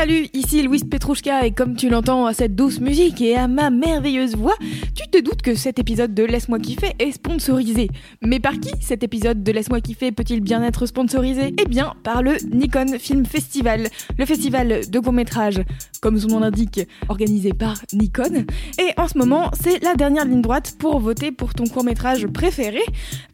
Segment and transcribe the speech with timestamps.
[0.00, 3.68] Salut, ici Louise Petrouchka et comme tu l'entends à cette douce musique et à ma
[3.68, 4.54] merveilleuse voix,
[4.94, 7.90] tu te doutes que cet épisode de Laisse-moi kiffer est sponsorisé.
[8.22, 11.54] Mais par qui cet épisode de Laisse-moi kiffer peut-il bien être sponsorisé?
[11.60, 15.60] Eh bien, par le Nikon Film Festival, le festival de court-métrage,
[16.00, 16.80] comme son nom l'indique,
[17.10, 18.46] organisé par Nikon.
[18.78, 22.80] Et en ce moment, c'est la dernière ligne droite pour voter pour ton court-métrage préféré.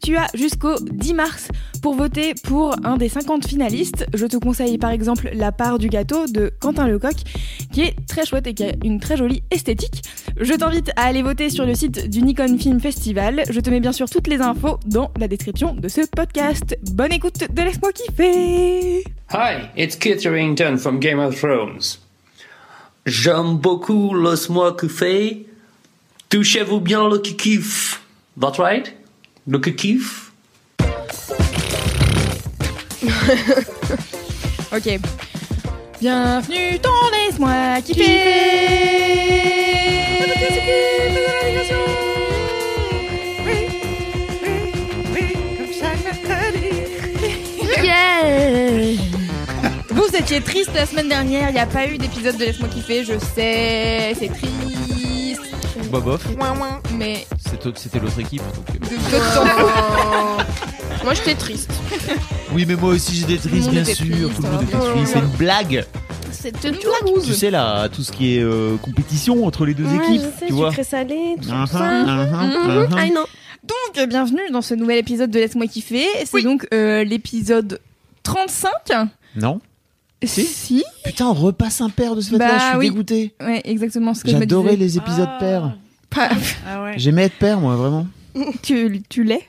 [0.03, 1.47] Tu as jusqu'au 10 mars
[1.81, 4.05] pour voter pour un des 50 finalistes.
[4.13, 7.15] Je te conseille par exemple La part du gâteau de Quentin Lecoq,
[7.71, 10.03] qui est très chouette et qui a une très jolie esthétique.
[10.39, 13.43] Je t'invite à aller voter sur le site du Nikon Film Festival.
[13.49, 16.77] Je te mets bien sûr toutes les infos dans la description de ce podcast.
[16.91, 21.99] Bonne écoute de Laisse-moi kiffer Hi, it's Kit Harington from Game of Thrones.
[23.05, 25.45] J'aime beaucoup Laisse-moi kiffer.
[26.29, 28.01] Touchez-vous bien le kiff.
[28.39, 28.93] That's right?
[29.47, 30.31] Le kiff.
[34.73, 34.99] Ok.
[35.99, 38.03] Bienvenue dans Laisse-moi kiffer.
[47.83, 48.93] Yeah.
[49.89, 53.03] Vous étiez triste la semaine dernière, il n'y a pas eu d'épisode de Laisse-moi kiffer,
[53.03, 54.86] je sais, c'est triste.
[56.97, 58.41] Mais c'était l'autre équipe.
[58.41, 58.79] donc, euh.
[58.79, 59.45] de façon,
[61.03, 61.71] Moi j'étais triste.
[62.53, 63.95] Oui, mais moi aussi j'étais triste, bien sûr.
[63.95, 64.65] triste, Tout le monde hein.
[64.67, 65.13] était triste.
[65.13, 65.85] C'est une blague.
[66.31, 66.75] C'était une
[67.23, 70.47] Tu sais là, tout ce qui est euh, compétition entre les deux équipes, je sais,
[70.47, 70.71] tu vois.
[70.83, 72.03] salé, tout ça.
[72.03, 72.97] mhm, mhm.
[72.97, 73.25] I know.
[73.63, 76.05] Donc, euh, bienvenue dans ce nouvel épisode de Laisse-moi kiffer.
[76.25, 77.79] C'est donc euh, l'épisode
[78.23, 78.71] 35.
[79.35, 79.59] Non.
[80.23, 80.45] Si.
[80.45, 80.83] Si.
[81.03, 82.47] Putain, on repasse un père de ce fait-là.
[82.47, 82.89] Bah je suis oui.
[82.89, 83.35] dégoûté.
[83.39, 85.77] Ouais, exactement ce que J'adorais les épisodes pères.
[86.09, 86.29] Pas-
[86.95, 88.07] J'aimais être père, moi, vraiment.
[88.63, 89.47] Tu, tu l'es?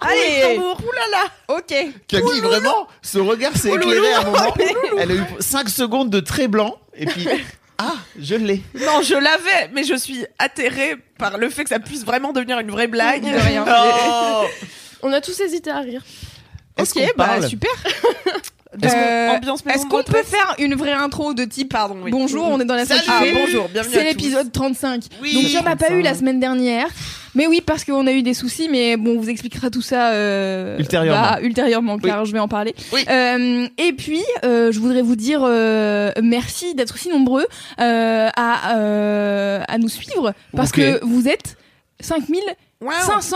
[0.00, 1.74] Allez Oulala Ok
[2.08, 4.54] Camille, vraiment, ce regard s'est éclairé à un moment.
[4.98, 7.26] Elle a eu 5 secondes de très blanc, et puis.
[7.82, 8.62] Ah, je l'ai.
[8.74, 12.58] Non, je l'avais, mais je suis atterrée par le fait que ça puisse vraiment devenir
[12.58, 13.22] une vraie blague.
[13.24, 13.64] De rien.
[13.66, 14.44] Oh
[15.02, 16.02] On a tous hésité à rire.
[16.76, 17.70] Est-ce Ok, qu'on bah parle super
[18.82, 22.12] Est-ce qu'on- Euh, Est-ce qu'on peut faire une vraie intro de type Pardon, oui.
[22.12, 25.02] Bonjour, on est dans la salle Ah, bonjour, bienvenue C'est l'épisode 35.
[25.20, 25.34] Oui.
[25.34, 26.86] Donc il n'y en a pas eu la semaine dernière.
[27.34, 30.10] Mais oui, parce qu'on a eu des soucis, mais bon, on vous expliquera tout ça
[30.12, 31.20] euh, Ultérieurement.
[31.20, 32.74] bah, ultérieurement, car je vais en parler.
[32.92, 33.04] Oui.
[33.10, 37.46] Euh, et puis, euh, je voudrais vous dire euh, merci d'être si nombreux
[37.80, 41.56] euh, à, euh, à nous suivre, parce que vous êtes
[42.00, 42.40] 5500
[42.80, 42.92] Wow.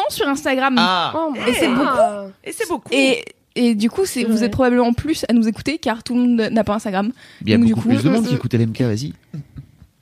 [0.08, 0.76] sur Instagram.
[0.78, 2.32] Ah, Oh, Et c'est beaucoup.
[2.44, 2.88] Et c'est beaucoup.
[2.92, 3.24] Et,
[3.54, 6.48] et du coup, c'est, vous êtes probablement plus à nous écouter, car tout le monde
[6.50, 7.12] n'a pas Instagram.
[7.42, 9.12] il y a Donc, du coup, plus de monde euh, qui écoute LMK, vas-y.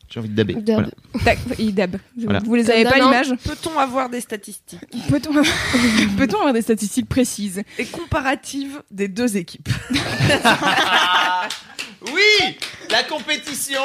[0.09, 0.55] J'ai envie de daber.
[0.55, 0.91] Dab.
[1.15, 1.39] Voilà.
[1.59, 1.97] Et Dab.
[2.19, 2.41] Voilà.
[2.45, 3.05] Vous les avez Non, pas non.
[3.07, 4.79] l'image Peut-on avoir des statistiques?
[5.09, 5.33] Peut-on
[6.19, 7.63] peut-on avoir des statistiques précises?
[7.79, 9.71] Et comparatives des deux équipes
[12.13, 12.57] Oui
[12.91, 13.81] La compétition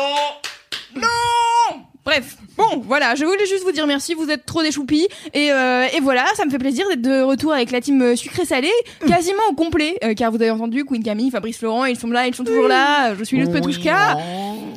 [2.08, 5.10] Bref, bon, voilà, je voulais juste vous dire merci, vous êtes trop des choupis.
[5.34, 8.16] Et, euh, et voilà, ça me fait plaisir d'être de retour avec la team euh,
[8.16, 8.70] sucré-salé,
[9.06, 12.26] quasiment au complet, euh, car vous avez entendu, Queen Camille, Fabrice Laurent, ils sont là,
[12.26, 14.18] ils sont toujours là, je suis le Petouchka.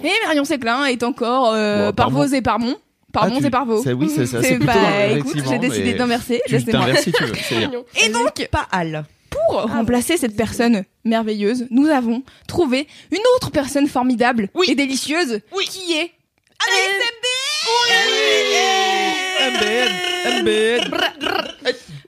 [0.03, 2.75] Et Marion Séclin est encore euh, par vos et par mon.
[3.13, 3.81] Par Ah, mon tu- et par vos.
[3.81, 6.81] ça, oui, ça- ça, c'est C'est plutôt, bah, écoute, j'ai décidé d'inverser, laissez-moi.
[6.87, 7.71] t'inverses si tu veux, c'est bien.
[8.05, 9.05] Et donc, Pas Al.
[9.31, 15.93] pour remplacer cette personne merveilleuse, nous avons trouvé une autre personne formidable et délicieuse qui
[15.95, 16.11] est
[20.41, 20.81] MBN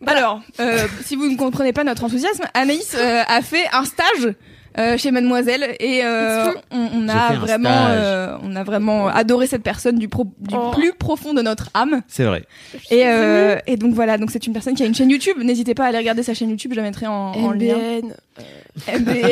[0.07, 4.35] Alors, euh, si vous ne comprenez pas notre enthousiasme, Anaïs euh, a fait un stage
[4.79, 9.99] euh, chez Mademoiselle et euh, on, a vraiment, euh, on a vraiment adoré cette personne
[9.99, 10.71] du, pro- du Oh.
[10.71, 12.01] plus profond de notre âme.
[12.09, 12.45] C'est vrai.
[12.91, 15.37] Et, euh, et donc voilà, donc c'est une personne qui a une chaîne YouTube.
[15.43, 17.77] N'hésitez pas à aller regarder sa chaîne YouTube, je la mettrai en, en lien.
[17.77, 18.15] MBN,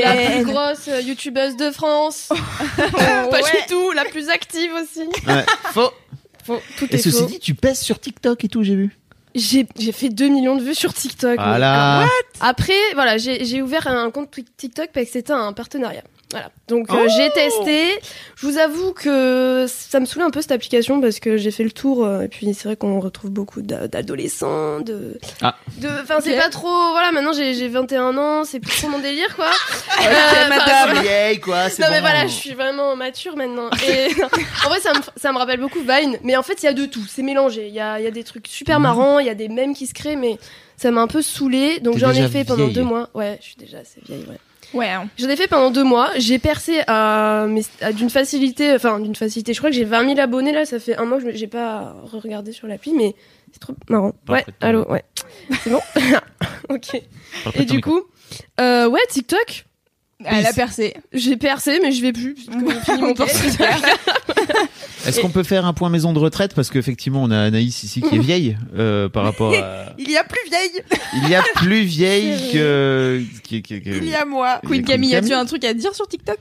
[0.05, 2.29] la plus grosse euh, youtubeuse de France.
[2.31, 2.37] Oh,
[2.99, 3.41] Pas ouais.
[3.41, 5.07] du tout, la plus active aussi.
[5.27, 5.45] Ouais.
[5.73, 5.91] Faux.
[6.59, 7.27] Faux, tout Et est ceci faux.
[7.27, 8.97] dit, tu pèses sur TikTok et tout, j'ai vu.
[9.35, 11.37] J'ai fait 2 millions de vues sur TikTok.
[11.39, 12.07] Voilà.
[12.41, 16.03] Après, voilà, j'ai ouvert un compte Tik- TikTok parce que c'était un partenariat.
[16.31, 16.51] Voilà.
[16.69, 17.89] Donc euh, Oh j'ai testé.
[18.37, 21.65] Je vous avoue que ça me saoulait un peu cette application parce que j'ai fait
[21.65, 25.57] le tour euh, et puis c'est vrai qu'on retrouve beaucoup d'a- d'adolescents, de, Ah.
[25.79, 26.69] de, enfin c'est pas trop.
[26.93, 29.51] Voilà, maintenant j'ai j'ai 21 ans, c'est plus trop mon délire quoi.
[30.03, 30.91] Euh, madame.
[30.93, 31.95] enfin, Vieille, quoi, c'est non bon.
[31.95, 33.69] mais voilà, je suis vraiment mature maintenant.
[33.87, 34.09] Et
[34.65, 36.73] en vrai, ça me, ça me rappelle beaucoup Vine, mais en fait, il y a
[36.73, 37.67] de tout, c'est mélangé.
[37.69, 38.83] Il y a, il y a des trucs super Mhm.
[38.85, 40.39] marrants, il y a des mèmes qui se créent, mais
[40.79, 41.81] ça m'a un peu saoulé.
[41.81, 43.11] Donc j'en ai fait pendant deux mois.
[43.15, 44.39] Ouais, je suis déjà assez vieille, ouais.
[44.75, 44.89] Ouais.
[44.89, 45.09] hein.
[45.19, 46.11] J'en ai fait pendant deux mois.
[46.17, 49.53] J'ai percé à, mais à d'une facilité, enfin d'une facilité.
[49.53, 50.65] Je crois que j'ai 20 000 abonnés là.
[50.65, 53.15] Ça fait un mois que je- j'ai pas regardé sur l'appli, mais
[53.53, 54.13] c'est trop marrant.
[54.29, 55.05] Ouais, allô, ouais.
[55.63, 55.81] C'est bon.
[56.69, 57.03] ok.
[57.55, 57.91] Et du micro.
[58.01, 58.03] coup,
[58.61, 59.67] euh, ouais, TikTok.
[60.25, 60.95] Elle a percé.
[61.13, 62.37] J'ai percé, mais je vais plus.
[65.07, 66.55] Est-ce qu'on peut faire un point maison de retraite?
[66.55, 70.17] Parce qu'effectivement on a Anaïs ici qui est vieille euh, par rapport à Il y
[70.17, 70.83] a plus vieille.
[71.15, 74.61] il y a plus vieille que Il y a moi.
[74.67, 76.39] Queen Camille, as-tu un truc à dire sur TikTok?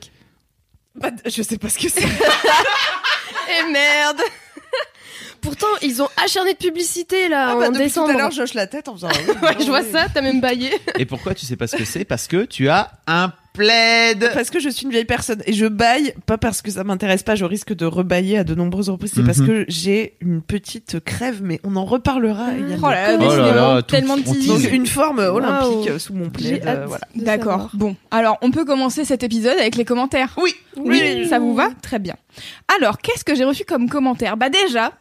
[0.94, 2.02] Bah, je sais pas ce que c'est.
[2.02, 4.20] Et merde.
[5.40, 8.08] Pourtant, ils ont acharné de publicité là Ah bah, en depuis décembre.
[8.08, 9.08] tout à l'heure, je hoche la tête en faisant.
[9.08, 10.06] Ouais, je vois ça.
[10.12, 10.70] T'as même baillé.
[10.98, 12.04] Et pourquoi tu sais pas ce que c'est?
[12.04, 14.30] Parce que tu as un plaid.
[14.34, 17.22] Parce que je suis une vieille personne et je baille, pas parce que ça m'intéresse
[17.22, 19.46] pas, je risque de rebailler à de nombreuses reprises, c'est parce Mhm.
[19.46, 22.48] que j'ai une petite crève, mais on en reparlera.
[22.58, 24.22] il y a Oh là Oh là là, tellement de.
[24.22, 27.04] Donc une forme olympique euh, sous mon plaid, euh, voilà.
[27.14, 27.70] D'accord.
[27.74, 30.34] Bon, alors on peut commencer cet épisode avec les commentaires.
[30.40, 31.68] Oui, Oui, ça vous va?
[31.82, 32.16] Très bien.
[32.78, 34.36] Alors, qu'est-ce que j'ai reçu comme commentaire?
[34.36, 34.92] Bah déjà,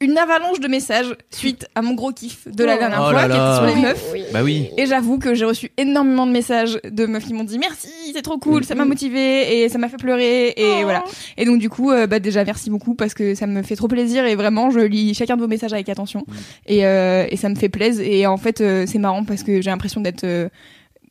[0.00, 2.78] une avalanche de messages suite à mon gros kiff de la Oh.
[2.78, 4.32] dernière Oh fois, là qui était sur les meufs.
[4.32, 4.68] Bah oui.
[4.76, 8.20] Et j'avoue que j'ai reçu énormément de messages de meufs qui m'ont dit merci, c'est
[8.22, 11.02] trop cool, ça m'a motivé et ça m'a fait pleurer et voilà.
[11.38, 13.88] Et donc du coup, euh, bah déjà merci beaucoup parce que ça me fait trop
[13.88, 16.24] plaisir et vraiment je lis chacun de vos messages avec attention
[16.66, 19.62] et, euh, et ça me fait plaisir et en fait euh, c'est marrant parce que
[19.62, 20.48] j'ai l'impression d'être euh,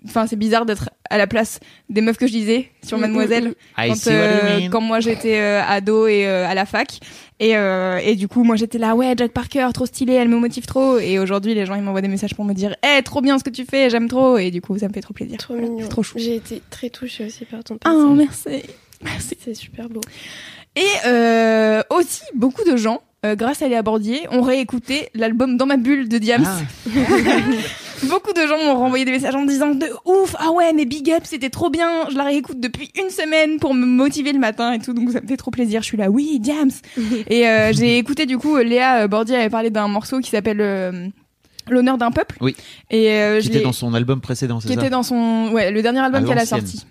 [0.08, 1.60] Enfin, c'est bizarre d'être à la place
[1.90, 5.62] des meufs que je lisais sur Mademoiselle quand, see what euh, quand moi j'étais euh,
[5.64, 7.00] ado et euh, à la fac.
[7.40, 10.38] Et, euh, et du coup moi j'étais là ouais Jack Parker trop stylé elle me
[10.38, 11.00] motive trop.
[11.00, 13.44] Et aujourd'hui les gens ils m'envoient des messages pour me dire eh trop bien ce
[13.44, 14.38] que tu fais j'aime trop.
[14.38, 15.38] Et du coup ça me fait trop plaisir.
[15.38, 15.88] Trop mignon.
[15.88, 16.18] Trop chou.
[16.18, 18.16] J'ai été très touchée aussi par ton ah passage.
[18.16, 18.70] merci.
[19.04, 19.38] Merci.
[19.44, 20.02] C'est super beau.
[20.76, 25.66] et euh, aussi beaucoup de gens euh, grâce à Léa Bordier ont réécouté l'album Dans
[25.66, 26.46] ma bulle de Diams.
[26.46, 26.90] Ah.
[28.04, 30.86] Beaucoup de gens m'ont renvoyé des messages en me disant de ouf, ah ouais, mais
[30.86, 32.10] big up, c'était trop bien.
[32.10, 35.22] Je la réécoute depuis une semaine pour me motiver le matin et tout, donc ça
[35.22, 35.82] me fait trop plaisir.
[35.82, 36.72] Je suis là, oui, Diams.
[37.28, 40.62] et euh, j'ai écouté du coup, Léa euh, Bordier avait parlé d'un morceau qui s'appelle
[40.62, 41.08] euh,
[41.70, 42.38] L'honneur d'un peuple.
[42.42, 42.56] Oui.
[42.92, 45.50] Et euh, Qui je était dans son album précédent, qui c'est ça était dans son,
[45.52, 46.86] ouais, le dernier album qu'elle a sorti.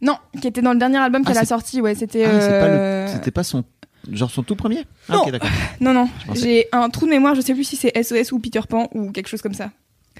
[0.00, 2.24] Non, qui était dans le dernier album Ah, qu'elle a sorti, ouais, c'était.
[2.24, 3.62] Ah, c'est pas le- C'était pas son
[4.10, 5.22] genre son tout premier Ah, Non.
[5.22, 5.50] ok, d'accord.
[5.80, 8.60] Non, non, j'ai un trou de mémoire, je sais plus si c'est SOS ou Peter
[8.68, 9.70] Pan ou quelque chose comme ça.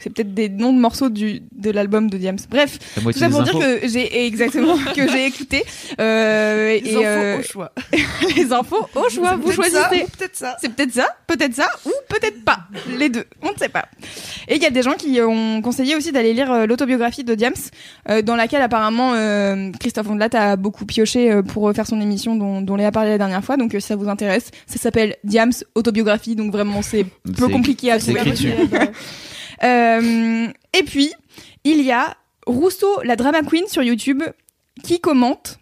[0.00, 2.39] C'est peut-être des noms de morceaux du, de l'album de Diams.
[2.50, 5.65] Bref, tout ça pour dire que j'ai exactement que j'ai écouté
[6.00, 7.73] euh, Les et infos euh, au choix.
[8.37, 9.37] les infos au choix.
[9.37, 10.06] Vous choisissez.
[10.19, 10.56] Peut-être ça.
[10.61, 12.61] C'est peut-être ça, peut-être ça, ou peut-être pas.
[12.99, 13.85] Les deux, on ne sait pas.
[14.49, 17.35] Et il y a des gens qui ont conseillé aussi d'aller lire euh, l'autobiographie de
[17.35, 17.53] Diams,
[18.09, 22.37] euh, dans laquelle apparemment euh, Christophe Ondelat a beaucoup pioché euh, pour faire son émission
[22.37, 23.56] dont, dont Léa a parlé la dernière fois.
[23.56, 26.37] Donc euh, si ça vous intéresse, ça s'appelle Diams autobiographie.
[26.37, 27.06] Donc vraiment c'est
[27.37, 28.21] peu compliqué à trouver.
[29.64, 30.49] Euh,
[30.79, 31.12] et puis,
[31.64, 32.14] il y a
[32.47, 34.23] Rousseau, la drama queen sur YouTube,
[34.82, 35.59] qui commente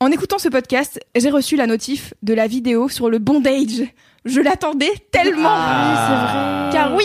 [0.00, 3.82] En écoutant ce podcast, j'ai reçu la notif de la vidéo sur le bondage.
[4.24, 5.48] Je l'attendais tellement.
[5.52, 6.68] Ah.
[6.72, 7.04] Car oui,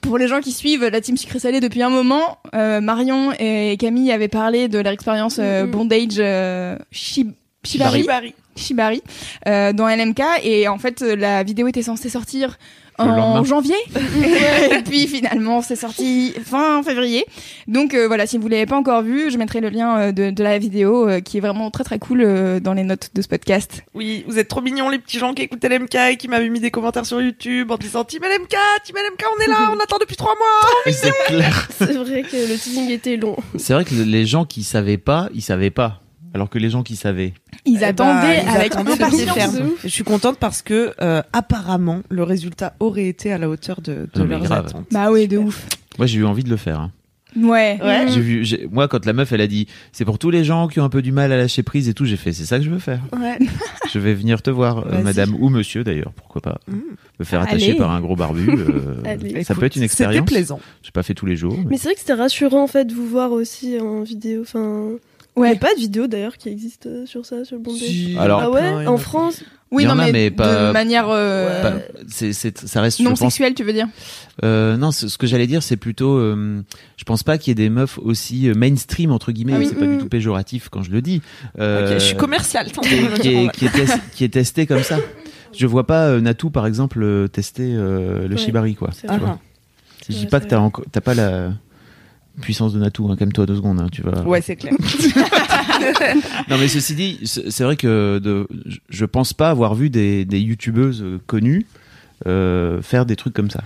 [0.00, 3.76] pour les gens qui suivent la team sucré salé depuis un moment, euh, Marion et
[3.78, 5.70] Camille avaient parlé de leur expérience euh, Mhm.
[5.70, 8.34] bondage euh, Shib- Shibari, Shibari.
[8.56, 9.02] Shibari
[9.46, 12.58] euh, dans LMK et en fait la vidéo était censée sortir
[12.98, 13.76] en janvier
[14.70, 17.24] et puis finalement c'est sorti fin février
[17.66, 20.30] donc euh, voilà si vous l'avez pas encore vu je mettrai le lien euh, de,
[20.30, 23.22] de la vidéo euh, qui est vraiment très très cool euh, dans les notes de
[23.22, 26.28] ce podcast Oui, vous êtes trop mignons les petits gens qui écoutaient l'MK et qui
[26.28, 29.72] m'avaient mis des commentaires sur YouTube en disant Team LMK, Team LMK, on est là,
[29.74, 30.92] on attend depuis trois mois.
[30.92, 31.68] C'est clair.
[31.76, 33.36] C'est vrai que le teasing était long.
[33.58, 36.01] C'est vrai que les gens qui savaient pas, ils savaient pas.
[36.34, 37.34] Alors que les gens qui savaient.
[37.66, 42.22] ils Eh ben, attendaient ils avec impatience Je suis contente parce que euh, apparemment le
[42.22, 44.66] résultat aurait été à la hauteur de, de Non, leurs grave.
[44.66, 44.86] attentes.
[44.90, 45.66] bah oui de ouf
[45.98, 46.80] Moi, j'ai eu envie de le faire.
[46.80, 46.90] hein.
[47.36, 48.06] ouais, Ouais.
[48.08, 50.68] J'ai vu, j'ai- moi, quand la meuf, elle a dit, c'est pour tous les gens
[50.68, 52.58] qui ont un peu du mal à lâcher prise et tout, j'ai fait, c'est ça
[52.58, 53.00] que je veux faire.
[53.18, 53.38] Ouais.
[53.92, 56.58] Je vais venir te voir, euh, madame ou monsieur d'ailleurs, pourquoi pas.
[56.66, 56.76] Mm.
[57.20, 57.74] Me faire attacher Allez.
[57.78, 60.14] par un gros barbu, euh, ça peut être une expérience.
[60.26, 60.60] C'était plaisant.
[60.82, 61.54] J'ai pas fait tous les jours.
[61.58, 64.40] mais- Mais c'est vrai que c'était rassurant en fait de vous voir aussi en vidéo.
[64.42, 64.92] Enfin,
[65.36, 65.50] il Ouais.
[65.50, 67.80] n'y a pas de vidéo d'ailleurs qui existe euh, sur ça, sur le bondage.
[67.82, 69.42] Si, Alors- y en ah a ouais, plein, en France.
[69.70, 72.32] Oui, non, mais, mais pas- de manière euh, Pas-
[72.66, 73.88] ça reste, je non pense, sexuelle, tu veux dire
[74.44, 76.62] Euh, non, ce que j'allais dire, c'est plutôt, euh,
[76.98, 79.54] je pense pas qu'il y ait des meufs aussi euh, mainstream entre guillemets.
[79.56, 79.66] Ah oui.
[79.70, 81.22] C'est pas du tout péjoratif quand je le dis.
[81.58, 82.70] Euh, Ok, je suis commercial.
[82.70, 84.98] tant qui, est- qui est, qui, est qui est testé comme ça.
[85.54, 88.40] Je vois pas euh, Natou par exemple euh, tester euh, le Ouais.
[88.40, 88.90] shibari quoi.
[88.92, 89.38] C'est tu vois.
[90.08, 91.52] Je dis pas que t'as encore, t'as pas la
[92.40, 93.08] puissance de Natou.
[93.10, 93.80] Hein, Calme-toi deux secondes.
[93.80, 94.22] hein, tu vas.
[94.22, 94.74] Ouais, c'est clair.
[96.48, 98.46] Non mais ceci dit, c'est vrai que de,
[98.88, 101.66] je- pense pas avoir vu des, des youtubeuses euh, connues
[102.26, 103.62] euh, faire des trucs comme ça.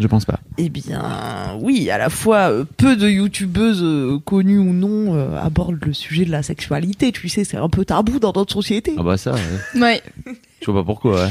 [0.00, 0.40] Je pense pas.
[0.58, 5.36] Eh bien, oui, à la fois euh, peu de youtubeuses euh, connues ou non euh,
[5.38, 7.12] abordent le sujet de la sexualité.
[7.12, 8.94] Tu sais, c'est un peu tabou dans notre société.
[8.98, 9.80] Ah bah ça, ouais.
[9.80, 10.02] Ouais.
[10.60, 11.22] je vois pas pourquoi.
[11.24, 11.30] ouais.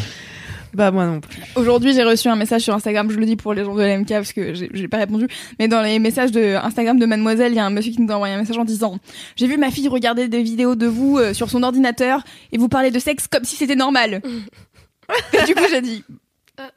[0.74, 1.40] Bah moi non plus.
[1.56, 4.08] Aujourd'hui, j'ai reçu un message sur Instagram, je le dis pour les gens de l'MK
[4.10, 7.60] parce que j'ai pas répondu, mais dans les messages de Instagram de Mademoiselle, il y
[7.60, 9.00] a un monsieur qui nous a envoyé un message en disant
[9.36, 12.70] J'ai vu ma fille regarder des vidéos de vous euh, sur son ordinateur et vous
[12.70, 14.22] parler de sexe comme si c'était normal.
[15.34, 16.04] et du coup, j'ai dit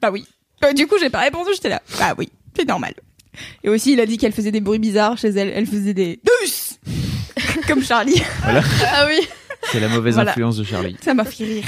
[0.01, 0.27] Bah oui.
[0.65, 2.95] Euh, Du coup, j'ai pas répondu, j'étais là Bah oui, c'est normal.
[3.65, 6.19] Et aussi, il a dit qu'elle faisait des bruits bizarres chez elle, elle faisait des
[6.25, 6.79] douces
[7.69, 8.23] Comme Charlie.
[8.45, 9.21] Ah oui.
[9.71, 10.31] C'est la mauvaise Voilà.
[10.31, 10.97] influence de Charlie.
[11.03, 11.65] Ça m'a fait rire.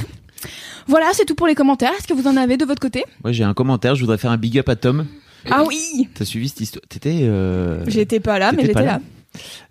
[0.87, 1.93] Voilà, c'est tout pour les commentaires.
[1.99, 3.95] Est-ce que vous en avez de votre côté Ouais, j'ai un commentaire.
[3.95, 5.07] Je voudrais faire un big up à Tom.
[5.50, 6.83] Ah oui T'as suivi cette histoire?
[6.88, 7.21] T'étais.
[7.23, 7.85] Euh...
[7.87, 9.00] J'étais pas là, mais j'étais là là.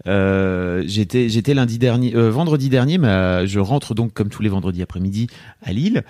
[0.08, 4.41] Euh, j'étais j'étais lundi dernier, euh, vendredi dernier, mais euh, je rentre donc comme tous
[4.41, 5.27] les vendredis après-midi
[5.63, 6.03] à Lille.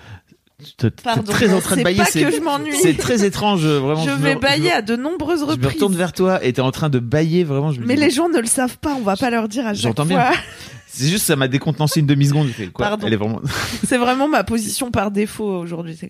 [1.02, 1.98] Pardon, très en train de c'est bailler.
[1.98, 2.76] pas c'est- que je m'ennuie.
[2.80, 4.02] C'est très étrange, vraiment.
[4.04, 5.72] je vais me- bailler à de nombreuses Je me reprises.
[5.74, 7.70] retourne vers toi et t'es en train de bailler vraiment.
[7.72, 9.48] Je me Mais dis, les bon, gens ne le savent pas, on va pas leur
[9.48, 10.30] dire à chaque J'entends fois.
[10.30, 10.30] bien.
[10.96, 12.46] C'est juste ça m'a décontenancé une demi seconde.
[12.46, 13.04] J'ai fait quoi Pardon.
[13.06, 13.40] Elle est vraiment.
[13.84, 16.08] C'est vraiment ma position par défaut aujourd'hui, c'est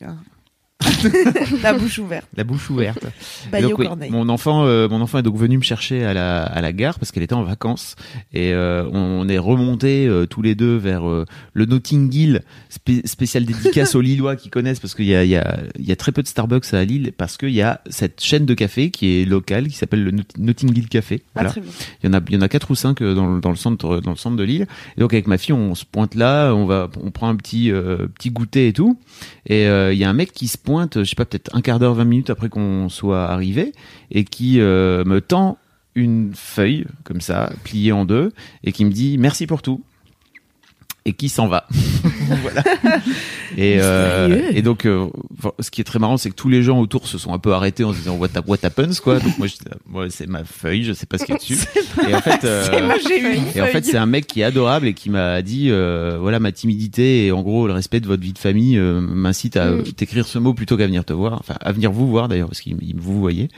[1.62, 2.26] La bouche ouverte.
[2.36, 3.04] La bouche ouverte.
[3.62, 6.60] Donc oui, mon enfant, euh, mon enfant est donc venu me chercher à la, à
[6.60, 7.96] la gare parce qu'elle était en vacances
[8.32, 13.44] et euh, on est remonté euh, tous les deux vers le Notting Hill, spé- spécial
[13.44, 16.12] dédicace aux Lillois qui connaissent parce qu'il y a, il y, a, y a très
[16.12, 19.24] peu de Starbucks à Lille parce qu'il y a cette chaîne de café qui est
[19.24, 21.22] locale qui s'appelle le Not- Notting Hill Café.
[21.26, 21.50] Ah, Voilà.
[21.50, 21.70] très bien.
[22.02, 23.56] Il y en a, il y en a quatre ou cinq dans, le- dans le
[23.56, 24.66] centre, dans le centre de l'île.
[24.96, 27.70] Et donc avec ma fille, on se pointe là, on va, on prend un petit,
[28.14, 28.98] petit goûter et tout.
[29.46, 31.78] Et il y a un mec qui se pointe, je sais pas, peut-être un quart
[31.78, 33.72] d'heure, 20 minutes après qu'on soit arrivé,
[34.10, 35.58] et qui euh, me tend
[35.94, 38.32] une feuille comme ça, pliée en deux,
[38.62, 39.82] et qui me dit merci pour tout.
[41.06, 41.66] Et qui s'en va.
[42.42, 42.62] voilà.
[43.58, 45.06] Et, euh, et donc, euh,
[45.60, 47.52] ce qui est très marrant, c'est que tous les gens autour se sont un peu
[47.52, 49.18] arrêtés en se disant what, what happens quoi.
[49.20, 51.58] Donc moi, c'est ma feuille, je sais pas ce qu'il y a dessus.
[52.08, 52.96] Et en fait, euh, Moi,
[53.54, 56.40] et en fait, c'est un mec qui est adorable et qui m'a dit, euh, voilà,
[56.40, 59.72] ma timidité et en gros le respect de votre vie de famille euh, m'incite à
[59.72, 59.82] Mm.
[59.96, 62.60] t'écrire ce mot plutôt qu'à venir te voir, enfin à venir vous voir d'ailleurs parce
[62.60, 63.48] qu'il il- vous voyez.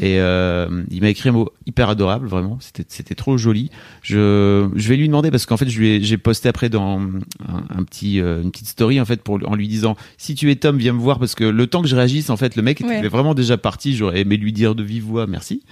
[0.00, 2.58] Et euh, il m'a écrit un mot hyper adorable, vraiment.
[2.60, 3.70] C'était c'était trop joli.
[4.02, 6.91] Je je vais lui demander parce qu'en fait je lui ai- j'ai posté après dans
[7.00, 10.50] un, un petit euh, une petite story en fait pour en lui disant si tu
[10.50, 12.62] es Tom viens me voir parce que le temps que je réagisse en fait le
[12.62, 12.98] mec Ouais.
[12.98, 13.94] était vraiment déjà parti.
[13.96, 15.62] J'aurais aimé lui dire de vive voix merci.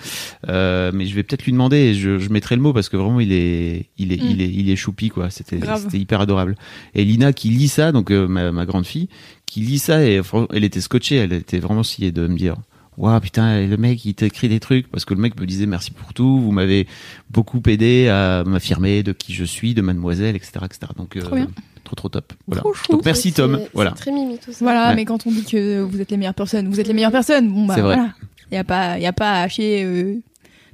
[0.48, 2.96] Euh, mais je vais peut-être lui demander et je, je mettrai le mot parce que
[2.96, 4.26] vraiment il est il est Mm.
[4.30, 6.56] il est il est choupi quoi c'était c'était hyper adorable
[6.94, 9.08] et Lina qui lit ça donc euh, ma, ma grande fille
[9.46, 10.20] qui lit ça et
[10.52, 12.56] elle était scotchée elle était vraiment sciée de me dire
[13.00, 15.90] Waouh putain le mec il t'écrit des trucs parce que le mec me disait merci
[15.90, 16.86] pour tout vous m'avez
[17.30, 21.36] beaucoup aidé à m'affirmer de qui je suis de mademoiselle etc etc donc euh, Trop
[21.36, 21.48] bien.
[21.82, 22.92] trop trop top voilà Trop chou.
[22.92, 24.58] donc merci Tom c'est voilà très mimi tout ça.
[24.64, 24.96] Voilà, Ouais.
[24.96, 27.48] mais quand on dit que vous êtes les meilleures personnes, vous êtes les meilleures personnes.
[27.50, 27.94] Bon bah C'est vrai.
[27.96, 28.12] voilà.
[28.52, 30.16] Il y a pas y a pas à chier euh,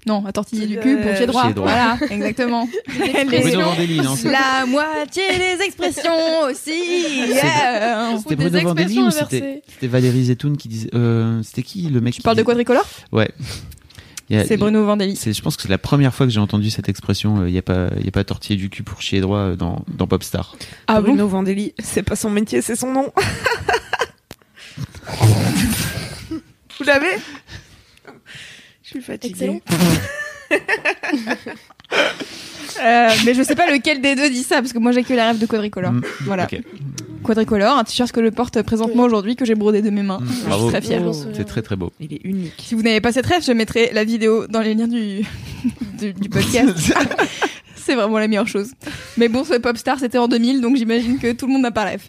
[0.06, 1.50] non, à tortiller du cul pour Euh, chier droit.
[1.54, 2.68] Voilà, exactement.
[3.26, 6.70] Bruno Vandelli non c'est- La moitié des expressions aussi.
[7.28, 8.16] yeah.
[8.18, 12.14] c'était Bruno Vandelli expressions ou c'était Valérie Zetoun qui disait euh, c'était qui le mec
[12.14, 13.30] Tu qui parles de quadricolore ouais
[14.28, 15.16] C'est Bruno Vandelli.
[15.16, 17.44] C'est, je pense que c'est la première fois que j'ai entendu cette expression.
[17.46, 19.56] Il n'y a pas, il y a pas tortiller du cul pour chier droit euh,
[19.56, 20.56] dans, dans Popstar.
[20.88, 23.12] Ah bon Bruno Vandelli, c'est pas son métier, c'est son nom.
[26.78, 27.06] Vous l'avez?
[32.78, 35.14] Euh, mais je sais pas lequel des deux dit ça parce que moi j'ai que
[35.14, 35.92] la rêve de quadricolore.
[35.92, 36.02] Mm.
[36.22, 36.44] Voilà.
[36.44, 36.60] Ok.
[37.22, 40.20] Quadricolore, un t-shirt que je porte présentement aujourd'hui que j'ai brodé de mes mains.
[40.20, 40.28] Mm.
[40.28, 41.02] Je suis très fière.
[41.06, 41.12] Oh.
[41.32, 41.92] C'est très très beau.
[42.00, 42.54] Il est unique.
[42.58, 45.22] Si vous n'avez pas cette rêve, je mettrai la vidéo dans les liens du,
[45.98, 46.92] du, du podcast.
[47.76, 48.72] C'est vraiment la meilleure chose.
[49.16, 51.84] Mais bon, ce Popstar, c'était en 2000, donc j'imagine que tout le monde n'a pas
[51.84, 52.02] rêve.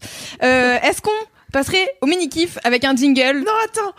[0.43, 1.11] Euh, Est-ce qu'on
[1.53, 3.43] passerait au mini-kiff avec un jingle?
[3.45, 3.93] Non, attends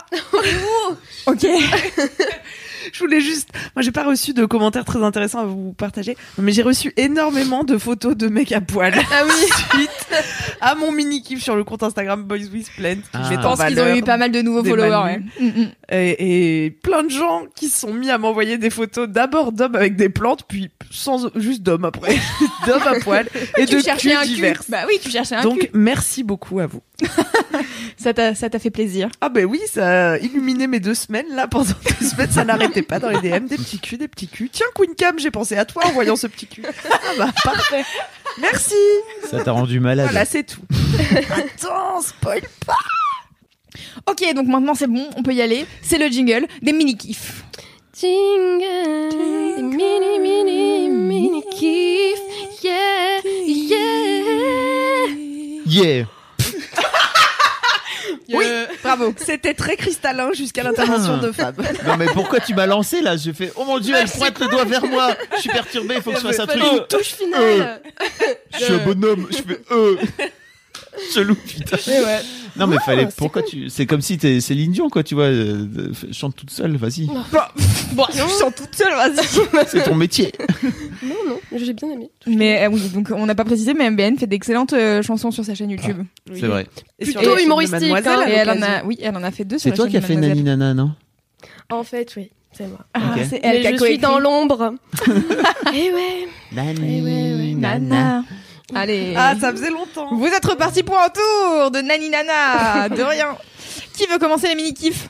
[1.26, 1.44] Ok.
[2.92, 6.52] Je voulais juste, moi j'ai pas reçu de commentaires très intéressants à vous partager, mais
[6.52, 8.94] j'ai reçu énormément de photos de mecs à poil.
[9.12, 9.32] Ah oui.
[9.74, 9.90] Suite
[10.60, 12.96] à mon mini kiff sur le compte Instagram Boys with Plant.
[12.96, 13.28] qui Ah.
[13.30, 14.90] Je en pense qu'ils ont eu pas mal de nouveaux followers.
[15.04, 15.20] Ouais.
[15.40, 15.68] Mm, mm.
[15.90, 19.76] et, et plein de gens qui se sont mis à m'envoyer des photos d'abord d'hommes
[19.76, 22.16] avec des plantes, puis sans juste d'hommes après,
[22.66, 23.26] d'hommes à poil
[23.58, 24.60] et tu de cherchais un divers.
[24.60, 24.70] cul.
[24.70, 25.70] Bah oui, tu cherchais un Donc cul.
[25.74, 26.80] merci beaucoup à vous.
[27.98, 29.10] Ça t'a, ça t'a fait plaisir.
[29.20, 31.66] Ah ben oui, ça a illuminé mes deux semaines là pendant
[32.00, 34.48] deux semaines, ça n'arrêtait pas dans les DM, des petits culs, des petits culs.
[34.50, 36.64] Tiens Queen Cam, j'ai pensé à toi en voyant ce petit cul.
[36.90, 37.84] Ah bah parfait.
[38.40, 38.74] Merci.
[39.30, 40.06] Ça t'a rendu malade.
[40.10, 40.62] Voilà, c'est tout.
[41.30, 42.74] Attends, spoil pas.
[44.06, 45.66] Ok, donc maintenant c'est bon, on peut y aller.
[45.82, 47.44] C'est le jingle des mini kiffs.
[47.98, 49.10] Jingle,
[49.56, 52.18] des mini mini mini kiff,
[52.62, 53.82] yeah, yeah.
[55.66, 56.06] Yeah.
[58.32, 58.44] Oui,
[58.82, 59.14] Bravo.
[59.24, 61.60] C'était très cristallin jusqu'à l'intervention de Fab.
[61.86, 63.16] Non mais pourquoi tu m'as lancé là?
[63.16, 65.14] Je fais oh mon dieu, elle pointe le doigt vers moi.
[65.36, 66.62] Je suis perturbé, il faut que je fasse un truc.
[66.62, 67.82] Une touche finale.
[68.54, 69.96] Je suis un bonhomme, je fais euh.
[71.14, 71.76] Chelou putain.
[72.56, 75.24] Non mais fallait c'est pourquoi tu c'est comme si t'es Céline Dion quoi, tu vois,
[75.24, 77.08] euh, euh, chante toute seule, vas-y.
[77.94, 79.66] Bon, je sens toute seule, vas-y.
[79.68, 80.32] C'est ton métier.
[81.02, 82.10] Non, non, j'ai bien aimé.
[82.26, 85.44] Mais euh, oui, donc on n'a pas précisé, mais MBN fait d'excellentes euh, chansons sur
[85.44, 85.98] sa chaîne YouTube.
[86.34, 86.66] C'est vrai.
[86.98, 88.24] Et Plutôt humoristique, hein.
[88.26, 90.00] Et elle en a, oui, elle en a fait deux sur C'est toi qui as
[90.00, 90.16] fait.
[90.16, 90.92] Nani Nana, non?
[91.70, 92.78] En fait, oui, c'est moi.
[92.94, 93.26] Ah, Ok.
[93.28, 94.74] c'est elle Mais qui a je suis dans l'ombre.
[95.74, 96.28] Eh ouais.
[96.52, 97.54] Nani ouais, ouais.
[97.54, 98.24] Nana.
[98.74, 99.14] Allez.
[99.16, 100.14] Ah, ça faisait longtemps.
[100.14, 102.88] Vous êtes repartis pour un tour de Nani Nana.
[102.96, 103.36] De rien.
[103.94, 105.08] Qui veut commencer les mini kiffs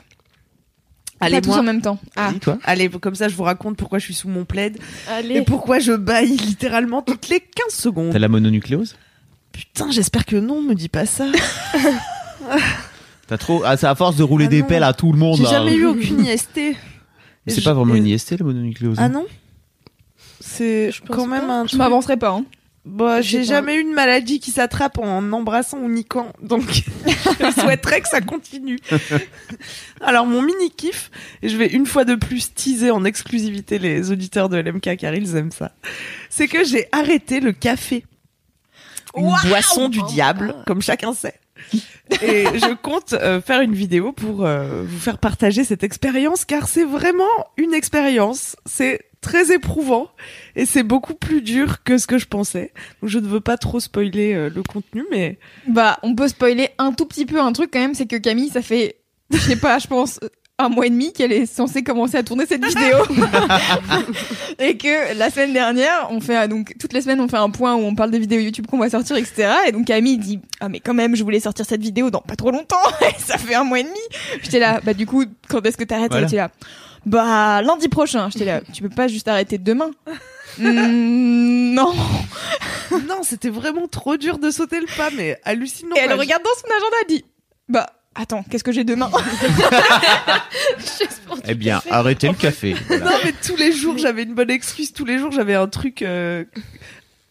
[1.19, 1.99] Allez, Pas tous en même temps.
[2.17, 2.31] Ah.
[2.41, 2.57] Toi.
[2.65, 5.41] Allez, comme ça, je vous raconte pourquoi je suis sous mon plaid et Allez.
[5.43, 8.11] pourquoi je baille littéralement toutes les 15 secondes.
[8.11, 8.97] T'as la mononucléose
[9.53, 11.25] Putain, j'espère que non, me dis pas ça.
[13.27, 14.67] T'as trop ah c'est à force de rouler Ah des non.
[14.67, 16.49] pelles à tout le monde J'ai jamais eu aucune IST.
[16.57, 16.75] Mais
[17.47, 18.97] C'est Je- pas vraiment et- une IST la mononucléose.
[18.99, 19.09] Ah hein.
[19.09, 19.25] non
[20.41, 21.53] C'est Je quand même pas.
[21.59, 21.77] un Je truc.
[21.79, 22.31] m'avancerai pas.
[22.31, 22.45] Hein.
[22.85, 28.01] Bah, j'ai jamais eu une maladie qui s'attrape en embrassant ou niquant, donc je souhaiterais
[28.01, 28.77] que ça continue.
[30.01, 31.09] Alors mon mini kiff,
[31.41, 35.15] et je vais une fois de plus teaser en exclusivité les auditeurs de LMK car
[35.15, 35.71] ils aiment ça,
[36.29, 38.05] c'est que j'ai arrêté le café.
[39.15, 41.39] Une boisson du diable, comme chacun sait.
[42.21, 46.67] Et je compte euh, faire une vidéo pour euh, vous faire partager cette expérience car
[46.67, 47.23] c'est vraiment
[47.55, 48.57] une expérience.
[48.65, 50.09] C'est très éprouvant
[50.55, 52.71] et c'est beaucoup plus dur que ce que je pensais.
[53.01, 56.69] Donc je ne veux pas trop spoiler euh, le contenu, mais Bah, on peut spoiler
[56.77, 58.97] un tout petit peu un truc quand même, c'est que Camille, ça fait,
[59.31, 60.19] je sais pas, je pense
[60.59, 62.97] un mois et demi qu'elle est censée commencer à tourner cette vidéo.
[64.59, 67.73] Et que la semaine dernière on fait donc toutes les semaines on fait un point
[67.73, 70.69] où on parle des vidéos YouTube qu'on va sortir etc et donc Camille dit ah
[70.69, 72.77] mais quand même je voulais sortir cette vidéo dans pas trop longtemps.
[73.01, 73.99] Et ça fait un mois et demi
[74.43, 76.11] j'étais là bah du coup quand est-ce que t'arrêtes?
[76.11, 76.27] Voilà.
[76.27, 76.51] Était là
[77.05, 79.91] bah lundi prochain j'étais là tu peux pas juste arrêter demain
[80.59, 81.93] Hmm, non
[83.07, 85.95] non, c'était vraiment trop dur de sauter le pas, mais hallucinant.
[85.95, 87.25] et elle regarde dans son agenda elle dit
[87.69, 89.09] bah attends qu'est-ce que j'ai demain
[91.45, 92.75] Eh bien, arrêtez le café.
[92.87, 93.05] Voilà.
[93.05, 94.93] Non, mais tous les jours, j'avais une bonne excuse.
[94.93, 96.45] Tous les jours, j'avais un truc euh,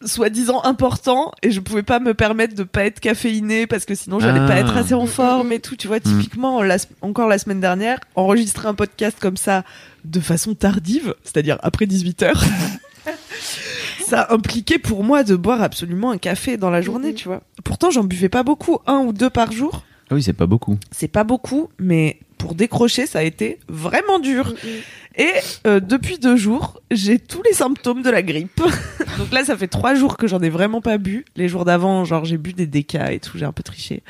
[0.05, 4.19] soi-disant important et je pouvais pas me permettre de pas être caféiné parce que sinon,
[4.19, 4.47] j'allais Ah.
[4.47, 5.75] pas être assez en forme et tout.
[5.75, 9.63] Tu vois, typiquement, la s- encore la semaine dernière, enregistrer un podcast comme ça
[10.05, 12.43] de façon tardive, c'est-à-dire après 18 heures.
[14.05, 17.41] Ça impliquait pour moi de boire absolument un café dans la journée, tu vois.
[17.63, 19.83] Pourtant, j'en buvais pas beaucoup, un ou deux par jour.
[20.09, 20.77] Ah oui, c'est pas beaucoup.
[20.91, 24.53] C'est pas beaucoup, mais pour décrocher, ça a été vraiment dur.
[25.15, 25.29] Et
[25.67, 28.61] euh, depuis deux jours, j'ai tous les symptômes de la grippe.
[29.19, 31.25] Donc là, ça fait trois jours que j'en ai vraiment pas bu.
[31.35, 34.01] Les jours d'avant, genre j'ai bu des décas et tout, j'ai un peu triché.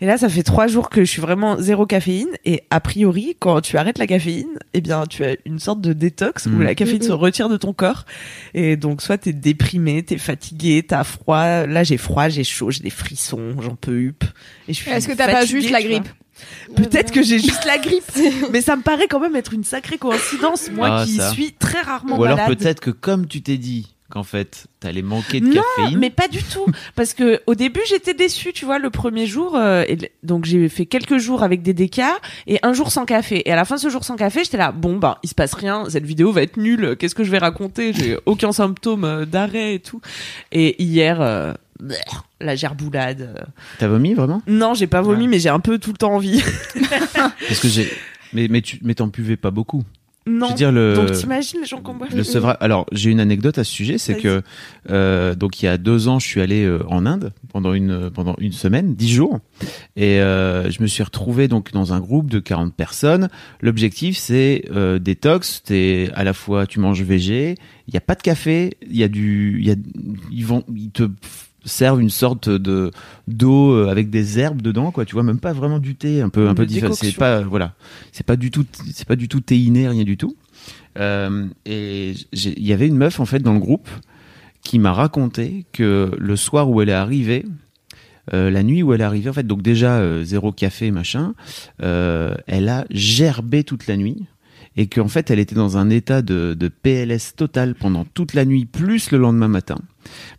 [0.00, 2.28] Et là, ça fait trois jours que je suis vraiment zéro caféine.
[2.44, 5.92] Et a priori, quand tu arrêtes la caféine, eh bien, tu as une sorte de
[5.92, 6.62] détox où Mm.
[6.62, 8.04] la caféine se retire de ton corps.
[8.54, 11.66] Et donc, soit t'es déprimé, t'es fatigué, t'as froid.
[11.66, 14.24] Là, j'ai froid, j'ai chaud, j'ai des frissons, j'en peux hup.
[14.68, 16.08] Et je suis est-ce que t'as pas juste la grippe?
[16.76, 18.04] Peut-être que j'ai juste la grippe,
[18.52, 21.30] mais ça me paraît quand même être une sacrée coïncidence, moi Ah, qui ça.
[21.30, 22.58] suis très rarement Ou alors malade.
[22.58, 25.98] peut-être que comme tu t'es dit qu'en fait, t'allais manquer de Non, caféine.
[25.98, 29.56] mais pas du tout, parce que au début j'étais déçue, tu vois, le premier jour,
[29.56, 32.14] euh, et le- donc j'ai fait quelques jours avec des décas
[32.46, 33.42] et un jour sans café.
[33.48, 35.34] Et à la fin de ce jour sans café, j'étais là, bon bah il se
[35.34, 37.92] passe rien, cette vidéo va être nulle, qu'est-ce que je vais raconter?
[37.92, 40.00] J'ai aucun symptôme euh, d'arrêt et tout.
[40.52, 41.54] Et hier, euh,
[42.40, 43.22] la gerboulade.
[43.22, 43.42] euh.
[43.78, 44.42] T'as vomi vraiment?
[44.46, 46.42] Non, j'ai pas vomi, mais j'ai un peu tout le temps envie.
[47.48, 47.90] Parce que j'ai.
[48.32, 49.84] Mais mais tu mais t'en buvais pas beaucoup.
[50.26, 50.46] Non.
[50.46, 50.94] Je veux dire le.
[50.94, 52.56] Donc t'imagines les gens qu'on boit le sevrage.
[52.60, 54.40] Alors j'ai une anecdote à ce sujet, c'est que
[54.90, 58.08] euh, donc il y a deux ans, je suis allé euh, en Inde pendant une
[58.10, 59.38] pendant une semaine, dix jours,
[59.96, 63.28] et euh, je me suis retrouvé donc dans un groupe de 40 personnes.
[63.60, 65.62] L'objectif c'est euh, détox.
[65.62, 67.56] T'es à la fois tu manges végé,
[67.86, 69.76] il y a pas de café, il y a du, il y a
[70.32, 71.02] ils vont ils te
[71.64, 72.90] servent une sorte de
[73.28, 76.28] d'eau euh, avec des herbes dedans quoi tu vois même pas vraiment du thé un
[76.28, 76.94] peu un peu différent.
[76.94, 77.74] C'est pas voilà.
[78.12, 80.36] C'est pas du tout c'est pas du tout théiné rien du tout.
[80.98, 83.88] Euh, et il y avait une meuf en fait dans le groupe
[84.62, 87.44] qui m'a raconté que le soir où elle est arrivée,
[88.32, 91.34] euh, la nuit où elle est arrivée, en fait, donc déjà euh, zéro café machin,
[91.82, 94.24] euh, elle a gerbé toute la nuit
[94.76, 98.44] et qu'en fait elle était dans un état de, de PLS total pendant toute la
[98.44, 99.76] nuit plus le lendemain matin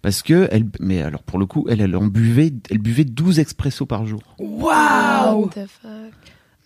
[0.01, 3.39] parce que elle mais alors pour le coup elle elle en buvait elle buvait 12
[3.39, 5.91] expressos par jour Waouh What the fuck?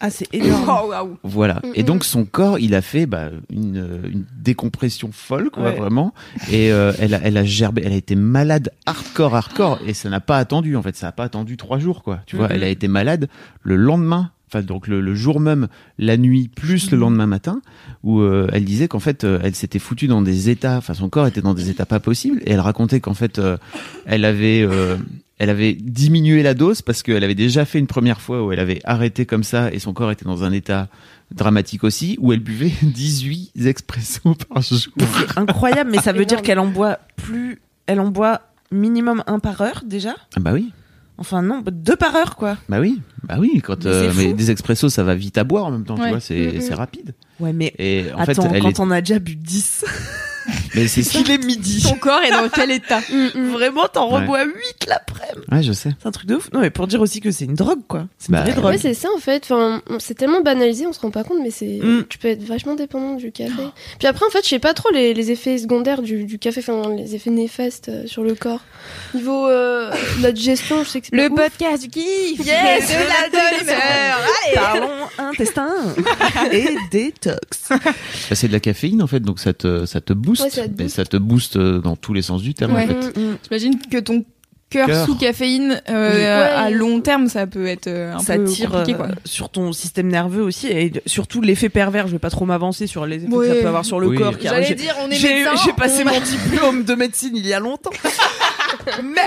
[0.01, 0.63] Ah, c'est énorme.
[0.85, 1.17] Oh, waouh.
[1.23, 1.55] Voilà.
[1.55, 1.85] Mm, Et mm.
[1.85, 5.75] donc son corps, il a fait bah, une, euh, une décompression folle, quoi, Ouais.
[5.75, 6.13] vraiment.
[6.49, 9.79] Et euh, elle, a, elle a gerbé, elle a été malade hardcore, hardcore.
[9.85, 10.95] Et ça n'a pas attendu, en fait.
[10.95, 12.21] Ça n'a pas attendu trois jours, quoi.
[12.27, 13.27] Tu vois, elle a été malade
[13.61, 14.31] le lendemain.
[14.51, 15.67] Enfin, donc le, le jour même,
[15.99, 17.61] la nuit plus le lendemain matin,
[18.03, 20.77] où euh, elle disait qu'en fait, euh, elle s'était foutue dans des états.
[20.77, 22.41] Enfin, son corps était dans des états pas possibles.
[22.45, 23.57] Et elle racontait qu'en fait, euh,
[24.05, 24.97] elle avait, euh,
[25.37, 28.59] elle avait diminué la dose parce qu'elle avait déjà fait une première fois où elle
[28.59, 30.87] avait arrêté comme ça et son corps était dans un état
[31.31, 34.79] dramatique aussi, où elle buvait 18 expressos par jour.
[35.35, 37.61] Incroyable, mais ça veut dire qu'elle en boit plus.
[37.85, 40.15] Elle en boit minimum un par heure déjà?
[40.35, 40.71] Ah bah oui,
[41.19, 42.57] Enfin non, deux par heure quoi.
[42.69, 43.61] bah oui, bah oui.
[43.63, 46.07] Quand Mais euh, mais des expressos, ça va vite à boire en même temps, tu
[46.07, 47.13] vois, c'est c'est rapide.
[47.39, 49.83] Ouais, mais Et en attends, fait, elle quand est, on a déjà bu 10,
[50.75, 51.19] mais c'est ça.
[51.19, 51.81] qu'il est midi.
[51.83, 52.99] Ton corps est dans quel état
[53.35, 54.21] Vraiment, t'en Ouais.
[54.21, 54.53] rebois 8
[54.87, 55.45] l'après-midi.
[55.51, 55.91] Ouais, je sais.
[56.01, 56.51] C'est un truc de ouf.
[56.53, 58.07] Non, mais pour dire aussi que c'est une drogue quoi.
[58.17, 58.71] C'est une Bah, vraie drogue.
[58.71, 59.43] Ouais, c'est ça en fait.
[59.45, 61.79] Enfin, on- c'est tellement banalisé, on se rend pas compte, mais c'est.
[61.81, 62.05] Mm.
[62.09, 63.63] Tu peux être vachement dépendant du café.
[63.99, 66.61] Puis après, en fait, je sais pas trop les, les effets secondaires du, du café,
[66.67, 68.61] enfin, les effets néfastes euh, sur le corps.
[69.13, 72.93] Niveau euh, de la digestion, je sais que c'est Le podcast du kiff Yes, de
[72.93, 73.75] la bonne
[74.53, 75.69] Parlons intestin
[76.51, 77.69] et détox.
[77.69, 77.79] Bah,
[78.35, 80.69] c'est de la caféine en fait, donc ça te ça te booste, Ouais, ça te
[80.69, 80.95] mais booste.
[80.95, 82.83] ça te booste dans tous les sens du terme Ouais.
[82.85, 83.17] en fait.
[83.19, 83.37] Mm.
[83.43, 84.25] J'imagine que ton
[84.69, 88.69] cœur sous caféine, euh, à long terme, ça peut être euh, un ça peu tire
[88.69, 88.93] compliqué.
[88.93, 89.07] euh, Quoi.
[89.25, 92.05] sur ton système nerveux aussi et surtout l'effet pervers.
[92.07, 94.17] Je vais pas trop m'avancer sur les effets que ça peut avoir sur le Oui.
[94.17, 94.37] corps.
[94.37, 97.89] car j'ai- dire, on J'ai j'ai passé mon diplôme de médecine il y a longtemps.
[99.03, 99.21] mais,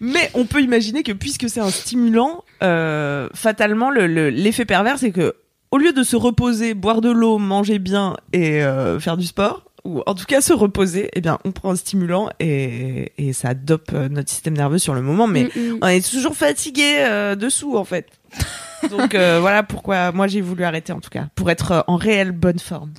[0.00, 4.98] mais on peut imaginer que puisque c'est un stimulant, euh, fatalement, le- le- l'effet pervers,
[4.98, 5.34] c'est que
[5.70, 9.64] au lieu de se reposer, boire de l'eau, manger bien et euh, faire du sport,
[9.84, 13.54] ou en tout cas se reposer, eh bien, on prend un stimulant et, et ça
[13.54, 15.26] dope euh, notre système nerveux sur le moment.
[15.26, 15.78] Mais Mm, mm.
[15.82, 18.08] on est toujours fatigué euh, dessous, en fait.
[18.90, 22.32] Donc euh, voilà pourquoi moi j'ai voulu arrêter en tout cas pour être en réelle
[22.32, 22.92] bonne forme.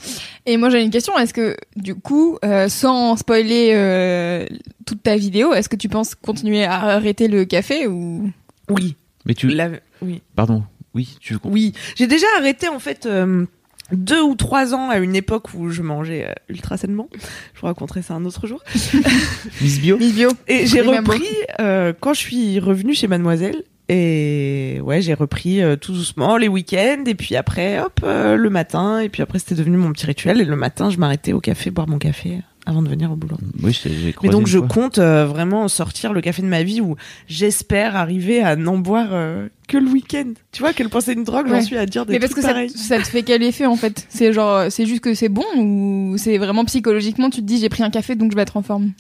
[0.47, 4.45] Et moi j'ai une question, est-ce que du coup, euh, sans spoiler euh,
[4.87, 8.31] toute ta vidéo, est-ce que tu penses continuer à arrêter le café ou?
[8.69, 8.95] Oui,
[9.25, 9.69] Mais tu, la-
[10.01, 10.23] oui.
[10.35, 10.63] pardon,
[10.95, 13.45] oui, tu Oui, j'ai déjà arrêté en fait euh,
[13.91, 17.09] deux ou trois ans à une époque où je mangeais euh, ultra sainement.
[17.53, 18.63] Je vous raconterai ça un autre jour.
[19.61, 19.97] Miss Bio.
[19.97, 21.23] Miss Bio Et j'ai repris
[21.59, 23.63] euh, quand je suis revenue chez Mademoiselle.
[23.87, 28.49] Et ouais, j'ai repris euh, tout doucement les week-ends et puis après, hop, euh, le
[28.49, 28.99] matin.
[28.99, 30.41] Et puis après, c'était devenu mon petit rituel.
[30.41, 33.37] Et le matin, je m'arrêtais au café, boire mon café avant de venir au boulot.
[33.61, 34.67] Oui, j'ai Mais donc je fois.
[34.67, 36.95] compte euh, vraiment sortir le café de ma vie où
[37.27, 40.33] j'espère arriver à n'en boire euh, que le week-end.
[40.51, 41.61] Tu vois à quel point c'est une drogue, j'en Ouais.
[41.61, 42.71] suis à dire des Mais parce trucs que ça, pareils.
[42.71, 44.05] te- ça te fait quel effet en fait?
[44.09, 47.59] C'est genre, euh, c'est juste que c'est bon ou c'est vraiment psychologiquement tu te dis
[47.59, 48.91] j'ai pris un café donc je vais être en forme?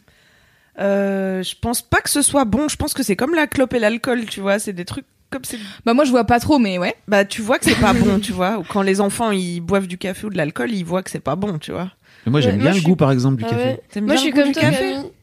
[0.79, 2.67] Euh, je pense pas que ce soit bon.
[2.67, 4.59] Je pense que c'est comme la clope et l'alcool, tu vois.
[4.59, 5.57] C'est des trucs comme c'est.
[5.85, 6.95] Bah moi je vois pas trop mais ouais.
[7.07, 8.59] Bah tu vois que c'est pas bon, tu vois.
[8.59, 11.19] Ou quand les enfants ils boivent du café ou de l'alcool, ils voient que c'est
[11.21, 11.91] pas bon, tu vois.
[12.25, 13.77] Mais moi, j'aime bien moi, le goût, suis- par exemple, du Ah café.
[14.01, 14.61] Moi, bien je suis comme du toi.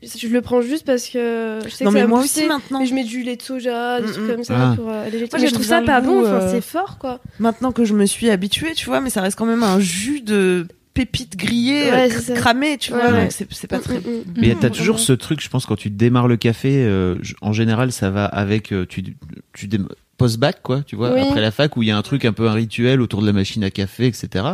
[0.03, 2.81] Je le prends juste parce que je sais Non que mais ça moi aussi maintenant.
[2.81, 4.29] Mais je mets du lait de soja, des Mm, trucs mm.
[4.35, 4.75] comme ça Ah.
[4.77, 5.29] pour euh, alléger.
[5.33, 7.21] Moi, je trouve ça pas bon, euh, c'est fort quoi.
[7.39, 10.21] Maintenant que je me suis habituée, tu vois, mais ça reste quand même un jus
[10.21, 13.11] de pépites grillées, Ouais, euh, cramées, tu vois.
[13.13, 13.29] ouais.
[13.31, 13.99] C'est pas très.
[13.99, 14.35] Mm, mm, mm.
[14.37, 17.35] Mais t'as Mm, toujours ce truc, je pense, quand tu démarres le café, euh, je-
[17.41, 19.03] en général, ça va avec, euh, tu,
[19.55, 19.69] tu
[20.19, 21.21] post-bac, quoi, tu vois, Oui.
[21.21, 23.27] après la fac, où il y a un truc un peu un rituel autour de
[23.27, 24.45] la machine à café, etc.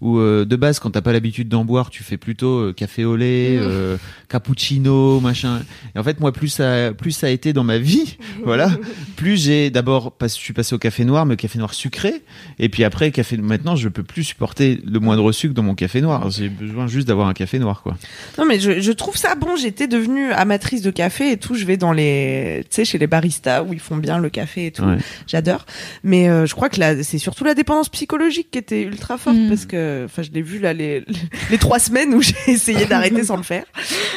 [0.00, 3.04] Où euh, de base, quand t'as pas l'habitude d'en boire, tu fais plutôt euh, café
[3.04, 3.62] au lait, Mhm.
[3.62, 3.96] euh,
[4.28, 5.60] cappuccino, machin.
[5.94, 8.70] Et en fait, moi, plus ça, plus ça a été dans ma vie, voilà,
[9.16, 12.22] plus j'ai d'abord, je suis passé au café noir, mais au café noir sucré,
[12.58, 13.36] et puis après, café.
[13.36, 16.30] Maintenant, je peux plus supporter le moindre sucre dans mon café noir.
[16.30, 17.96] J'ai besoin juste d'avoir un café noir, quoi.
[18.38, 19.56] Non mais je, je trouve ça bon.
[19.56, 21.54] J'étais devenue amatrice de café et tout.
[21.54, 24.66] Je vais dans les, tu sais, chez les baristas où ils font bien le café
[24.66, 24.82] et tout.
[24.82, 24.98] Ouais.
[25.26, 25.66] J'adore.
[26.02, 29.36] Mais euh, je crois que là, c'est surtout la dépendance psychologique qui était ultra forte
[29.36, 29.48] Mm.
[29.48, 31.04] parce que, enfin, je l'ai vu là les
[31.50, 33.64] les trois semaines où j'ai essayé d'arrêter sans le faire.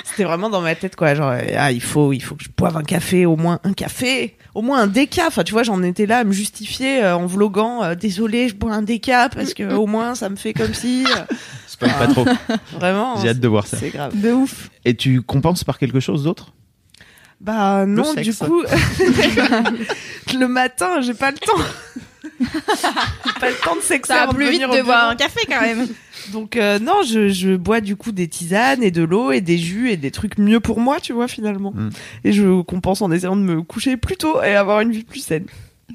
[0.04, 2.76] C'était vraiment dans ma tête quoi, genre ah il faut il faut que je boive
[2.78, 5.24] un café, au moins un café, au moins un déca.
[5.28, 7.84] Enfin, tu vois, j'en étais là à me justifier euh, en vloguant.
[7.84, 11.06] euh, Désolé, je bois un déca parce que au moins ça me fait comme si
[11.06, 11.34] euh,
[11.68, 12.26] Spoil pas trop.
[12.74, 13.22] vraiment.
[13.22, 13.78] J'ai hâte de voir ça.
[13.78, 14.20] C'est grave.
[14.20, 14.70] De ouf.
[14.86, 16.54] Et tu compenses par quelque chose d'autre?
[17.42, 18.64] Bah non, du coup,
[20.34, 21.64] le matin, j'ai pas le temps.
[22.40, 22.46] J'ai
[23.40, 25.88] pas le temps de sexer Ça va plus vite de boire un café quand même.
[26.34, 29.58] Donc euh, non, je, je bois du coup des tisanes et de l'eau et des
[29.58, 31.72] jus et des trucs mieux pour moi, tu vois finalement.
[31.72, 31.90] Mm.
[32.24, 35.20] Et je compense en essayant de me coucher plus tôt et avoir une vie plus
[35.20, 35.46] saine.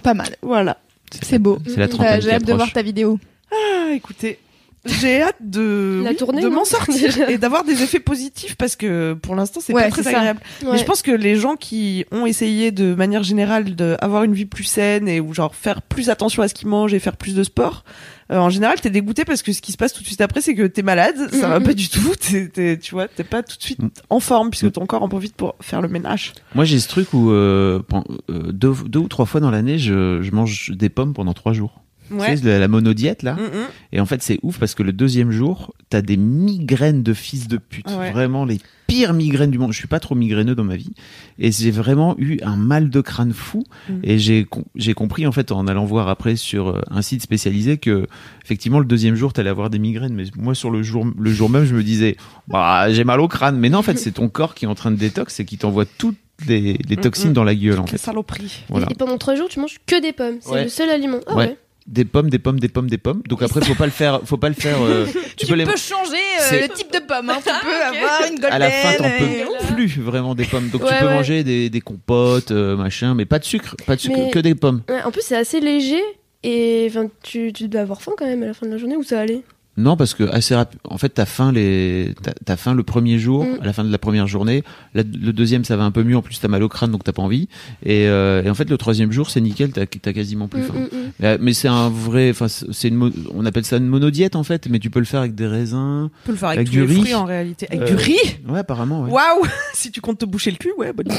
[0.03, 0.37] Pas mal.
[0.42, 0.79] Voilà.
[1.22, 1.59] C'est beau.
[1.66, 3.18] C'est la J'ai hâte de voir ta vidéo.
[3.50, 4.38] Ah, écoutez,
[4.87, 8.55] j'ai hâte de La oui, tournée, de non m'en sortir et d'avoir des effets positifs
[8.57, 10.19] parce que pour l'instant c'est Ouais, pas très c'est ça.
[10.19, 10.40] agréable.
[10.62, 10.69] Ouais.
[10.73, 14.47] Mais je pense que les gens qui ont essayé de manière générale d'avoir une vie
[14.47, 17.35] plus saine et ou genre faire plus attention à ce qu'ils mangent et faire plus
[17.35, 17.85] de sport,
[18.33, 20.40] euh, en général t'es dégoûté parce que ce qui se passe tout de suite après
[20.40, 21.66] c'est que t'es malade, ça va Mhm.
[21.66, 23.90] pas du tout, t'es, t'es- tu vois, t'es pas tout de suite Mm.
[24.09, 26.33] en forme puisque ton corps en profite pour faire le ménage.
[26.55, 29.79] Moi, j'ai ce truc où euh, pen- euh, deux, deux ou trois fois dans l'année,
[29.79, 31.83] je, je mange des pommes pendant trois jours.
[32.11, 32.35] Ouais.
[32.37, 33.35] Tu sais, la, la monodiète là.
[33.35, 33.68] Mm.
[33.92, 37.49] Et en fait, c'est ouf parce que le deuxième jour, t'as des migraines de fils
[37.49, 37.87] de pute.
[37.90, 38.11] Ouais.
[38.12, 39.73] Vraiment les pires migraines du monde.
[39.73, 40.92] Je suis pas trop migraineux dans ma vie.
[41.38, 43.62] Et j'ai vraiment eu un mal de crâne fou.
[43.88, 43.92] Mm.
[44.03, 47.23] Et j'ai com- j'ai compris, en fait, en allant voir après sur euh, un site
[47.23, 48.07] spécialisé que,
[48.44, 50.14] effectivement, le deuxième jour, t'allais avoir des migraines.
[50.14, 52.16] Mais moi, sur le jour, le jour même, je me disais,
[52.49, 53.59] bah, j'ai mal au crâne.
[53.59, 55.59] Mais non, en fait, c'est ton corps qui est en train de détox et qui
[55.59, 56.16] t'envoie toutes
[56.49, 58.07] les, les toxines dans la gueule, en Quelle fait.
[58.07, 58.64] saloperie.
[58.70, 58.87] Voilà.
[58.90, 60.37] Et pendant trois jours, tu manges que des pommes.
[60.40, 60.62] C'est Ouais.
[60.64, 61.18] le seul aliment.
[61.27, 61.46] Ah Ouais.
[61.49, 61.59] ouais.
[61.87, 63.23] Des pommes, des pommes, des pommes, des pommes.
[63.29, 66.16] Donc après, faut pas le faire, faut pas le faire, euh, tu, peux les, changer
[66.53, 67.31] euh, le type de pomme.
[67.31, 67.38] Hein.
[67.38, 68.53] Tu peux avoir une golden.
[68.53, 70.69] à la fin, t'en et- peux plus vraiment des pommes.
[70.69, 71.14] Donc tu peux ouais.
[71.14, 74.38] manger des, des compotes, euh, machin, mais pas de sucre, pas de sucre, Mais- que
[74.38, 74.83] des pommes.
[74.88, 76.03] Ouais, En plus, c'est assez léger.
[76.43, 78.97] Et enfin, tu, tu dois avoir faim quand même à la fin de la journée
[78.97, 79.43] où ça allait?
[79.81, 80.79] Non, parce que assez rapide.
[80.85, 83.59] En fait, t'as faim les, t'as- t'as faim le premier jour, Mm.
[83.62, 84.62] à la fin de la première journée.
[84.95, 86.16] La- le deuxième, ça va un peu mieux.
[86.16, 87.49] En plus, t'as mal au crâne, donc t'as pas envie.
[87.85, 89.73] Et, euh, et en fait, le troisième jour, c'est nickel.
[89.73, 90.75] T'as, t'as quasiment plus Mm, faim.
[90.75, 91.11] mm, mm.
[91.21, 94.45] Mais, mais c'est un vrai, enfin, c'est une, mo- on appelle ça une monodiète en
[94.45, 96.11] fait, mais tu peux le faire avec des raisins.
[96.23, 97.01] Tu peux le faire avec, Avec tous du les riz.
[97.01, 97.66] fruits en réalité.
[97.71, 98.16] Avec Euh, du riz
[98.49, 99.03] Ouais, apparemment.
[99.05, 99.11] Ouais.
[99.11, 101.16] Waouh Si tu comptes te boucher le cul, ouais, bonne idée.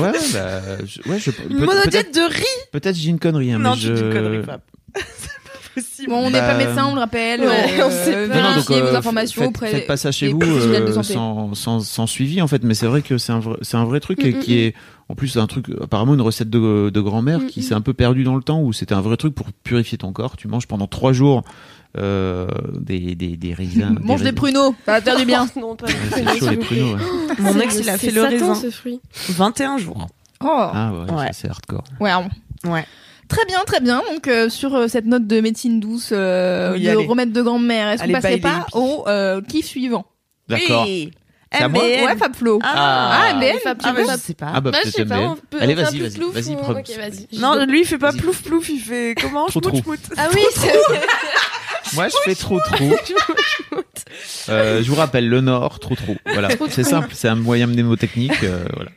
[0.00, 3.58] Ouais, bah, je- ouais, je, peut- peut-être, Monodiète de riz peut-être j'ai une connerie, hein,
[3.58, 3.92] Non, mais tu je.
[3.92, 4.60] dis une connerie, pas
[5.74, 6.08] possible.
[6.10, 7.40] Bon, on n'est Bah, pas médecin, on le rappelle.
[7.40, 7.46] ouais,
[7.80, 8.34] euh, on sait pas.
[8.36, 11.54] Non, donc, vérifiez euh, vos informations faites, auprès faites pas ça chez vous euh, sans,
[11.54, 14.00] sans, sans suivi en fait, mais c'est vrai que c'est un vrai, c'est un vrai
[14.00, 14.74] truc et Mm, qui mm, est
[15.08, 17.62] en plus un truc apparemment une recette de, de grand-mère Mm, qui mm.
[17.62, 20.12] s'est un peu perdue dans le temps où c'était un vrai truc pour purifier ton
[20.12, 20.36] corps.
[20.36, 21.42] Tu manges pendant trois jours
[21.98, 22.46] euh,
[22.78, 23.98] des, des, des raisins.
[24.02, 25.46] Mange des pruneaux, ça va te faire du bien.
[25.56, 26.94] non, pas Ouais, chaud les pruneaux.
[26.94, 27.00] ouais.
[27.40, 28.54] Mon ex, il a fait le raisin.
[28.54, 29.00] ce fruit.
[29.30, 30.06] 21 jours.
[30.42, 30.46] Oh.
[30.48, 31.28] Ah ouais, Ouais.
[31.32, 31.84] c'est hardcore.
[32.00, 32.12] Ouais.
[32.64, 32.84] Ouais.
[33.30, 34.02] Très bien, très bien.
[34.12, 37.06] Donc euh, sur euh, cette note de médecine douce, euh, Oui, de allez.
[37.06, 40.04] remède de grand-mère, est-ce qu'on Allez, passerait bye, pas au euh, kiff suivant?
[40.48, 40.84] D'accord.
[40.84, 41.12] Oui.
[41.52, 42.04] C'est à moi MBN.
[42.06, 42.58] Ouais, Fab Flo.
[42.62, 44.18] Ah, Ah, MBN, Fab, Ah, bah, Fab.
[44.20, 44.50] je sais pas.
[44.54, 45.26] Ah bah Bah, je peut-être sais pas, MBN.
[45.30, 47.38] on peut Allez, on fait un vas-y, peu vas-y, plouf vas-y, ou- prends- Ok, vas-y.
[47.40, 48.20] Non, lui, il fait pas Vas-y.
[48.20, 49.48] plouf plouf, il fait comment?
[49.48, 49.98] Schmout, schmout.
[50.16, 50.68] Ah oui, c'est
[51.94, 52.90] Moi, je fais trop trop.
[54.48, 56.16] Euh, je vous rappelle le Nord, trop trop.
[56.26, 58.42] Voilà, c'est simple, c'est un moyen mnémotechnique.
[58.42, 58.90] euh, voilà.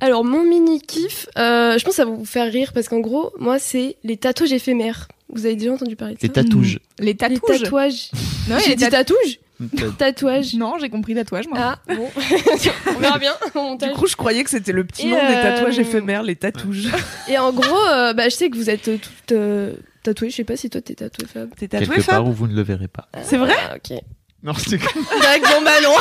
[0.00, 3.00] Alors, mon mini kiff, euh, je pense que ça va vous faire rire parce qu'en
[3.00, 5.08] gros, moi, c'est les tatouages éphémères.
[5.28, 6.80] Vous avez déjà entendu parler de ça Les tatouages.
[6.98, 7.60] Les Les tatouages.
[7.62, 8.10] tatouages.
[8.48, 9.38] Non, J'ai les dit tat- tatouage
[9.76, 10.54] T'as- Tatouage.
[10.54, 11.58] Non, j'ai compris tatouage moi.
[11.60, 12.08] Ah, bon.
[12.96, 15.34] On verra bien au Du coup, je croyais que c'était le petit Et nom des
[15.34, 16.88] tatouages éphémères, les tatouages.
[17.28, 20.30] Et en gros, euh, bah, je sais que vous êtes toutes euh, tatouées.
[20.30, 21.50] Je sais pas si toi t'es tatouée, Fab.
[21.56, 23.08] T'es tatoué, Quelque part Fab où vous ne le verrez pas.
[23.24, 23.98] C'est vrai Ah, ok.
[24.44, 24.76] Non, c'est
[25.20, 25.94] Direct dans ballon.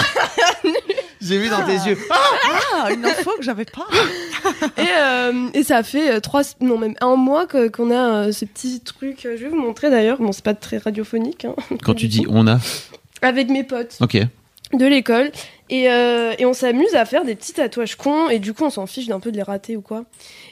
[1.21, 1.97] J'ai vu dans tes yeux.
[2.73, 3.87] Ah, une info que j'avais pas.
[4.77, 8.43] Et, euh, et ça fait euh, trois, non même un mois qu'on a euh, ce
[8.43, 9.19] petit truc.
[9.23, 10.17] Je vais vous montrer d'ailleurs.
[10.19, 11.45] Bon, c'est pas très radiophonique.
[11.45, 12.59] hein, Quand tu dis on a.
[13.21, 14.17] avec mes potes Ok.
[14.77, 15.31] De l'école
[15.69, 18.69] et, euh, et on s'amuse à faire des petits tatouages cons et du coup on
[18.69, 20.03] s'en fiche d'un peu de les rater ou quoi.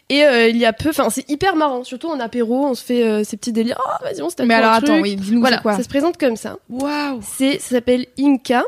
[0.09, 2.83] Et euh, il y a peu, enfin c'est hyper marrant, surtout en apéro, on se
[2.83, 3.79] fait euh, ces petits délires.
[3.85, 5.03] Oh vas-y on se tatoue Mais alors un attends, truc.
[5.03, 6.57] oui, dis-nous Voilà, quoi ça se présente comme ça.
[6.69, 7.19] Waouh.
[7.21, 8.63] C'est, ça s'appelle Inca.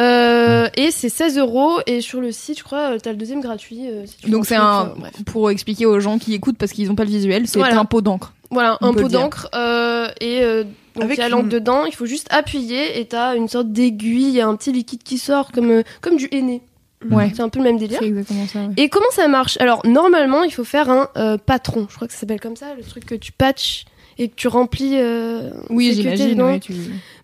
[0.00, 3.88] Euh, et c'est 16 euros et sur le site je crois t'as le deuxième gratuit
[3.88, 6.56] euh, si tu veux Donc c'est truc, un euh, pour expliquer aux gens qui écoutent
[6.56, 7.80] parce qu'ils n'ont pas le visuel, c'est Voilà.
[7.80, 8.32] un pot d'encre.
[8.50, 11.84] Voilà, un pot d'encre euh, et euh, donc Avec il y a une- l'encre dedans.
[11.84, 15.02] Il faut juste appuyer et t'as une sorte d'aiguille, il y a un petit liquide
[15.02, 16.62] qui sort comme euh, comme du henné.
[17.10, 17.30] Ouais.
[17.34, 17.98] C'est un peu le même délire.
[18.00, 18.60] C'est exactement ça.
[18.60, 18.70] ouais.
[18.76, 19.56] Et comment ça marche?
[19.60, 21.86] Alors normalement il faut faire un euh, patron.
[21.90, 23.84] Je crois que ça s'appelle comme ça, le truc que tu patches
[24.18, 26.42] et que tu remplis euh, Oui, j'imagine.
[26.42, 26.72] ouais, tu...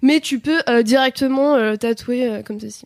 [0.03, 2.85] mais tu peux euh, directement euh, tatouer euh, comme ceci.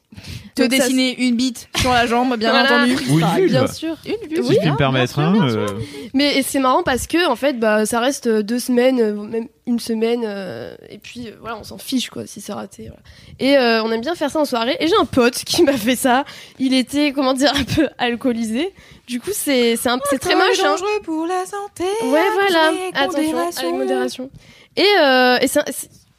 [0.54, 2.78] Te Donc ça, dessiner une bite sur la jambe, bien Voilà.
[2.82, 2.96] entendu.
[3.10, 3.50] Ou une vulve.
[3.50, 3.96] bien sûr.
[4.06, 5.66] Une Si je Oui, puis me permettre, hein, euh,
[6.14, 10.22] Mais c'est marrant parce que en fait, bah, ça reste deux semaines, même une semaine,
[10.24, 12.84] euh, et puis euh, voilà, on s'en fiche quoi si c'est raté.
[12.84, 13.00] voilà.
[13.38, 14.76] Et euh, on aime bien faire ça en soirée.
[14.80, 16.24] Et j'ai un pote qui m'a fait ça.
[16.58, 18.72] Il était, comment dire, un peu alcoolisé.
[19.08, 20.58] Du coup, c'est c'est un- c'est très moche.
[20.60, 20.70] hein.
[20.70, 21.84] dangereux pour la santé.
[22.04, 22.72] Ouais, voilà.
[22.94, 24.30] Attention, avec modération.
[24.76, 25.62] Et, euh, et c'est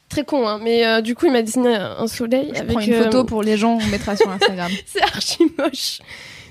[0.08, 2.72] très con, hein, mais euh, du coup, il m'a dessiné un un soleil Je avec.
[2.72, 4.70] prends une euh, photo pour les gens, on mettra sur Instagram.
[4.86, 6.00] C'est archi moche.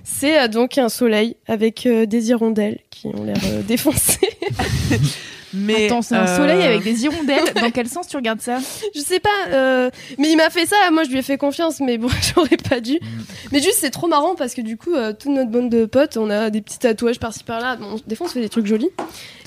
[0.04, 4.30] C'est euh, donc un soleil avec euh, des hirondelles qui ont l'air euh, défoncées.
[5.54, 7.54] Mais Attends, c'est un euh, soleil avec des hirondelles.
[7.56, 8.60] Dans quel sens tu regardes ça?
[8.94, 10.76] Je sais pas, euh, mais il m'a fait ça.
[10.92, 12.94] Moi, je lui ai fait confiance, mais bon, j'aurais pas dû.
[12.94, 13.24] Mm.
[13.52, 16.18] Mais juste, c'est trop marrant parce que du coup, euh, toute notre bande de potes,
[16.18, 17.78] on a des petits tatouages par-ci par-là.
[17.78, 18.90] Bon, des fois, on se fait des trucs jolis.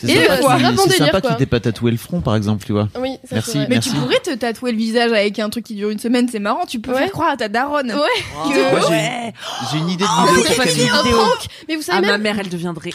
[0.06, 0.38] C'est Et, sympa, euh,
[0.76, 1.30] c'est délire, sympa quoi.
[1.30, 2.88] qu'il t'ait pas tatoué le front, par exemple, tu vois.
[2.98, 3.66] Oui, ça Merci, c'est vrai.
[3.68, 3.90] Mais Merci.
[3.90, 6.64] tu pourrais te tatouer le visage avec un truc qui dure une semaine, c'est marrant.
[6.66, 6.98] Tu peux Ouais.
[6.98, 7.92] faire croire à ta daronne.
[7.92, 8.48] Ouais.
[8.48, 9.32] Que- j'ai- Ouais.
[9.70, 10.82] J'ai une idée de Oh, vidéo Camille.
[10.84, 11.16] une Un vidéo.
[11.18, 12.90] prank Mais vous savez Ah, ma même, mère, elle deviendrait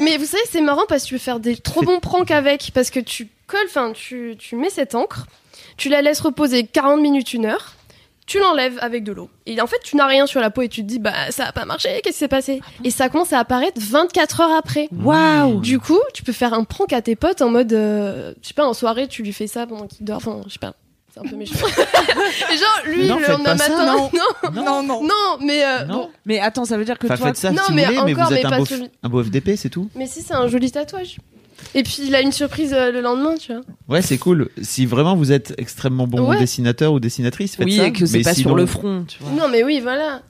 [0.00, 2.70] mais vous savez, c'est marrant parce que tu veux faire des trop bons pranks avec
[2.74, 5.26] parce que tu colles, enfin, tu, tu mets cette encre,
[5.76, 7.72] tu la laisses reposer 40 minutes, une heure,
[8.26, 9.30] tu l'enlèves avec de l'eau.
[9.46, 11.46] Et en fait, tu n'as rien sur la peau et tu te dis, bah, ça
[11.46, 12.60] a pas marché, qu'est-ce qui s'est passé?
[12.84, 14.88] Et ça commence à apparaître 24 heures après.
[14.92, 18.48] Waouh Du coup, tu peux faire un prank à tes potes en mode, euh, je
[18.48, 20.16] sais pas, en soirée, tu lui fais ça pendant qu'il dort.
[20.16, 20.74] Enfin, je sais pas,
[21.14, 21.54] c'est un peu méchant.
[22.52, 24.10] Et genre, lui, Non, le lendemain ça, matin, non.
[24.52, 25.02] non, Non, non.
[25.04, 25.94] non, mais euh, Non.
[25.94, 27.92] bon, Mais attends, ça veut dire que Enfin, toi, faites ça Non, si mais vous
[27.92, 28.66] voulez, mais encore, vous êtes mais un pas beau,
[29.04, 29.88] un beau FDP, c'est tout.
[29.94, 31.18] mais si c'est un joli tatouage.
[31.74, 33.62] Et puis il a une surprise euh, le lendemain, tu vois.
[33.88, 34.48] Ouais, c'est cool.
[34.62, 36.38] Si vraiment vous êtes extrêmement bon Ouais.
[36.38, 37.86] dessinateur ou dessinatrice, faites oui, ça.
[37.86, 39.30] et que c'est mais pas sinon, sur le front, tu vois.
[39.32, 40.22] Non, mais oui, voilà.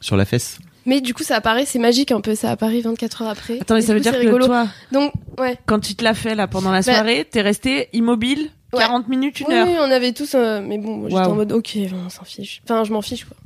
[0.00, 0.58] Sur la fesse.
[0.86, 3.58] Mais du coup, ça apparaît, c'est magique un peu, ça apparaît 24 heures après.
[3.60, 4.46] Attends, mais Et ça du veut coup, dire c'est que rigolo.
[4.46, 5.56] toi, Donc, ouais.
[5.64, 8.80] quand tu te l'as fait là pendant la Bah- soirée, t'es resté immobile Ouais.
[8.80, 9.66] 40 minutes, une Oui, heure.
[9.68, 10.34] oui, on avait tous.
[10.34, 11.32] euh, mais bon, moi, j'étais Waouh.
[11.32, 12.60] en mode, ok, on s'en fiche.
[12.64, 13.36] Enfin, je m'en fiche, quoi.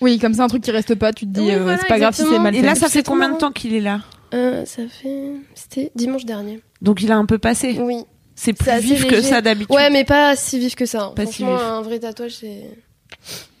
[0.00, 1.86] Oui, comme ça, un truc qui reste pas, tu te dis, Oui, euh, voilà, c'est
[1.88, 2.42] pas grave si c'est exactement.
[2.44, 2.66] mal Et fait.
[2.66, 4.00] là, ça fait combien de temps qu'il est là?
[4.34, 5.30] Euh, ça fait.
[5.54, 6.60] C'était dimanche dernier.
[6.82, 7.76] Donc il a un peu passé.
[7.80, 7.98] Oui.
[8.34, 9.74] C'est plus vif que ça d'habitude.
[9.74, 11.04] Ouais, mais pas si vif que ça.
[11.04, 11.12] hein.
[11.14, 11.52] Pas si vif.
[11.52, 12.62] un vrai tatouage, c'est.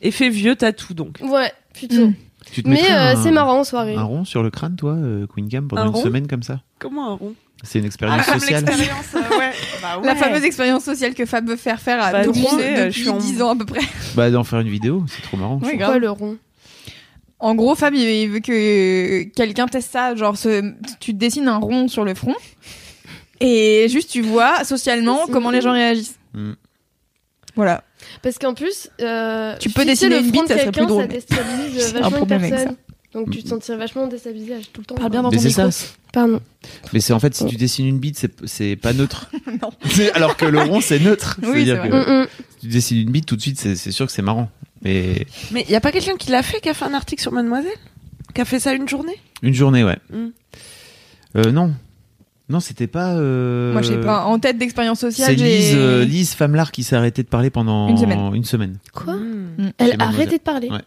[0.02, 1.18] Effet vieux tatou donc.
[1.22, 2.08] Ouais, plutôt.
[2.08, 2.14] Mm.
[2.52, 3.94] Tu te Mais euh, c'est marrant en soirée.
[3.94, 6.60] Un rond sur le crâne, toi, euh, Queen Gam, pendant Un une semaine comme ça
[6.78, 8.64] Comment un rond C'est une expérience comme sociale.
[8.68, 9.50] euh, ouais.
[9.82, 12.58] Bah La fameuse expérience sociale que Fab veut faire faire à Bah, tout le monde
[12.58, 13.80] depuis je suis en- 10 ans à peu près.
[14.14, 15.58] Bah, d'en faire une vidéo, c'est trop marrant.
[15.62, 15.90] je Oui, grave.
[15.92, 16.36] Quoi, le rond?
[17.44, 20.14] En gros, Fab, il veut que quelqu'un teste ça.
[20.14, 22.34] Genre, ce- tu te dessines un rond sur le front
[23.40, 26.18] et juste tu vois socialement comment les gens réagissent.
[26.32, 26.52] Mm.
[27.56, 27.84] Voilà.
[28.22, 31.08] Parce qu'en plus, euh, Tu peux dessiner le une bite, ça serait plus drôle, Ça
[31.08, 32.76] mais- déstabilise vachement une problème avec personne.
[33.12, 34.94] Donc tu te sentirais vachement déstabilisé tout le temps.
[34.96, 35.70] Parle bien dans Mais ton c'est micro.
[35.70, 35.86] ça.
[36.12, 36.40] Pardon.
[36.92, 39.30] Mais c'est en fait, si tu dessines une bite, c'est pas neutre.
[39.62, 39.70] Non.
[39.88, 41.38] C'est- Alors que le rond, c'est neutre.
[41.42, 42.26] Oui, C'est-à-dire c'est que Mm, mm.
[42.54, 44.50] si tu dessines une bite, tout de suite, c'est c'est sûr que c'est marrant.
[44.84, 47.32] Mais Mais y a pas quelqu'un qui l'a fait, qui a fait un article sur
[47.32, 47.72] Mademoiselle?
[48.34, 49.16] Qui a fait ça une journée?
[49.42, 49.98] Une journée, ouais.
[50.10, 50.26] Mm.
[51.36, 51.72] Euh, non.
[52.50, 53.14] Non, c'était pas.
[53.14, 54.24] euh, Moi, je sais pas.
[54.24, 55.56] En tête d'expérience sociale, C'est j'ai.
[55.58, 58.34] Lise, euh, Lise Famelard qui s'est arrêtée de parler pendant Une semaine.
[58.34, 58.78] Une semaine.
[58.92, 59.14] Quoi?
[59.14, 59.72] Mm.
[59.78, 60.68] Elle Chez a arrêté de parler?
[60.70, 60.80] Ouais.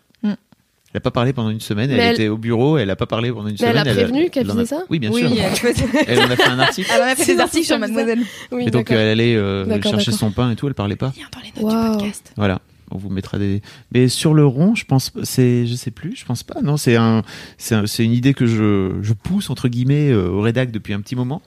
[0.94, 1.92] Elle a pas parlé pendant une semaine.
[1.92, 2.78] Elle, elle- était au bureau.
[2.78, 3.88] Elle a pas parlé pendant une Mais elle semaine.
[3.88, 4.84] a prévenu qu'elle elle faisait ça?
[4.90, 5.32] Oui, bien oui, sûr.
[5.32, 6.90] elle, Elle en a fait un article.
[6.96, 7.78] elle en a fait des articles sur.
[7.78, 8.22] Mademoiselle.
[8.52, 10.66] Oui, Et donc elle allait euh, chercher son pain et tout.
[10.68, 11.12] Elle parlait pas.
[11.16, 11.84] Viens dans les notes Wow.
[11.92, 12.32] du podcast.
[12.38, 12.62] Voilà.
[12.92, 13.62] On vous mettra des.
[13.94, 16.62] Mais sur le rond, je pense, c'est, je sais plus, je pense pas.
[16.62, 17.22] Non, c'est un,
[17.58, 20.94] c'est un- c'est une idée que je, je pousse entre guillemets euh, au rédac depuis
[20.94, 21.42] un petit moment.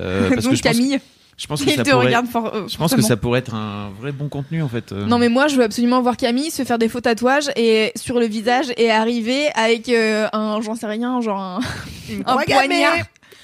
[0.00, 0.98] Euh, parce Donc que je pense, Camille,
[1.36, 4.28] je pense que ça pourrait, euh, je pense que ça pourrait être un vrai bon
[4.28, 4.92] contenu en fait.
[4.92, 8.18] Non mais moi je veux absolument voir Camille se faire des faux tatouages et sur
[8.18, 11.60] le visage et arriver avec euh, un j'en sais rien genre un,
[12.26, 12.94] un poignard.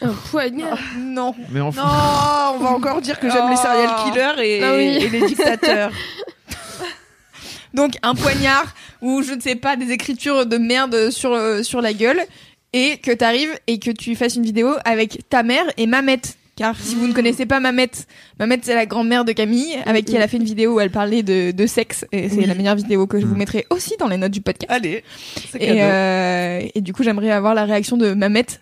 [0.03, 0.79] Un poignard.
[0.99, 1.35] Non.
[1.53, 4.11] Mais enfin, Non, on va encore dire que j'aime les serial Oh.
[4.11, 4.85] killers et, Ah oui.
[5.05, 5.91] et les dictateurs.
[7.75, 11.81] Donc un poignard ou je ne sais pas des écritures de merde sur euh, sur
[11.81, 12.21] la gueule
[12.73, 16.37] et que t'arrives et que tu fasses une vidéo avec ta mère et Mamette.
[16.57, 18.07] Car si vous ne connaissez pas Mamette,
[18.39, 20.91] Mamette c'est la grand-mère de Camille avec qui elle a fait une vidéo où elle
[20.93, 22.47] parlait de, de sexe et c'est Oui.
[22.47, 23.39] la meilleure vidéo que je vous Mm.
[23.39, 24.71] mettrai aussi dans les notes du podcast.
[24.71, 25.03] Allez,
[25.59, 28.61] Et, euh, et du coup, j'aimerais avoir la réaction de Mamette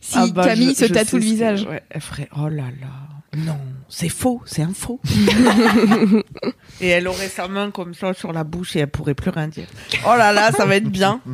[0.00, 1.66] si Ah bah, Camille je- se je tatoue le visage.
[1.66, 2.88] ouais, elle ferait oh là là.
[3.36, 5.00] Non, c'est faux, c'est un faux.
[6.80, 9.48] et elle aurait sa main comme ça sur la bouche et elle pourrait plus rien
[9.48, 9.66] dire.
[10.06, 11.20] Oh là là, ça va être bien.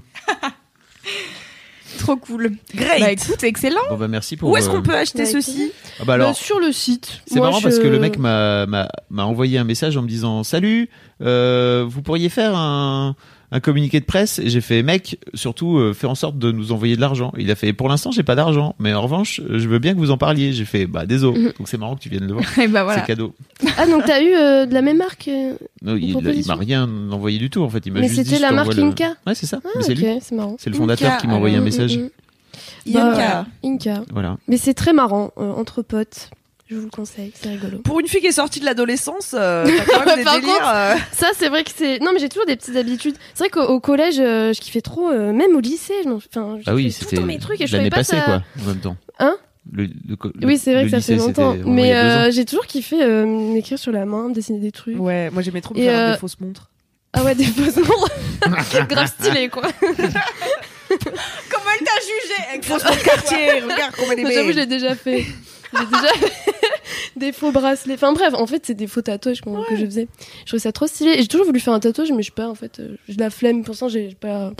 [1.98, 2.52] Trop cool.
[2.74, 3.00] Great.
[3.00, 3.80] Bah écoute, excellent.
[3.90, 4.48] bon bah merci pour.
[4.50, 7.20] Où est-ce euh, qu'on peut acheter Avec ceci ah bah alors, Bah, sur le site.
[7.26, 10.08] c'est marrant je- parce que le mec m'a m'a m'a envoyé un message en me
[10.08, 10.88] disant salut,
[11.20, 13.16] euh, vous pourriez faire un
[13.52, 16.70] un communiqué de presse et j'ai fait mec surtout euh, fais en sorte de nous
[16.72, 17.32] envoyer de l'argent.
[17.36, 19.98] Il a fait pour l'instant j'ai pas d'argent mais en revanche je veux bien que
[19.98, 20.52] vous en parliez.
[20.52, 21.38] J'ai fait bah désolé.
[21.40, 21.52] Mhm.
[21.58, 22.44] Donc c'est marrant que tu viennes le voir.
[22.70, 23.00] Bah voilà.
[23.00, 23.34] C'est cadeau.
[23.76, 27.38] Ah, donc t'as eu euh, de la même marque euh, Non, il, m'a rien envoyé
[27.38, 27.84] du tout en fait.
[27.86, 29.60] Il m'a Mais juste dit, c'était je la t'envoie marque le- Inca Ouais c'est ça.
[29.64, 30.06] Ah, Mais c'est lui.
[30.08, 30.56] ok, c'est marrant.
[30.58, 31.96] C'est le fondateur Inca, qui m'a envoyé un Mm, message.
[31.98, 32.10] mm, mm.
[32.86, 33.16] Yanka.
[33.42, 34.02] Bah, Inca.
[34.12, 34.36] Voilà.
[34.48, 36.30] Mais c'est très marrant, euh, entre potes.
[36.70, 37.78] Je vous le conseille, c'est rigolo.
[37.78, 40.54] Pour une fille qui est sortie de l'adolescence, euh, t'as quand même des délires.
[40.54, 41.98] contre, euh, Ça, c'est vrai que c'est.
[41.98, 43.16] Non, mais j'ai toujours des petites habitudes.
[43.34, 45.94] C'est vrai qu'au au collège, euh, je kiffais trop, euh, même au lycée.
[46.04, 48.16] Je m'en- Enfin, je Ah oui tout le mes trucs et je savais pas passée
[48.16, 48.22] ça.
[48.22, 48.96] quoi en même temps.
[49.18, 49.36] Hein
[49.72, 51.54] le, le co- Oui, c'est vrai le que ça fait lycée, longtemps.
[51.54, 54.96] il y Mais euh, j'ai toujours kiffé euh, m'écrire sur la main, dessiner des trucs.
[54.98, 56.70] Ouais, moi j'aimais trop me faire euh, des fausses montres.
[57.12, 58.10] Ah ouais, des fausses montres.
[58.88, 59.62] Grave stylé, quoi.
[59.82, 62.48] Comment elle t'a jugé?
[62.50, 65.26] Avec fausses montres quartier Regarde comment elle est J'avoue, je l'ai déjà fait.
[65.72, 66.08] J'ai déjà
[67.16, 67.94] des faux bracelets.
[67.94, 70.08] Enfin bref, en fait, c'est des faux tatouages que je faisais.
[70.40, 71.14] Je trouvais ça trop stylé.
[71.20, 73.20] J'ai toujours voulu faire un tatouage, mais je sais pas, en fait, euh, j'ai de
[73.20, 73.64] la flemme.
[73.64, 74.52] Pour ça, j'ai pas.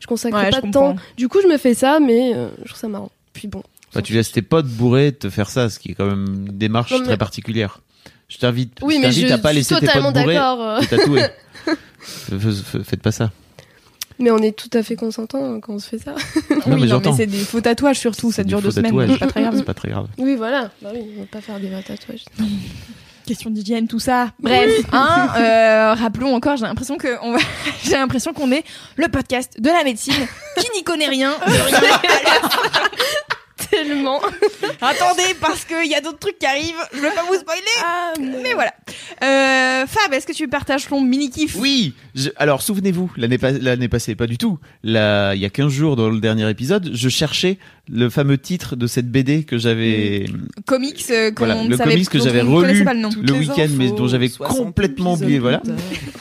[0.00, 0.96] Je consacre Ouais, pas je de temps.
[1.16, 3.10] Du coup, je me fais ça, mais euh, je trouve ça marrant.
[3.32, 3.62] Puis bon.
[3.94, 6.58] Bah, tu laisses tes potes bourrés te faire ça, ce qui est quand même une
[6.58, 7.80] démarche Non, mais- très particulière.
[8.28, 11.22] Je t'invite, Oui, je mais je à pas suis laisser tes potes bourrés te tatouer.
[12.84, 13.30] Faites pas ça.
[14.22, 16.12] Mais on est tout à fait consentant quand on se fait ça.
[16.12, 16.16] Non,
[16.76, 19.26] oui, mais mais c'est des faux tatouages surtout, ça dure du deux semaines, c'est pas
[19.26, 19.54] très grave.
[19.56, 20.06] C'est pas très grave.
[20.16, 20.70] Oui, voilà.
[20.80, 22.24] Bah oui, on va pas faire des vrais tatouages.
[23.26, 24.30] Question d'hygiène, tout ça.
[24.38, 27.38] Bref, hein, euh, rappelons encore, j'ai l'impression que on va,
[27.84, 28.62] j'ai l'impression qu'on est
[28.94, 30.14] le podcast de la médecine
[30.56, 31.32] qui n'y connaît rien.
[31.44, 32.00] de rien.
[33.70, 34.20] Tellement.
[34.80, 36.74] Attendez, parce qu'il y a d'autres trucs qui arrivent.
[36.92, 37.62] Je veux pas vous spoiler.
[37.82, 38.74] Ah, Mais voilà.
[39.22, 41.94] Euh, Fab, est-ce que tu partages ton mini kiff Oui.
[42.14, 44.58] Je- alors souvenez-vous, l'année pas- l'année passée, pas du tout.
[44.84, 47.58] Là, il y a 15 jours dans le dernier épisode, je cherchais
[47.90, 50.26] le fameux titre de cette BD que j'avais
[50.66, 53.10] Comics euh, Voilà, le savait- comics que j'avais relu pas le nom.
[53.20, 55.38] le week-end, mais dont j'avais complètement oublié.
[55.40, 55.62] Voilà.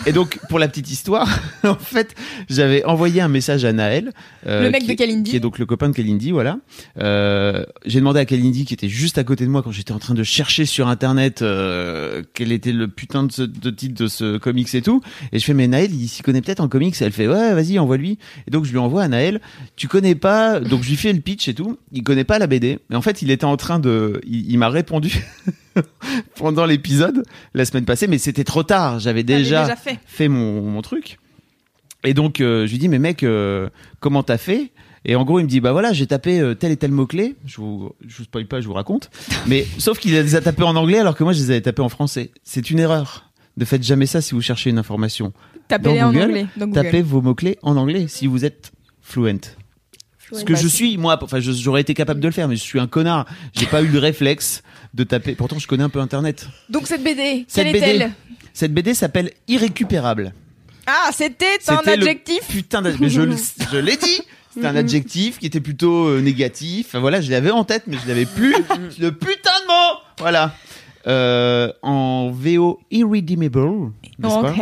[0.07, 1.27] Et donc, pour la petite histoire,
[1.63, 2.15] en fait,
[2.49, 4.11] j'avais envoyé un message à Naël,
[4.47, 5.29] euh, Le mec qui, de Kalindi.
[5.31, 6.57] qui est donc le copain de Kalindi, voilà.
[6.99, 9.99] Euh, j'ai demandé à Kalindi, qui était juste à côté de moi quand j'étais en
[9.99, 14.07] train de chercher sur internet euh, quel était le putain de, ce, de titre de
[14.07, 15.01] ce comics et tout.
[15.31, 16.95] Et je fais, mais Naël, il s'y connaît peut-être en comics.
[17.01, 18.17] Elle fait, ouais, vas-y, envoie-lui.
[18.47, 19.41] Et donc, je lui envoie à Naël.
[19.75, 21.77] Tu connais pas, donc je lui fais le pitch et tout.
[21.91, 22.79] Il connaît pas la BD.
[22.89, 25.23] Mais en fait, il était en train de, il, il m'a répondu
[26.36, 27.23] pendant l'épisode
[27.53, 28.99] la semaine passée, mais c'était trop tard.
[28.99, 29.99] J'avais déjà, déjà fait.
[30.05, 31.17] fait mon, mon truc.
[32.03, 33.69] Et donc, euh, je lui dis, mais mec, euh,
[33.99, 34.71] comment t'as fait?
[35.05, 37.36] Et en gros, il me dit, bah voilà, j'ai tapé euh, tel et tel mot-clé.
[37.45, 39.09] Je vous, je vous spoil pas, je vous raconte.
[39.47, 41.82] Mais sauf qu'il les a tapés en anglais alors que moi, je les avais tapés
[41.82, 42.32] en français.
[42.43, 43.32] C'est une erreur.
[43.57, 45.34] Ne faites jamais ça si vous cherchez une information.
[45.72, 46.45] Tapez-les Dans en anglais.
[46.57, 46.84] dans Google.
[46.84, 49.39] Tapez vos mots-clés en anglais si vous êtes fluent.
[50.34, 52.80] Ce que je suis, moi, enfin, j'aurais été capable de le faire, mais je suis
[52.80, 53.26] un connard.
[53.53, 54.63] J'ai pas eu le réflexe
[54.93, 55.36] de taper.
[55.36, 56.47] Pourtant, je connais un peu Internet.
[56.69, 58.11] Donc cette BD, Cette quelle BD, est-elle?
[58.53, 60.34] cette BD s'appelle Irrécupérable.
[60.88, 62.39] Ah, c'était un le adjectif.
[62.49, 63.36] Putain, mais je, le-
[63.72, 64.22] je l'ai dit.
[64.53, 66.88] C'était un adjectif qui était plutôt euh, négatif.
[66.89, 68.53] Enfin, voilà, je l'avais en tête, mais je l'avais plus.
[68.99, 69.99] le putain de mot.
[70.19, 70.53] Voilà.
[71.08, 73.91] Euh, en VO Irredeemable.
[74.24, 74.62] Ok.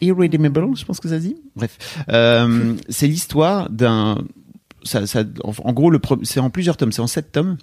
[0.00, 1.36] Irredeemable, je pense que ça se dit.
[1.54, 4.18] Bref, euh, c'est l'histoire d'un.
[4.84, 5.92] Ça, ça, en, gros,
[6.24, 6.90] c'est en plusieurs tomes.
[6.90, 7.56] C'est en sept tomes.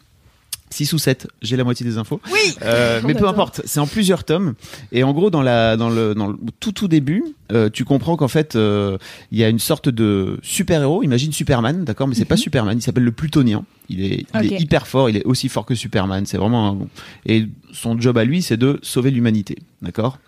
[0.72, 2.22] 6 ou 7, j'ai la moitié des infos.
[2.32, 2.56] Oui.
[2.62, 4.54] Euh, mais peu importe, c'est en plusieurs tomes.
[4.92, 8.16] Et en gros, dans, la, dans, le, dans le tout tout début, euh, tu comprends
[8.18, 8.98] qu'en fait, euh,
[9.32, 11.04] il y a une sorte de super-héros.
[11.04, 13.66] Imagine Superman, d'accord Mais c'est pas Superman, il s'appelle le Plutonien.
[13.90, 16.26] Il est, il est hyper fort, il est aussi fort que Superman.
[16.26, 16.78] C'est vraiment un...
[17.26, 20.20] Et son job à lui, c'est de sauver l'humanité, d'accord?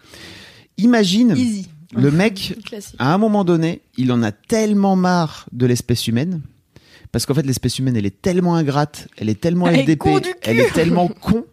[0.77, 1.67] Imagine Easy.
[1.95, 2.95] le mec Classique.
[2.97, 6.41] à un moment donné, il en a tellement marre de l'espèce humaine.
[7.11, 10.07] Parce qu'en fait, l'espèce humaine, elle est tellement ingrate, elle est tellement Elle FDP,
[10.43, 11.45] elle est tellement con,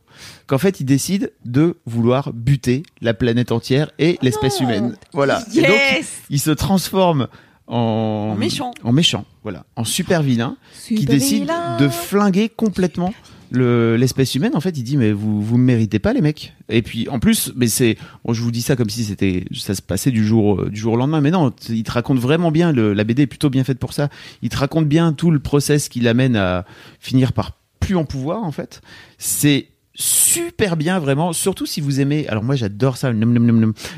[0.47, 4.97] qu'en fait, il décide de vouloir buter la planète entière et l'espèce humaine.
[5.13, 5.43] Voilà.
[5.55, 6.23] Et donc, Yes.
[6.31, 7.29] il se transforme
[7.67, 8.71] en, En méchant.
[8.85, 9.65] En méchant, voilà.
[9.77, 10.57] En super vilain,
[10.87, 11.77] qui décide vilain.
[11.79, 13.13] de flinguer complètement
[13.51, 16.55] le l'espèce humaine en fait il dit mais vous vous méritez pas les mecs.
[16.69, 19.75] Et puis en plus mais c'est bon, je vous dis ça comme si c'était ça
[19.75, 21.21] se passait du jour euh, du jour au lendemain.
[21.21, 24.09] Mais non il te raconte vraiment bien la BD est plutôt bien faite pour ça.
[24.43, 26.65] Il te raconte bien tout le process qui l'amène à
[27.01, 28.81] finir par plus en pouvoir en fait.
[29.19, 31.33] C'est super bien vraiment.
[31.33, 33.13] Surtout si vous aimez alors moi j'adore ça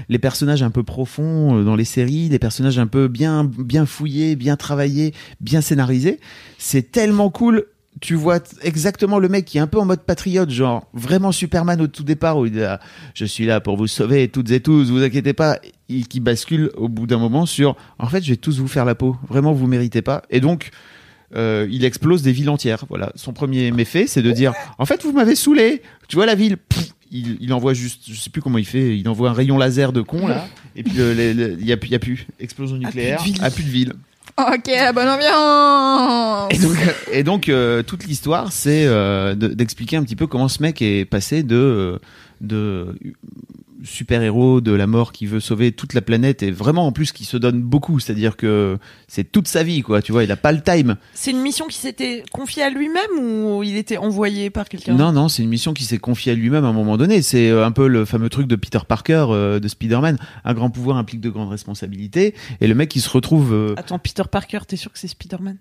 [0.09, 3.85] les personnages un peu profonds euh, dans les séries des personnages un peu bien bien
[3.85, 6.21] fouillés bien travaillés bien scénarisés.
[6.59, 7.67] C'est tellement cool
[8.01, 11.81] tu vois exactement le mec qui est un peu en mode patriote, genre vraiment Superman
[11.81, 12.81] au tout départ où il est là,
[13.15, 16.71] je suis là pour vous sauver toutes et tous, vous inquiétez pas, et qui bascule
[16.77, 19.53] au bout d'un moment sur, en fait, je vais tous vous faire la peau, vraiment
[19.53, 20.71] vous méritez pas, et donc
[21.37, 22.85] euh, il explose des villes entières.
[22.89, 26.35] Voilà, son premier méfait, c'est de dire, en fait, vous m'avez saoulé, tu vois la
[26.35, 29.35] ville, Pff, il, il envoie juste, je sais plus comment il fait, il envoie un
[29.35, 32.27] rayon laser de con là, Et puis il y a plus, il y a plus.
[32.39, 33.93] Explosion nucléaire, à plus de ville.
[34.55, 36.53] Ok, bonne ambiance.
[36.53, 36.77] Et donc,
[37.23, 41.05] donc euh, toute l'histoire, c'est euh, de- d'expliquer un petit peu comment ce mec est
[41.05, 41.99] passé euh,
[42.41, 42.95] de
[43.85, 47.13] super héros de la mort qui veut sauver toute la planète et vraiment en plus
[47.13, 48.79] qui se donne beaucoup, c'est-à-dire que
[49.09, 50.97] c'est toute sa vie quoi, tu vois, il a pas le time.
[51.15, 55.13] C'est une mission qui s'était confiée à lui-même ou il était envoyé par quelqu'un Non
[55.13, 57.65] non, c'est une mission qui s'est confiée à lui-même à un moment donné, c'est euh,
[57.65, 61.21] un peu le fameux truc de Peter Parker euh, de Spider-Man, un grand pouvoir implique
[61.21, 64.93] de grandes responsabilités et le mec qui se retrouve euh, Attends, Peter Parker, t'es sûr
[64.93, 65.57] que c'est Spider-Man?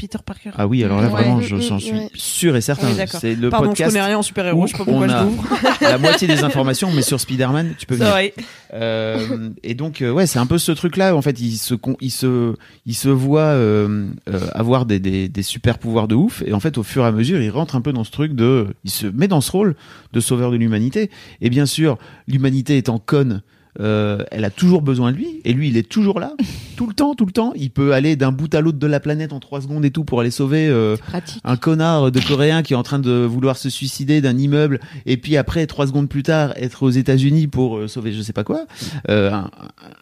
[0.00, 1.12] Peter Parker ah oui, alors là Ouais.
[1.12, 2.08] vraiment je- j'en suis ouais.
[2.14, 2.86] sûr et certain.
[2.88, 5.08] Oui, c'est le Pardon, podcast je connais rien en super-héros, je sais pas pourquoi on
[5.08, 5.44] je a l'ouvre.
[5.82, 8.12] la moitié des informations, mais sur Spider-Man, tu peux C'est venir.
[8.12, 8.34] vrai.
[8.72, 11.14] Euh, et donc, euh, ouais, c'est un peu ce truc-là.
[11.14, 12.54] En fait, il se, il se,
[12.86, 16.42] il se voit euh, euh, avoir des, des, des super pouvoirs de ouf.
[16.46, 18.34] Et en fait, au fur et à mesure, il rentre un peu dans ce truc
[18.34, 19.74] de, il se met dans ce rôle
[20.12, 21.10] de sauveur de l'humanité.
[21.40, 23.42] Et bien sûr, l'humanité étant conne.
[23.78, 26.32] Euh, elle a toujours besoin de lui et lui il est toujours là.
[26.76, 29.00] Tout le temps tout le temps il peut aller d'un bout à l'autre de la
[29.00, 30.96] planète en trois secondes et tout pour aller sauver euh,
[31.44, 35.18] un connard de coréen qui est en train de vouloir se suicider d'un immeuble et
[35.18, 38.44] puis après trois secondes plus tard être aux États-Unis pour euh, sauver je sais pas
[38.44, 38.64] quoi
[39.10, 39.50] euh, un,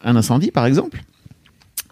[0.03, 1.03] un incendie par exemple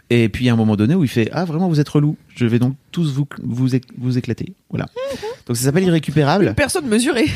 [0.10, 2.18] et puis à un moment donné où il fait ah vraiment vous êtes relou.
[2.36, 4.54] Je vais donc tous vous vous, vous éclater.
[4.70, 4.88] Voilà.
[5.46, 6.54] Donc ça s'appelle irrécupérable.
[6.56, 7.28] Personne mesurée.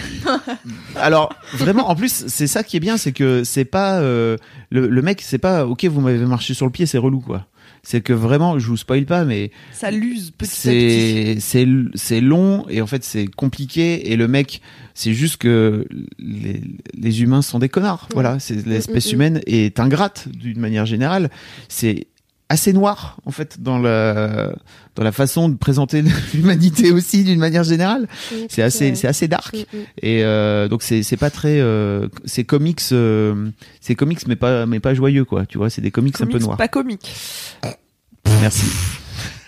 [0.95, 4.37] alors vraiment en plus c'est ça qui est bien c'est que c'est pas euh,
[4.69, 7.47] le, le mec c'est pas ok vous m'avez marché sur le pied c'est relou quoi.
[7.83, 12.65] C'est que vraiment je vous spoil pas mais Ça l'use petit c'est c'est c'est long
[12.69, 14.61] et en fait c'est compliqué et le mec
[14.93, 15.87] c'est juste que
[16.19, 16.61] les,
[16.93, 18.07] les humains sont des connards.
[18.13, 19.13] Voilà c'est l'espèce Mm, mm, mm.
[19.13, 21.31] humaine est ingrate d'une manière générale.
[21.69, 22.07] C'est
[22.51, 24.51] assez noir en fait dans la
[24.95, 28.07] dans la façon de présenter l'humanité aussi d'une manière générale
[28.49, 29.83] c'est assez c'est assez dark Mm, mm.
[30.01, 33.49] et euh, donc c'est c'est pas très euh, c'est comics euh,
[33.79, 36.39] c'est comics mais pas mais pas joyeux quoi tu vois c'est des comics, un peu
[36.39, 37.09] noirs Pas comique.
[38.41, 38.65] merci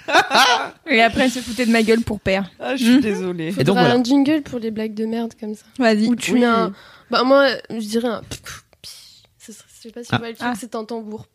[0.86, 2.52] Et après, elle se foutait de ma gueule pour père.
[2.60, 3.02] Ah, je suis Mm.
[3.02, 3.52] désolée.
[3.52, 3.96] Faudra Et donc, voilà.
[3.96, 5.64] un jingle pour les blagues de merde comme ça.
[5.80, 6.08] Vas-y.
[6.08, 6.42] Où tu Oui.
[6.42, 6.74] mets un.
[7.10, 8.22] Bah, moi, je dirais un.
[9.48, 10.16] Je sais pas si Ah.
[10.18, 10.54] tu vois le truc, Ah.
[10.60, 11.26] c'est un tambour.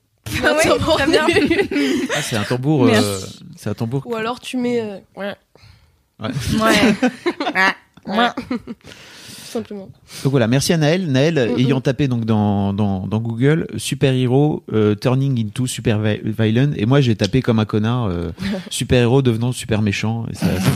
[0.45, 1.01] Ah ouais, tambour.
[2.17, 3.39] Ah, c'est un tambour euh, Merci.
[3.57, 4.81] c'est un tambour Ou alors tu mets.
[4.81, 5.35] euh, ouais,
[6.21, 6.29] Ouais.
[8.07, 8.29] ouais.
[8.49, 9.89] Tout simplement.
[10.25, 11.07] Donc voilà, merci à Naël.
[11.11, 15.99] Naël, Mm, ayant tapé donc dans, dans, dans Google super héros euh, turning into super
[16.01, 18.31] vi- villain, et moi j'ai tapé comme un connard euh,
[18.71, 20.71] super héros devenant super méchant, et ça, ça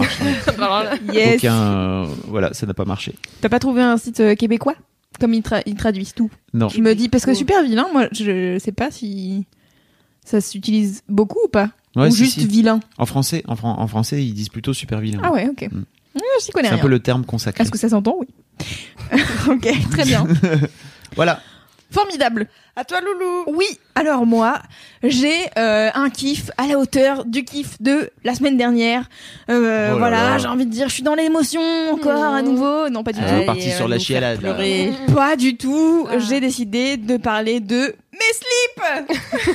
[0.57, 0.99] marche.
[1.13, 1.37] Yes.
[1.39, 3.15] Aucun, euh, voilà, ça n'a pas marché.
[3.43, 4.75] T'as pas trouvé un site euh, québécois?
[5.23, 6.31] Comme ils, tra- ils traduisent tout.
[6.53, 6.69] Non.
[6.69, 9.47] Je me dis, parce que super vilain, moi, je sais pas si
[10.25, 11.71] ça s'utilise beaucoup ou pas.
[11.95, 12.47] Ouais, ou si, juste si.
[12.49, 12.81] vilain.
[12.99, 15.21] En français, en, fran- en français, ils disent plutôt super vilain.
[15.23, 15.69] Ah ouais, ok.
[15.71, 15.85] Mm.
[16.17, 17.63] Ouais, je connais c'est un peu le terme consacré.
[17.63, 18.17] Est-ce que ça s'entend?
[18.19, 18.27] Oui.
[19.49, 20.27] ok, très bien.
[21.15, 21.41] Voilà.
[21.93, 22.47] Formidable.
[22.75, 23.45] À toi, Loulou.
[23.59, 24.61] Oui, alors moi,
[25.03, 29.11] j'ai euh, un kiff à la hauteur du kiff de la semaine dernière.
[29.51, 30.39] Euh, Oh là voilà, là.
[30.39, 31.61] j'ai envie de dire, je suis dans l'émotion
[31.93, 32.89] encore à nouveau.
[32.89, 33.27] Non, pas du tout.
[33.31, 34.41] on est parti sur la chialade.
[35.15, 36.09] Pas du tout.
[36.11, 36.19] Ah.
[36.19, 38.83] J'ai décidé de parler de mes slips.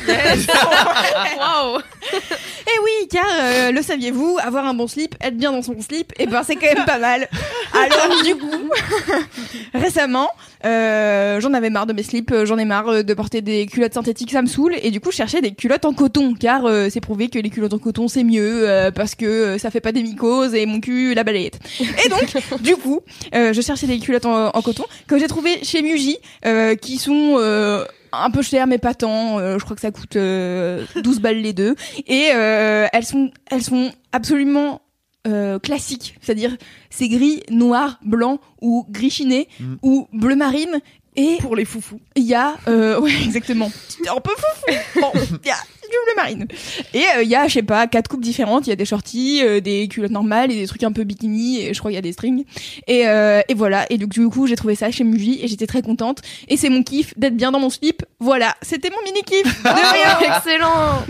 [1.37, 1.79] waouh!
[2.11, 6.11] Et oui, car euh, le saviez-vous, avoir un bon slip, être bien dans son slip,
[6.19, 7.27] et ben c'est quand même pas mal.
[7.73, 8.71] Alors du coup,
[9.73, 10.29] récemment,
[10.65, 13.93] euh, j'en avais marre de mes slips, euh, j'en ai marre de porter des culottes
[13.93, 16.87] synthétiques, ça me saoule, et du coup je cherchais des culottes en coton, car euh,
[16.91, 19.81] c'est prouvé que les culottes en coton c'est mieux euh, parce que euh, ça fait
[19.81, 21.59] pas des mycoses et mon cul la balayette.
[22.05, 23.01] Et donc, du coup,
[23.35, 26.97] euh, je cherchais des culottes en, en coton que j'ai trouvé chez Muji, euh, qui
[26.97, 27.85] sont euh,
[28.23, 29.39] un peu chères mais pas tant.
[29.39, 31.75] Euh, je crois que ça coûte euh, 12 balles les deux.
[32.07, 34.81] Et euh, elles sont elles sont absolument
[35.27, 36.55] euh, classiques, c'est-à-dire
[36.89, 39.75] c'est gris, noir, blanc ou gris chiné Mm.
[39.81, 40.79] ou bleu marine.
[41.19, 41.99] Et Pour les foufous.
[42.15, 43.71] il y a euh, ouais exactement
[44.07, 45.11] un peu foufou bon
[45.43, 45.55] il y a
[45.89, 46.47] du bleu marine.
[46.93, 48.67] Et euh, il y a je sais pas quatre coupes différentes.
[48.67, 51.61] Il y a des shorties euh, des culottes normales et des trucs un peu bikini.
[51.61, 52.43] Et je crois qu'il y a des strings.
[52.87, 53.85] Et, euh, et voilà.
[53.89, 56.21] Et donc du coup j'ai trouvé ça chez Muji et j'étais très contente.
[56.47, 58.03] Et c'est mon kiff d'être bien dans mon slip.
[58.19, 58.55] Voilà.
[58.61, 60.37] C'était mon mini kiff de rien.
[60.37, 61.05] Excellent!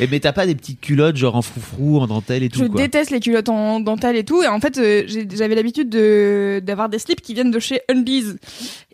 [0.00, 2.64] Et mais t'as pas des petites culottes genre en froufrou, en dentelle et tout je
[2.66, 2.80] quoi.
[2.80, 4.42] déteste les culottes en dentelle et tout.
[4.42, 5.04] Et en fait euh,
[5.34, 8.34] j'avais l'habitude de d'avoir des slips qui viennent de chez Undies.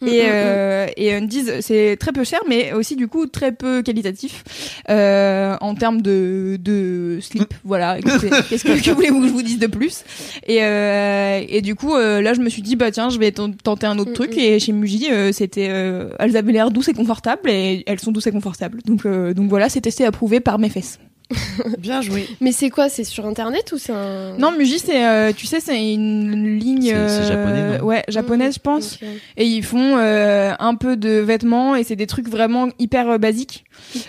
[0.01, 3.53] Mm, et mm, euh, et Undies c'est très peu cher mais aussi du coup très
[3.53, 4.45] peu qualitatif.
[4.89, 5.28] Euh,
[5.61, 9.66] en termes de de slip voilà qu'est-ce que, que voulez-vous que je vous dise de
[9.66, 10.05] plus?
[10.47, 13.33] Et euh, et du coup euh, là je me suis dit bah tiens je vais
[13.33, 14.37] tenter un autre Mm, truc.
[14.37, 14.39] mm.
[14.41, 18.12] et chez Muji euh, c'était euh, elles avaient l'air douces et confortables et elles sont
[18.12, 18.81] douces et confortables.
[18.85, 20.99] Donc euh, donc voilà c'est testé et approuvé par mes fesses
[21.79, 22.26] Bien joué.
[22.41, 24.37] Mais c'est quoi C'est sur internet ou c'est un.
[24.39, 26.83] Non, Muji, c'est, euh, tu sais, c'est une ligne.
[26.85, 28.99] C'est- c'est euh, japonais, non Ouais, japonaise, je pense.
[29.37, 33.18] Et ils font euh, un peu de vêtements et c'est des trucs vraiment hyper euh,
[33.18, 33.64] basiques.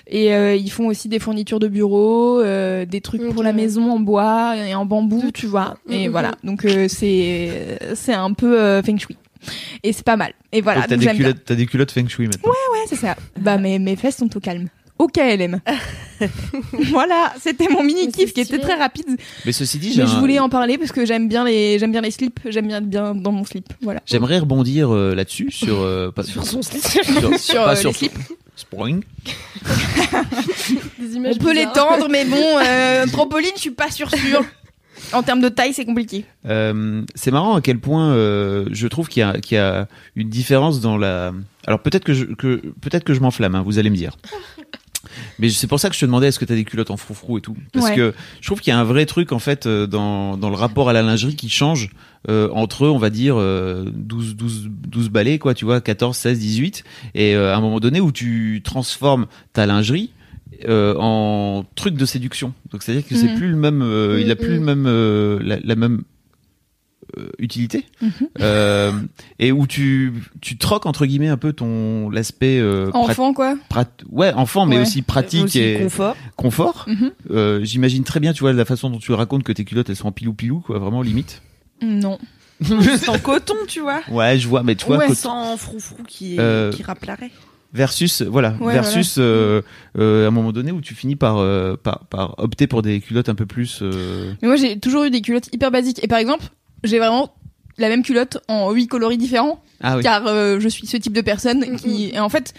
[0.08, 3.92] Et euh, ils font aussi des fournitures de bureau, euh, des trucs pour la maison
[3.92, 5.76] en bois et en bambou, tu vois.
[5.90, 6.32] Et voilà.
[6.44, 9.18] Donc euh, c'est c'est un peu euh, feng shui.
[9.84, 10.34] Et c'est pas mal.
[10.52, 10.82] Et voilà.
[10.82, 11.26] Donc, t'as donc des j'aime bien.
[11.28, 12.50] culottes, t'as des culottes feng shui maintenant.
[12.50, 13.16] Ouais, c'est ça.
[13.40, 14.68] Bah mes mes fesses sont au calme.
[15.00, 15.62] Au KLM.
[16.92, 19.06] voilà, c'était mon mini kiff qui était très rapide.
[19.46, 21.92] Mais ceci dit, Mais je un- voulais en parler parce que j'aime bien les j'aime
[21.94, 23.72] bien les slips, j'aime bien être bien dans mon slip.
[23.82, 24.02] Voilà.
[24.06, 26.84] j'aimerais rebondir euh, là-dessus sur euh, pas sur son slip.
[26.84, 27.04] sur,
[27.40, 28.18] Sur, pas euh, sur les slips.
[28.58, 29.02] Spring.
[31.00, 34.44] Des images On peut l'étendre, mais bon, euh, trampoline, je suis pas sûre sûre.
[35.14, 36.26] En termes de taille, c'est compliqué.
[36.46, 39.88] Euh, c'est marrant à quel point euh, je trouve qu'il y, a- qu'il y a
[40.18, 41.32] une différence dans la.
[41.66, 44.18] Alors peut-être que je, que, peut-être que je m'enflamme, hein, vous allez me dire.
[45.40, 46.98] Mais c'est pour ça que je te demandais est-ce que tu as des culottes en
[46.98, 47.56] froufrou et tout.
[47.74, 47.96] Parce Ouais.
[47.96, 50.56] que je trouve qu'il y a un vrai truc en fait euh, dans, dans le
[50.56, 51.90] rapport à la lingerie qui change
[52.30, 56.38] euh, entre, on va dire, euh, 12, 12, 12 balais, quoi, tu vois, 14, 16,
[56.40, 56.84] 18.
[57.16, 60.12] Et euh, à un moment donné où tu transformes ta lingerie
[60.68, 62.54] euh, en truc de séduction.
[62.72, 63.36] Donc c'est-à-dire que c'est Mhm.
[63.38, 64.66] plus le même, euh, il a plus le Mhm.
[64.66, 66.04] même, euh, la, la même
[67.38, 68.12] utilité Mhm.
[68.42, 68.92] Euh,
[69.40, 73.56] et où tu tu troques entre guillemets un peu ton l'aspect euh, prat- Enfant, quoi.
[73.70, 74.82] prat- ouais enfant mais Ouais.
[74.84, 76.16] aussi pratique Aussi et confort.
[76.36, 77.12] confort Mhm.
[77.32, 79.96] Euh, j'imagine très bien tu vois la façon dont tu racontes que tes culottes elles
[79.96, 81.42] sont en pilou pilou quoi vraiment limite
[81.82, 82.18] Non.
[83.08, 84.02] En coton, tu vois.
[84.10, 87.32] ouais je vois mais tu vois Ouais, Sans froufrou qui, Euh, qui rappe l'arrêt.
[87.74, 89.62] versus voilà Ouais, versus euh,
[89.98, 93.00] euh, à un moment donné où tu finis par, euh, par par opter pour des
[93.00, 96.04] culottes un peu plus euh, Mais moi, j'ai toujours eu des culottes hyper basiques.
[96.04, 96.44] Et par exemple,
[96.84, 97.34] j'ai vraiment
[97.78, 101.14] la même culotte en huit coloris différents, ah oui car euh, je suis ce type
[101.14, 102.54] de personne qui, et en fait,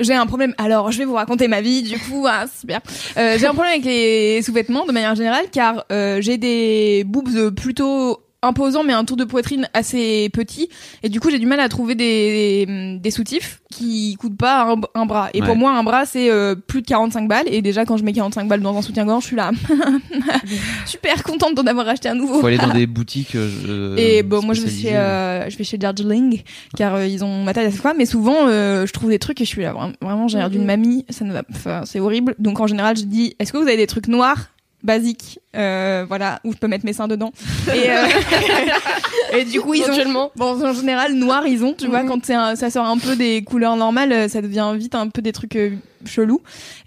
[0.00, 0.54] j'ai un problème.
[0.58, 2.80] Alors, je vais vous raconter ma vie, du coup, ah, super.
[3.16, 7.50] Euh, j'ai un problème avec les sous-vêtements de manière générale, car euh, j'ai des boobs
[7.50, 10.68] plutôt imposants, mais un tour de poitrine assez petit,
[11.02, 14.64] et du coup, j'ai du mal à trouver des, des, des soutifs qui coûtent pas
[14.72, 15.30] un, un bras.
[15.34, 15.46] Et Ouais.
[15.46, 18.12] pour moi, un bras, c'est euh, plus de 45 balles, et déjà, quand je mets
[18.12, 19.50] 45 balles dans un soutien-gorge, je suis là,
[20.86, 22.40] super contente d'en avoir acheté un nouveau.
[22.40, 25.64] faut aller dans des boutiques euh, Et bon, moi je vais chez, euh, je vais
[25.64, 26.42] chez Darjeeling
[26.76, 29.18] car euh, ils ont ma taille à chaque fois, mais souvent euh, je trouve des
[29.18, 30.66] trucs et je suis là vra- vraiment j'ai l'air d'une Mhm.
[30.66, 31.42] mamie, ça ne va,
[31.84, 32.34] c'est horrible.
[32.38, 34.38] Donc en général je dis, est-ce que vous avez des trucs noirs
[34.82, 37.32] basiques, euh, voilà où je peux mettre mes seins dedans
[37.74, 38.04] et, euh,
[39.38, 40.30] et du coup ils ont.
[40.36, 42.08] Bon, en général, noir, ils ont, tu vois, Mhm.
[42.08, 45.08] quand c'est un- ça sort un peu des couleurs normales, euh, ça devient vite un
[45.08, 45.56] peu des trucs
[46.06, 46.40] chelous.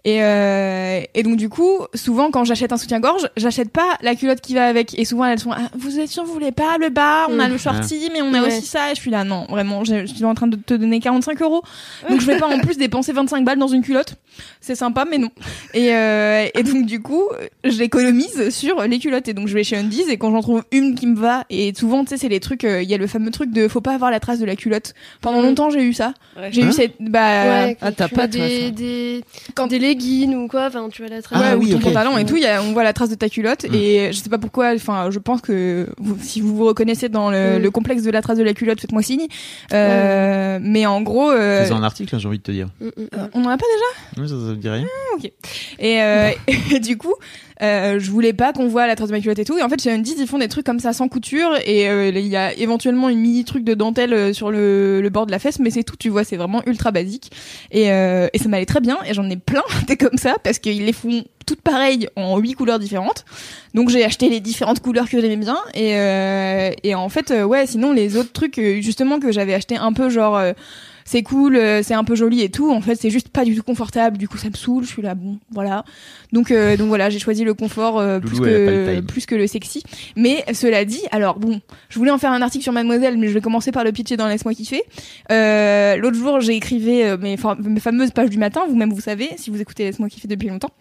[0.04, 4.42] Et, euh, et donc, du coup, souvent, quand j'achète un soutien-gorge, j'achète pas la culotte
[4.42, 4.98] qui va avec.
[5.00, 7.48] Et souvent, elles sont, ah, vous êtes sûr, vous voulez pas le bas, on a
[7.48, 8.48] le shorty, mais on a Ouais.
[8.58, 8.92] aussi ça.
[8.92, 11.64] Et je suis là, non, vraiment, je, suis en train de te donner 45 euros.
[12.10, 14.16] Donc, je vais pas en plus dépenser 25 balles dans une culotte.
[14.62, 15.30] C'est sympa, mais non.
[15.74, 17.24] Et, euh, et donc, du coup,
[17.64, 19.28] j'économise sur les culottes.
[19.28, 21.74] Et donc, je vais chez Undies et quand j'en trouve une qui me va, et
[21.76, 23.82] souvent, tu sais, c'est les trucs, euh, il y a le fameux truc de faut
[23.82, 24.94] pas avoir la trace de la culotte.
[25.22, 26.14] Pendant longtemps, j'ai eu ça.
[26.52, 28.72] J'ai Hein eu cette, bah, Ouais, ah, t'as pas, toi, des, ça.
[29.06, 29.24] Des,
[29.56, 31.40] quand des leggings ou quoi, enfin, tu vas la trace.
[31.40, 31.84] ouais, Ah ou oui, ton ok.
[31.84, 33.74] pantalon et tout, il y a, on voit la trace de ta culotte Mm.
[33.76, 37.30] et je sais pas pourquoi, enfin, je pense que vous- si vous vous reconnaissez dans
[37.32, 37.62] le, Mm.
[37.62, 39.28] le complexe de la trace de la culotte, faites-moi signe.
[39.74, 42.86] Euh, Mais en gros, euh, Fais-en un article hein, j'ai envie de te dire Mm,
[42.86, 43.30] mm, mm.
[43.34, 43.66] on en a pas
[44.16, 44.22] déjà?
[44.22, 44.86] Ouais, ça, ça me dit rien
[45.80, 46.32] Et, euh,
[46.76, 47.14] et du coup,
[47.62, 49.58] euh, je voulais pas qu'on voit la trace de ma culotte et tout.
[49.58, 51.52] Et en fait, chez Undies, ils font des trucs comme ça sans couture.
[51.66, 55.26] Et euh, il y a éventuellement une mini truc de dentelle euh, sur le, bord
[55.26, 55.96] de la fesse, mais c'est tout.
[55.98, 57.32] Tu vois, c'est vraiment ultra basique.
[57.72, 58.98] Et, et ça m'allait très bien.
[59.08, 62.54] Et j'en ai plein des comme ça parce qu'ils les font toutes pareilles en huit
[62.54, 63.24] couleurs différentes.
[63.74, 65.58] Donc j'ai acheté les différentes couleurs que j'aimais bien.
[65.74, 69.94] Et, euh, et en fait, ouais, sinon les autres trucs justement que j'avais acheté un
[69.94, 70.42] peu genre.
[71.06, 72.72] C'est cool, euh, c'est un peu joli et tout.
[72.72, 74.18] En fait, c'est juste pas du tout confortable.
[74.18, 74.84] Du coup, ça me saoule.
[74.84, 75.86] Je suis là, bon, voilà.
[76.34, 79.48] Donc, euh, donc voilà, j'ai choisi le confort euh, plus, Loulou, que, plus que le
[79.48, 79.84] sexy.
[80.16, 83.34] Mais cela dit, alors bon, je voulais en faire un article sur Mademoiselle, mais je
[83.34, 84.82] vais commencer par le pitcher dans Laisse-moi kiffer.
[85.32, 88.64] Euh, L'autre jour, j'ai écrivé euh, mes, mes fameuses pages du matin.
[88.68, 90.72] Vous-même, vous savez, si vous écoutez Laisse-moi kiffer depuis longtemps.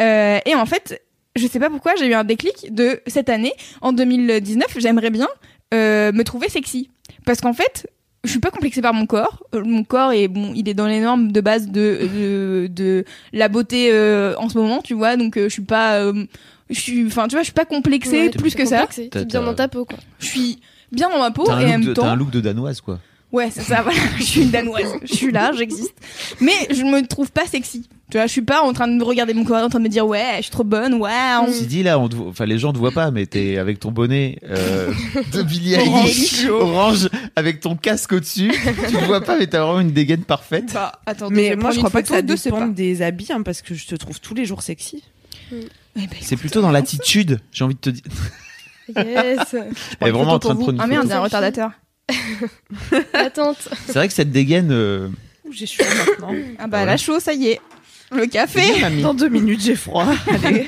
[0.00, 1.02] Euh, et en fait,
[1.36, 5.28] je sais pas pourquoi, j'ai eu un déclic de cette année, en 2019, j'aimerais bien
[5.72, 6.90] euh, me trouver sexy.
[7.26, 7.86] Parce qu'en fait,
[8.24, 9.42] je suis pas complexée par mon corps.
[9.54, 13.04] Euh, Mon corps est bon, il est dans les normes de base de de, de
[13.32, 15.16] la beauté euh, en ce moment, tu vois.
[15.16, 16.24] Donc euh, je suis pas, euh,
[16.70, 18.78] je suis, enfin tu vois, je suis pas complexée Ouais, plus que ça.
[18.78, 19.98] complexé, T'as- T'es bien dans ta peau, quoi.
[20.18, 20.58] Je suis
[20.90, 22.98] bien dans ma peau et en même temps, t'as un look de danoise quoi
[23.34, 23.82] ouais, c'est ça.
[23.84, 24.92] Voilà, je suis une danoise.
[25.04, 25.94] Je suis là, j'existe.
[26.40, 27.88] Mais je me trouve pas sexy.
[28.10, 29.84] Tu vois, je suis pas en train de me regarder mon corps, en train de
[29.84, 31.10] me dire ouais, je suis trop bonne, ouais.
[31.40, 33.80] on- Si dit là, on te enfin les gens te voient pas, mais t'es avec
[33.80, 34.92] ton bonnet euh,
[35.32, 36.08] de Billie Orange.
[36.10, 38.52] Eilish orange avec ton casque au-dessus.
[38.88, 40.72] tu te vois pas, mais t'as vraiment une dégaine parfaite.
[40.74, 43.62] Bah, attends, Mais moi, je crois pas que ça de dépende des habits, hein, parce
[43.62, 45.02] que je te trouve tous les jours sexy.
[45.52, 45.56] Eh
[45.96, 48.02] ben, C'est plutôt dans l'attitude, j'ai envie de te dire.
[48.96, 49.54] Yes.
[50.00, 51.08] Elle est vraiment en train de prendre une Ah merde, photo.
[51.08, 51.70] il y a un retardateur.
[53.12, 53.68] L'attente.
[53.86, 54.70] C'est vrai que cette dégaine.
[54.70, 55.08] euh,
[55.50, 56.34] J'ai chaud maintenant.
[56.58, 56.86] Ah bah Ouais.
[56.86, 57.60] la chaud, ça y est.
[58.12, 58.60] Le café.
[58.60, 59.02] c'est bien, mamie.
[59.02, 60.06] Dans deux minutes, j'ai froid.
[60.44, 60.66] Allez.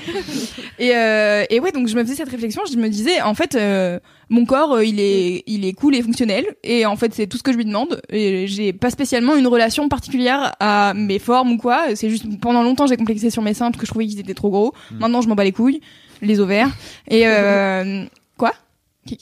[0.78, 3.54] Et, euh, et ouais, donc je me faisais cette réflexion, je me disais, en fait,
[3.54, 7.26] euh, mon corps, euh, il est, il est cool et fonctionnel, et en fait, c'est
[7.26, 8.00] tout ce que je lui demande.
[8.10, 11.94] Et j'ai pas spécialement une relation particulière à mes formes ou quoi.
[11.94, 14.34] C'est juste pendant longtemps, j'ai complexé sur mes seins parce que je trouvais qu'ils étaient
[14.34, 14.74] trop gros.
[14.92, 15.80] Maintenant, je m'en bats les couilles,
[16.22, 16.70] les ovaires.
[17.08, 18.04] Et euh,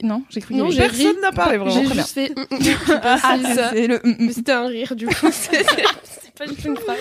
[0.02, 0.54] Non, j'ai cru.
[0.54, 1.74] Non, j'ai Personne n'a parlé vraiment.
[1.82, 2.30] J'ai juste fait.
[2.30, 3.70] mm, mm, Ah, c'est ça.
[3.72, 4.00] c'est le.
[4.04, 5.28] mm, c'était un rire du coup.
[5.32, 6.96] C'est pas du tout une phrase.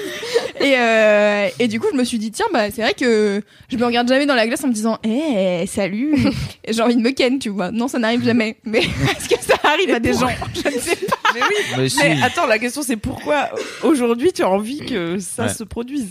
[0.60, 3.78] Et, euh, et du coup, je me suis dit, tiens, bah, c'est vrai que je
[3.78, 6.16] me regarde jamais dans la glace en me disant, eh, salut,
[6.64, 7.72] Et j'ai envie de me ken, tu vois.
[7.72, 8.58] Non, ça n'arrive jamais.
[8.64, 10.28] Mais est-ce que ça arrive à des gens?
[10.54, 11.16] Je ne sais pas.
[11.34, 11.56] Mais oui.
[11.78, 11.98] Mais si.
[11.98, 13.50] Mais attends, la question c'est pourquoi
[13.82, 15.50] aujourd'hui tu as envie que ça Ouais.
[15.54, 16.10] se produise?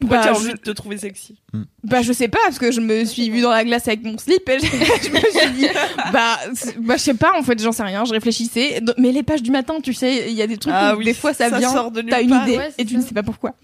[0.00, 1.36] Pourquoi Bah, tu as je- envie de te trouver sexy?
[1.84, 4.16] Bah, je sais pas, parce que je me suis vue dans la glace avec mon
[4.18, 5.66] slip et je, je me suis dit,
[6.12, 6.38] bah,
[6.80, 8.80] bah, je sais pas, en fait, j'en sais rien, je réfléchissais.
[8.98, 11.04] Mais les pages du matin, tu sais, il y a des trucs Ah où oui,
[11.04, 13.00] des fois ça, ça vient, sort de nulle t'as une idée Ouais, et tu ça.
[13.00, 13.54] ne sais pas pourquoi.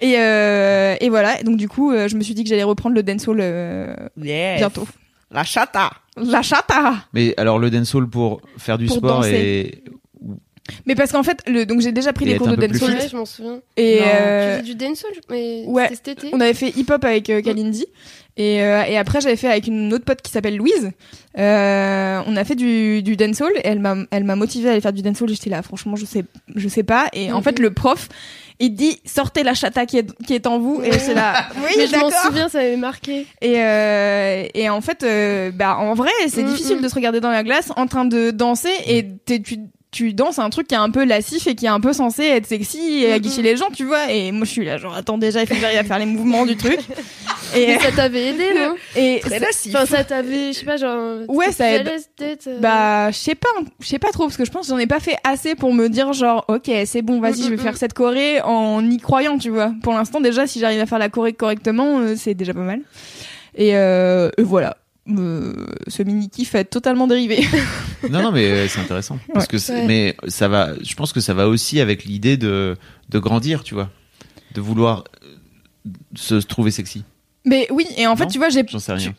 [0.00, 2.94] Et, euh, et voilà, donc du coup, euh, je me suis dit que j'allais reprendre
[2.94, 4.58] le dancehall euh, Yes.
[4.58, 4.86] bientôt.
[5.30, 5.90] La chata.
[6.16, 9.30] La chata Mais alors le dancehall pour faire du Pour sport danser.
[9.80, 9.84] et
[10.86, 13.16] Mais parce qu'en fait, le, donc j'ai déjà pris être cours de dancehall Ouais, je
[13.16, 13.60] m'en souviens.
[13.76, 15.88] et euh, Tu faisais du dancehall, mais ouais.
[15.90, 16.30] c'était cet été.
[16.32, 17.84] on avait fait hip-hop avec euh, Kalindi
[18.36, 20.90] et, euh, et après j'avais fait avec une autre pote qui s'appelle Louise.
[21.38, 24.80] Euh, on a fait du, du dancehall et elle m'a elle m'a motivée à aller
[24.80, 25.28] faire du dancehall.
[25.28, 27.08] J'étais là, franchement, je sais je sais pas.
[27.12, 27.42] Et en Mhm.
[27.44, 28.08] fait, le prof
[28.60, 31.46] il dit sortez la chata qui est qui est en vous et j'étais là.
[31.58, 33.26] Oui, mais je m'en souviens, ça m'avait marqué.
[33.42, 36.82] Et, euh, et en fait, euh, bah, en vrai, c'est Mm, difficile mm.
[36.82, 39.58] de se regarder dans la glace en train de danser et t'es- tu,
[39.94, 42.24] tu danses un truc qui est un peu lascif et qui est un peu censé
[42.24, 44.10] être sexy et Mm, aguicher les gens, tu vois.
[44.10, 46.06] Et moi, je suis là, genre, attends, déjà, il faut que j'arrive à faire les
[46.06, 46.78] mouvements du truc.
[47.56, 49.72] Et, Mais ça t'avait aidé, non et Très lassif.
[49.76, 51.20] Enfin, ça t'avait, je sais pas, genre.
[51.28, 51.88] Ouais, ça aide.
[52.20, 53.48] euh, bah, je sais pas,
[53.80, 55.72] je sais pas trop parce que je pense que j'en ai pas fait assez pour
[55.72, 58.96] me dire genre, ok, c'est bon, vas-y, Mm, je vais faire cette choré en y
[58.98, 59.72] croyant, tu vois.
[59.84, 62.80] Pour l'instant, déjà, si j'arrive à faire la choré correctement, euh, c'est déjà pas mal.
[63.56, 64.76] Et, euh, et voilà.
[65.06, 65.52] Euh,
[65.86, 67.46] ce mini kiff est totalement dérivé.
[68.10, 69.58] non non mais euh, c'est intéressant parce Ouais.
[69.58, 69.86] que Ouais.
[69.86, 72.74] mais ça va je pense que ça va aussi avec l'idée de
[73.10, 73.90] de grandir tu vois
[74.54, 77.04] de vouloir euh, se trouver sexy
[77.44, 79.12] Mais oui, et en fait, tu vois, j'ai j'en sais rien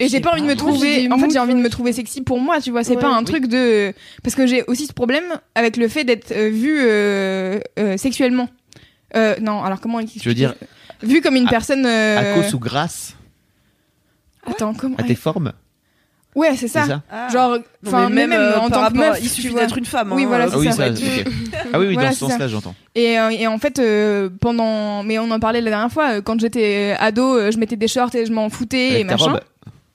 [0.00, 1.10] et j'ai pas envie de me trouver.
[1.12, 2.84] En fait, j'ai envie de me trouver sexy pour moi, tu vois.
[2.84, 3.00] C'est Ouais.
[3.02, 3.24] pas un Oui.
[3.24, 5.24] truc de parce que j'ai aussi ce problème
[5.56, 8.48] avec le fait d'être euh, vu euh, euh, sexuellement.
[9.16, 10.54] Euh, non, alors comment tu veux dire
[11.02, 11.84] vu comme une à- personne.
[11.84, 13.16] euh, à cause ou grâce?
[14.50, 15.52] Attends, comment à tes formes
[16.34, 17.02] Ouais, c'est ça.
[17.10, 17.28] Ah.
[17.32, 20.12] Genre, enfin, même, euh, en tant que meuf, il suffit d'être une femme.
[20.12, 20.84] Oui, hein, voilà, euh, c'est ah oui ça.
[21.72, 22.30] ah oui oui Voilà, dans ce c'est ça.
[22.32, 25.70] sens là j'entends Et, euh, et en fait, euh, pendant, mais on en parlait la
[25.70, 29.06] dernière fois, quand j'étais ado, je mettais des shorts et je m'en foutais et avec
[29.08, 29.32] ta machin.
[29.32, 29.40] robe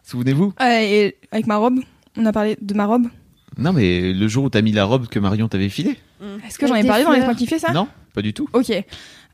[0.03, 1.79] souvenez-vous Ouais, et avec ma robe,
[2.17, 3.07] on a parlé de ma robe.
[3.57, 5.97] non mais le jour où t'as mis la robe que Marion t'avait filée
[6.45, 7.27] Est-ce que j'en ai parlé dans les fleurs.
[7.29, 7.71] points qui fait ça?
[7.71, 8.71] Non pas du tout Ok.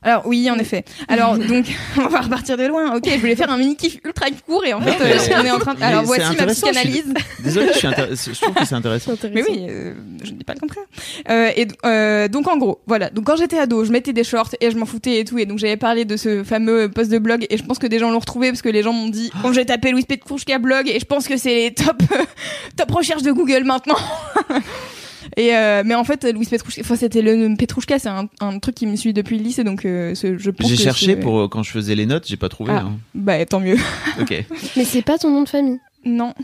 [0.01, 0.85] Alors oui, en effet.
[1.09, 1.65] Alors donc,
[1.97, 2.95] on va repartir de loin.
[2.95, 5.51] Ok, je voulais faire un mini kiff ultra court et en fait, euh, on est
[5.51, 5.73] en train.
[5.73, 5.83] De...
[5.83, 7.13] Alors voici ma intéressant, je suis- psychanalyse.
[7.43, 9.93] désolé je suis intér- je trouve que c'est intéressant Mais oui, euh,
[10.23, 10.85] je ne dis pas le contraire.
[11.29, 13.09] Euh, et euh, donc en gros, voilà.
[13.09, 15.37] Donc quand j'étais ado, je mettais des shorts et je m'en foutais et tout.
[15.37, 17.99] Et donc j'avais parlé de ce fameux post de blog et je pense que des
[17.99, 20.87] gens l'ont retrouvé parce que les gens m'ont dit quand j'ai tapé Louis Petrouchka blog
[20.87, 22.01] et je pense que c'est les top
[22.77, 23.97] top recherches de Google maintenant.
[25.37, 28.75] Et euh, mais en fait, Louis Petrouchka, enfin c'était le Petrouchka, c'est un, un truc
[28.75, 31.47] qui me suit depuis le lycée, donc euh, ce- je pense j'ai cherché pour euh,
[31.47, 32.83] quand je faisais les notes j'ai pas trouvé Ah.
[32.85, 32.97] hein.
[33.15, 33.77] Bah tant mieux.
[34.21, 34.45] ok
[34.77, 35.79] Mais c'est pas ton nom de famille.
[36.05, 36.33] Non.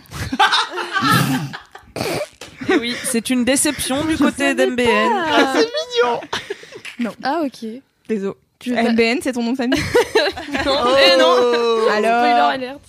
[2.69, 4.88] Eh oui, c'est une déception du côté d'MBN.
[4.88, 7.11] Ah, c'est Non.
[7.23, 7.69] Ah, ok.
[8.09, 8.33] Désolé.
[8.67, 9.79] MBN, c'est ton nom de famille
[10.65, 11.36] Non, Eh non.
[11.83, 12.49] Spoiler Alors.
[12.49, 12.79] alert.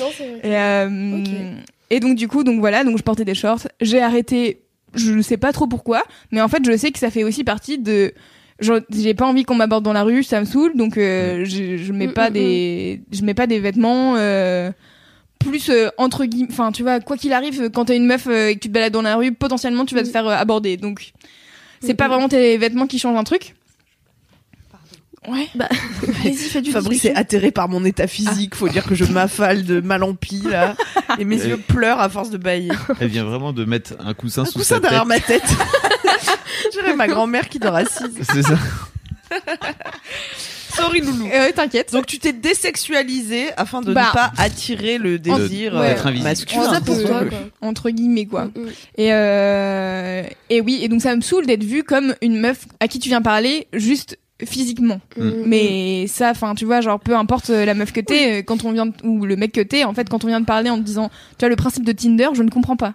[0.00, 0.40] Non, c'est vrai.
[0.42, 1.54] Et, euh,
[1.90, 3.68] et donc du coup, donc voilà, donc je portais des shorts.
[3.80, 4.60] J'ai arrêté,
[4.94, 7.44] je ne sais pas trop pourquoi, mais en fait, je sais que ça fait aussi
[7.44, 8.12] partie de.
[8.60, 11.76] genre, J'ai pas envie qu'on m'aborde dans la rue, ça me saule, donc euh, je,
[11.78, 14.14] je mets Mm, pas mm, des, je mets pas des vêtements.
[14.16, 14.70] euh,
[15.38, 18.50] plus euh, entre guillemets, enfin tu vois, quoi qu'il arrive, quand t'es une meuf euh,
[18.50, 20.12] et que tu te balades dans la rue, potentiellement tu vas te Mm.
[20.12, 20.76] faire euh, aborder.
[20.76, 21.12] Donc
[21.80, 22.10] c'est Mm, pas mm.
[22.10, 23.54] vraiment tes vêtements qui changent un truc.
[25.28, 25.48] Ouais.
[25.54, 25.68] Bah,
[26.02, 28.54] Vas-y, fais du Fabrice est atterré par mon état physique.
[28.54, 30.74] Faut dire que je m'affale de mal en pis, là.
[31.18, 32.72] Et mes yeux pleurent à force de bailler.
[33.00, 35.56] elle vient vraiment de mettre un coussin Un sous coussin sa derrière tête ma tête.
[36.72, 38.10] J'irais ma grand-mère qui dort assise.
[38.22, 38.58] c'est ça
[40.74, 41.28] Sorry, loulou.
[41.32, 41.92] Euh, T'inquiète.
[41.92, 45.96] Donc tu t'es désexualisé afin de Bah, ne pas attirer le désir ouais.
[46.04, 46.72] euh, masculin.
[46.72, 47.38] ça pour toi, quoi.
[47.60, 48.46] entre guillemets quoi.
[48.46, 48.68] Mm, mm.
[48.96, 52.88] Et euh, et oui, et donc ça me saoule d'être vue comme une meuf à
[52.88, 55.00] qui tu viens parler juste physiquement.
[55.16, 55.30] Mm.
[55.46, 58.64] Mais ça, enfin, tu vois, genre, peu importe euh, la meuf que t'es, euh, quand
[58.64, 60.70] on vient, de- ou le mec que t'es, en fait, quand on vient de parler
[60.70, 62.94] en te disant, tu vois, le principe de Tinder, je ne comprends pas.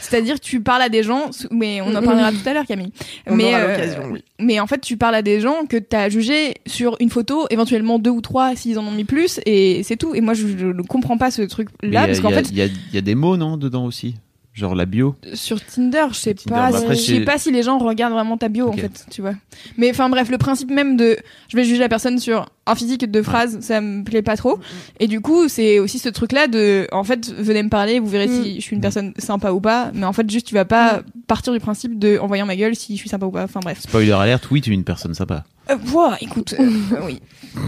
[0.00, 2.04] C'est-à-dire tu parles à des gens, mais on en Mm.
[2.04, 2.92] parlera tout à l'heure, Camille.
[3.26, 4.22] On mais, aura euh, oui.
[4.38, 7.98] mais en fait, tu parles à des gens que t'as jugé sur une photo, éventuellement
[7.98, 10.14] deux ou trois s'ils en ont mis plus, et c'est tout.
[10.14, 12.58] Et moi, je, ne comprends pas ce truc-là, il parce y a- qu'en fait, il
[12.58, 14.16] y y a des mots, non, dedans aussi?
[14.54, 17.50] Genre la bio sur Tinder, je sais Tinder, pas, bah après, je sais pas si
[17.50, 19.34] les gens regardent vraiment ta bio en fait, tu vois.
[19.78, 21.16] Mais enfin bref, le principe même de
[21.48, 24.60] je vais juger la personne sur un physique de phrases, ça me plaît pas trop.
[25.00, 28.06] Et du coup, c'est aussi ce truc là de en fait, venez me parler, vous
[28.06, 30.64] verrez si je suis une personne sympa ou pas, mais en fait juste tu vas
[30.64, 33.42] pas partir du principe de en voyant ma gueule si je suis sympa ou pas.
[33.42, 33.80] Enfin bref.
[33.80, 35.42] Spoiler alerte, oui, tu es une personne sympa.
[35.70, 36.70] Euh, ouah, écoute, euh,
[37.06, 37.20] oui,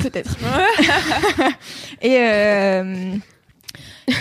[0.03, 0.37] peut-être.
[2.03, 3.14] et euh,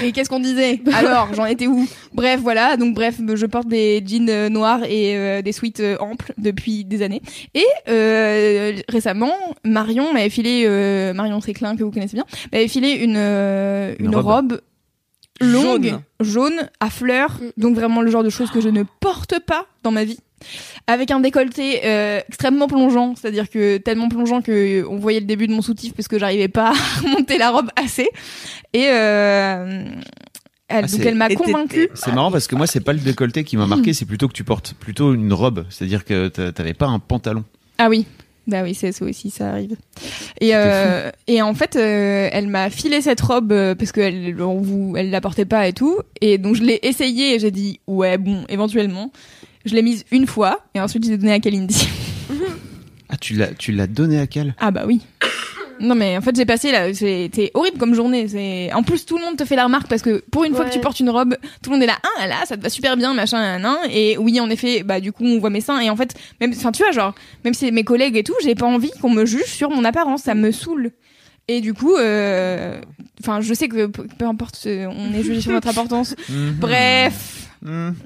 [0.03, 2.77] et qu'est-ce qu'on disait Alors, j'en étais où Bref, voilà.
[2.77, 6.85] Donc bref, je porte des jeans euh, noirs et euh, des sweats euh, amples depuis
[6.85, 7.21] des années.
[7.53, 9.33] Et euh, récemment,
[9.63, 14.05] Marion m'avait filé euh, Marion Séclin que vous connaissez bien, m'avait filé une euh, Une
[14.07, 14.25] une, robe.
[14.25, 14.61] robe.
[15.41, 16.01] longue, Jaune.
[16.59, 19.91] jaune, à fleurs, donc vraiment le genre de choses que je ne porte pas dans
[19.91, 20.19] ma vie
[20.87, 25.25] avec un décolleté euh, extrêmement plongeant, c'est-à-dire que tellement plongeant que euh, on voyait le
[25.25, 28.09] début de mon soutif parce que j'arrivais pas à remonter la robe assez.
[28.73, 29.85] Et euh,
[30.67, 31.89] elle, Ah, donc elle m'a convaincue.
[31.93, 34.33] C'est marrant parce que moi, c'est pas le décolleté qui m'a marqué, c'est plutôt que
[34.33, 35.65] tu portes plutôt une robe.
[35.69, 37.43] C'est-à-dire que t'a- t'avais pas un pantalon.
[37.77, 38.05] Ah oui.
[38.47, 39.75] Bah oui, c'est ça aussi, ça arrive.
[40.39, 44.61] Et, euh, et en fait, euh, elle m'a filé cette robe euh, parce qu'elle on
[44.61, 45.97] vous, elle la portait pas et tout.
[46.21, 49.11] Et donc je l'ai essayée et j'ai dit ouais bon, éventuellement.
[49.65, 51.87] Je l'ai mise une fois et ensuite je l'ai donnée à Kalindi.
[53.07, 54.99] Ah, tu l'as, tu l'as donné à Cal Ah bah oui.
[55.79, 58.27] Non mais en fait j'ai passé là, c'était horrible comme journée.
[58.27, 60.65] C'est en plus tout le monde te fait la remarque parce que pour une fois
[60.65, 62.69] que tu portes une robe, tout le monde est là, ah là ça te va
[62.69, 63.75] super bien machin nan, nan.
[63.91, 66.51] et oui en effet bah du coup on voit mes seins et en fait même
[66.55, 67.13] enfin tu vois genre
[67.43, 69.83] même si c'est mes collègues et tout, j'ai pas envie qu'on me juge sur mon
[69.85, 70.91] apparence, ça me saoule.
[71.47, 72.81] Et du coup, euh,
[73.21, 76.15] enfin, je sais que peu importe, on est jugé sur notre importance.
[76.59, 77.95] Bref, Mhm.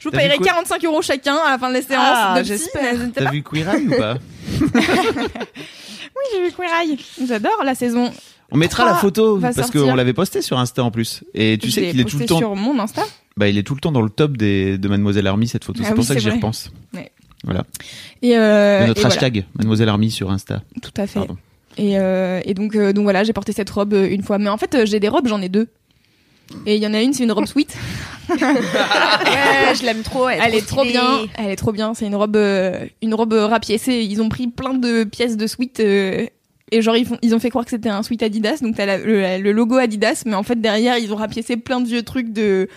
[0.00, 2.02] je vous quoi 45 euros chacun à la fin de la séance.
[2.02, 2.96] Ah, j'espère.
[3.14, 4.16] T'as vu Queer Eye ou pas
[4.60, 6.98] Oui, j'ai vu Queer Eye.
[7.26, 8.12] J'adore la saison.
[8.50, 11.22] On mettra la photo parce qu'on l'avait posté sur Insta en plus.
[11.34, 12.38] Et tu Je sais qu'il est tout le temps.
[12.38, 13.02] sur mon Insta.
[13.36, 15.80] Bah, il est tout le temps dans le top des, de Mademoiselle Army cette photo.
[15.82, 16.70] Ah c'est pour ça que j'y repense.
[16.92, 17.12] Ouais.
[17.44, 17.64] Voilà.
[18.20, 19.14] Et, euh, notre et voilà.
[19.14, 20.62] hashtag Mademoiselle Army sur Insta.
[20.82, 21.20] Tout à fait.
[21.20, 21.36] Pardon.
[21.78, 24.38] Et, euh, et donc, euh, donc voilà, j'ai porté cette robe une fois.
[24.38, 25.68] Mais en fait, j'ai des robes, j'en ai deux.
[26.66, 27.74] Et il y en a une, c'est une robe sweet.
[28.30, 30.28] Ouais, je l'aime trop.
[30.28, 31.20] Elle est trop bien.
[31.38, 31.94] Elle est trop bien.
[31.94, 34.06] C'est une robe, euh, une robe rapiécée.
[34.08, 35.80] Ils ont pris plein de pièces de sweat.
[35.80, 36.26] euh,
[36.72, 38.58] et genre, ils, font, ils ont fait croire que c'était un sweat Adidas.
[38.62, 40.22] Donc, t'as la- le, le logo Adidas.
[40.26, 42.68] Mais en fait, derrière, ils ont rapiécé plein de vieux trucs de,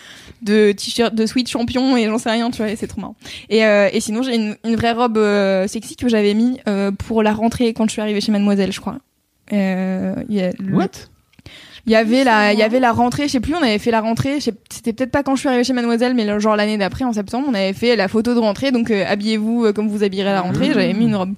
[0.41, 1.95] de t-shirt, de sweat champion.
[1.97, 2.71] Et j'en sais rien, tu vois.
[2.71, 3.15] et C'est trop marrant.
[3.49, 6.91] Et, euh, et sinon, j'ai une, une vraie robe euh, sexy que j'avais mis euh,
[6.91, 8.97] pour la rentrée quand je suis arrivée chez Mademoiselle, je crois.
[9.51, 10.88] Euh, le- What?
[11.86, 13.91] Il y avait la, il y avait la rentrée, je sais plus, on avait fait
[13.91, 17.03] la rentrée, c'était peut-être pas quand je suis arrivée chez Mademoiselle, mais genre l'année d'après,
[17.03, 20.03] en septembre, on avait fait la photo de rentrée, donc euh, habillez-vous euh, comme vous
[20.03, 21.34] habillerez à la rentrée, j'avais mis une robe.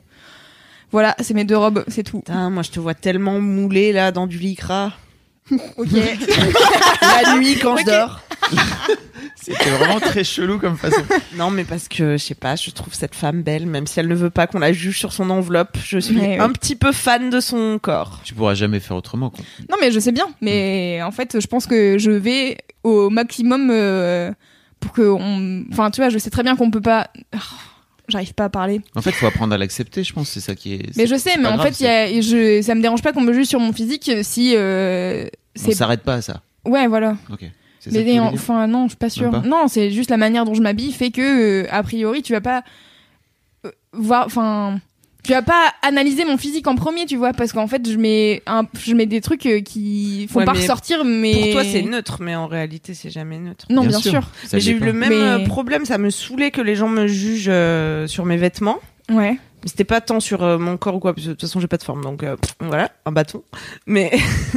[0.92, 2.20] Voilà, c'est mes deux robes, c'est tout.
[2.20, 4.94] Putain, moi je te vois tellement moulé là dans du lycra.
[5.78, 5.90] Ok.
[7.24, 8.22] La nuit quand je dors.
[9.54, 11.02] C'était vraiment très chelou comme façon.
[11.36, 14.08] Non, mais parce que je sais pas, je trouve cette femme belle, même si elle
[14.08, 15.78] ne veut pas qu'on la juge sur son enveloppe.
[15.84, 16.54] Je suis un oui.
[16.54, 18.22] petit peu fan de son corps.
[18.24, 19.30] Tu pourras jamais faire autrement.
[19.30, 19.44] Quoi.
[19.70, 23.70] non mais je sais bien, mais en fait, je pense que je vais au maximum
[23.72, 24.32] euh,
[24.80, 27.10] pour que on, enfin tu vois, je sais très bien qu'on peut pas.
[27.34, 27.38] Oh,
[28.08, 28.82] J'arrive pas à parler.
[28.96, 30.04] En fait, faut apprendre à l'accepter.
[30.04, 30.96] Je pense c'est ça qui est.
[30.96, 33.14] Mais je sais, mais en grave, fait, il y a, je, ça me dérange pas
[33.14, 35.26] qu'on me juge sur mon physique si euh,
[35.56, 35.76] c'est- On c'est.
[35.76, 36.42] s'arrête pas à ça.
[36.66, 37.18] Ouais, voilà.
[37.32, 37.46] Ok.
[37.92, 39.32] Mais enfin non, je suis pas sûre.
[39.44, 42.42] Non, c'est juste la manière dont je m'habille fait que euh, a priori tu vas
[42.42, 42.64] pas
[43.66, 44.80] euh, voir, enfin
[45.24, 48.44] tu vas pas analyser mon physique en premier, tu vois, parce qu'en fait je mets
[48.46, 51.64] un, je mets des trucs euh, qui font Ouais, pas mais ressortir, mais Pour toi,
[51.64, 53.66] c'est neutre, mais en réalité, c'est jamais neutre.
[53.72, 54.30] Non, Bien bien, sûr.
[54.54, 57.46] j'ai eu le même Mais- euh, problème, ça me saoulait que les gens me jugent
[57.50, 58.78] euh, sur mes vêtements.
[59.10, 59.32] Ouais.
[59.64, 61.60] Mais C'était pas tant sur euh, mon corps ou quoi, parce que de toute façon
[61.60, 63.42] j'ai pas de forme, donc euh, voilà, un bâton.
[63.88, 64.12] Mais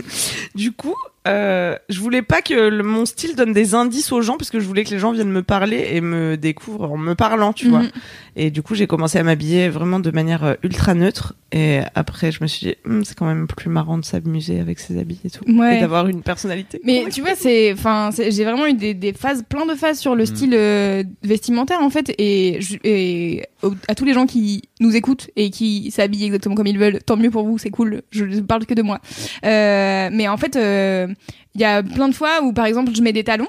[0.55, 0.95] du coup,
[1.29, 4.59] euh, je voulais pas que le- mon style donne des indices aux gens, parce que
[4.61, 7.69] je voulais que les gens viennent me parler et me découvrent en me parlant, tu
[7.69, 7.81] vois.
[7.83, 7.91] Mhm.
[8.37, 11.35] Et du coup, j'ai commencé à m'habiller vraiment de manière euh, ultra neutre.
[11.51, 14.79] Et après, je me suis dit, Hum, c'est quand même plus marrant de s'amuser avec
[14.79, 15.79] ses habits et tout, Ouais.
[15.79, 16.81] et d'avoir une personnalité.
[16.85, 20.15] Mais tu vois, c'est, enfin, j'ai vraiment eu des, des phases, plein de phases sur
[20.15, 20.27] le Mm.
[20.27, 24.95] style euh, vestimentaire en fait, et, je- et au- à tous les gens qui nous
[24.95, 28.03] écoutent et qui s'habillent exactement comme ils veulent, tant mieux pour vous, c'est cool.
[28.11, 29.01] Je ne parle que de moi.
[29.45, 31.09] Euh, mais en fait, euh,
[31.55, 33.49] il y a plein de fois où, par exemple, je mets des talons.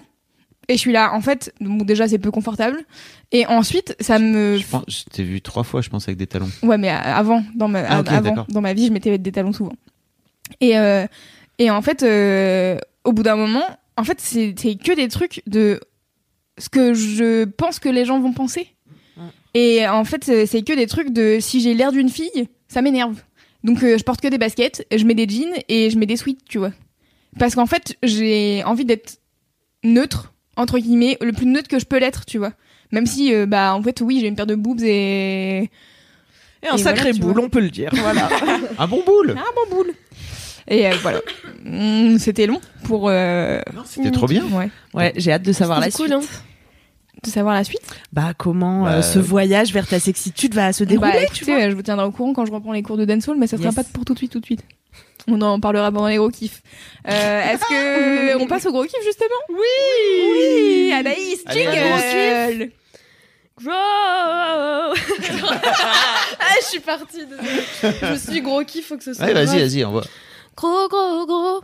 [0.68, 2.84] Et je suis là, en fait, bon, déjà c'est peu confortable.
[3.32, 4.58] Et ensuite, ça me.
[4.58, 6.50] Je pense, je t'ai vu trois fois, je pense, avec des talons.
[6.62, 9.52] Ouais, mais a- avant, dans ma, Ah, avant, dans ma vie, je mettais des talons
[9.54, 9.74] souvent.
[10.62, 11.08] Et, euh,
[11.58, 13.64] et en fait, euh, au bout d'un moment,
[13.98, 15.80] en fait, c'est que des trucs de
[16.60, 18.68] ce que je pense que les gens vont penser.
[19.56, 22.84] Et en fait, c'est c'est que des trucs de si j'ai l'air d'une fille, ça
[22.84, 23.24] m'énerve.
[23.64, 26.16] Donc, euh, je porte que des baskets, je mets des jeans et je mets des
[26.18, 26.72] sweats, tu vois.
[27.38, 29.20] Parce qu'en fait, j'ai envie d'être
[29.84, 32.54] neutre, entre guillemets, le plus neutre que je peux l'être, tu vois.
[32.92, 35.70] Même si, euh, bah, en fait, oui, j'ai une paire de boobs et
[36.64, 37.44] Et un Et sacré voilà, tu boule, vois.
[37.44, 37.92] on peut le dire.
[37.94, 38.28] Voilà.
[38.80, 39.94] Un bon boule Ah bon boule.
[40.68, 41.22] Et euh, voilà.
[41.64, 44.44] Mm, C'était long pour euh, C'était trop bien.
[44.52, 46.08] ouais, ouais, j'ai hâte de savoir la C'était suite.
[46.14, 47.22] cool, hein.
[47.24, 47.82] de savoir la suite.
[48.12, 51.54] Bah comment euh, Bah, ce voyage vers ta sexitude va se dérouler bah, tu écoutez,
[51.56, 51.70] vois?
[51.70, 53.68] je vous tiendrai au courant quand je reprends les cours de dancehall, mais ça sera
[53.70, 53.76] Yes.
[53.76, 54.64] pas pour tout de suite, tout de suite.
[55.28, 56.62] On en parlera pendant les gros kiffs.
[57.08, 59.30] Euh, Est-ce que on passe au gros kiff justement?
[59.50, 59.58] Oui.
[60.32, 60.92] Oui.
[60.94, 62.72] Anaïs, jingle.
[63.62, 63.72] Gros
[66.40, 67.26] Ah, je suis partie.
[67.26, 67.64] désolée.
[68.02, 69.26] Je me suis dit, gros kiff, faut que ce soit.
[69.26, 70.02] Ouais, vas-y, vas-y, on va.
[70.56, 71.62] Gros, gros, gros.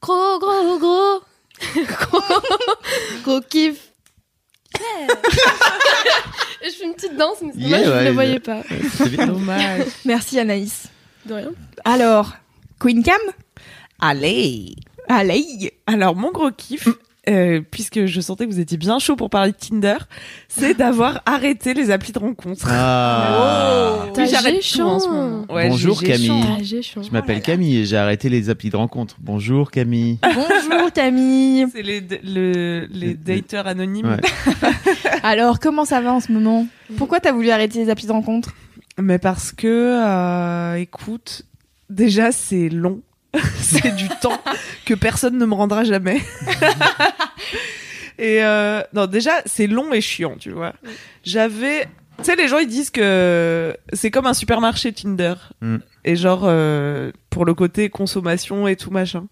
[0.00, 1.20] Gros, gros, gros.
[1.74, 2.22] gros,
[3.24, 3.78] gros kiff.
[6.62, 8.40] Et je fais une petite danse, mais c'est Yeah, dommage, vous ne ouais, le voyez
[8.40, 8.62] pas.
[8.98, 9.26] C'est bien.
[9.26, 9.82] Dommage.
[10.04, 10.84] Merci Anaïs.
[11.24, 11.50] De rien.
[11.84, 12.32] Alors,
[12.78, 13.16] Queen Cam?
[14.00, 14.74] Allez.
[15.08, 15.72] Allez.
[15.86, 16.88] Alors mon gros kiff.
[17.28, 19.96] euh, puisque je sentais que vous étiez bien chaud pour parler de Tinder,
[20.48, 22.68] c'est d'avoir arrêté les applis de rencontre.
[22.70, 24.02] Ah.
[24.04, 24.86] Oui, T'as j'arrête tout géchant.
[24.94, 25.44] en ce moment.
[25.50, 26.82] Ouais, Bonjour, j'ai- j'ai Camille.
[26.84, 27.02] chaud.
[27.02, 29.16] Je m'appelle Camille et j'ai arrêté les applis de rencontre.
[29.20, 30.18] Bonjour Camille.
[30.22, 31.66] Bonjour Camille.
[31.72, 34.06] C'est les, le, les Le- dateurs anonymes.
[34.06, 34.62] Ouais.
[35.24, 36.66] Alors, comment ça va en ce moment?
[36.96, 38.54] Pourquoi t'as voulu arrêter les applis de rencontre?
[39.00, 41.42] Mais parce que, euh, écoute,
[41.90, 43.02] déjà c'est long.
[43.58, 44.40] c'est du temps
[44.86, 46.22] que personne ne me rendra jamais.
[48.18, 50.72] et euh, non, déjà c'est long et chiant, tu vois.
[51.24, 51.84] J'avais,
[52.18, 55.76] tu sais, les gens ils disent que c'est comme un supermarché Tinder Mm.
[56.04, 59.26] et genre euh, pour le côté consommation et tout machin.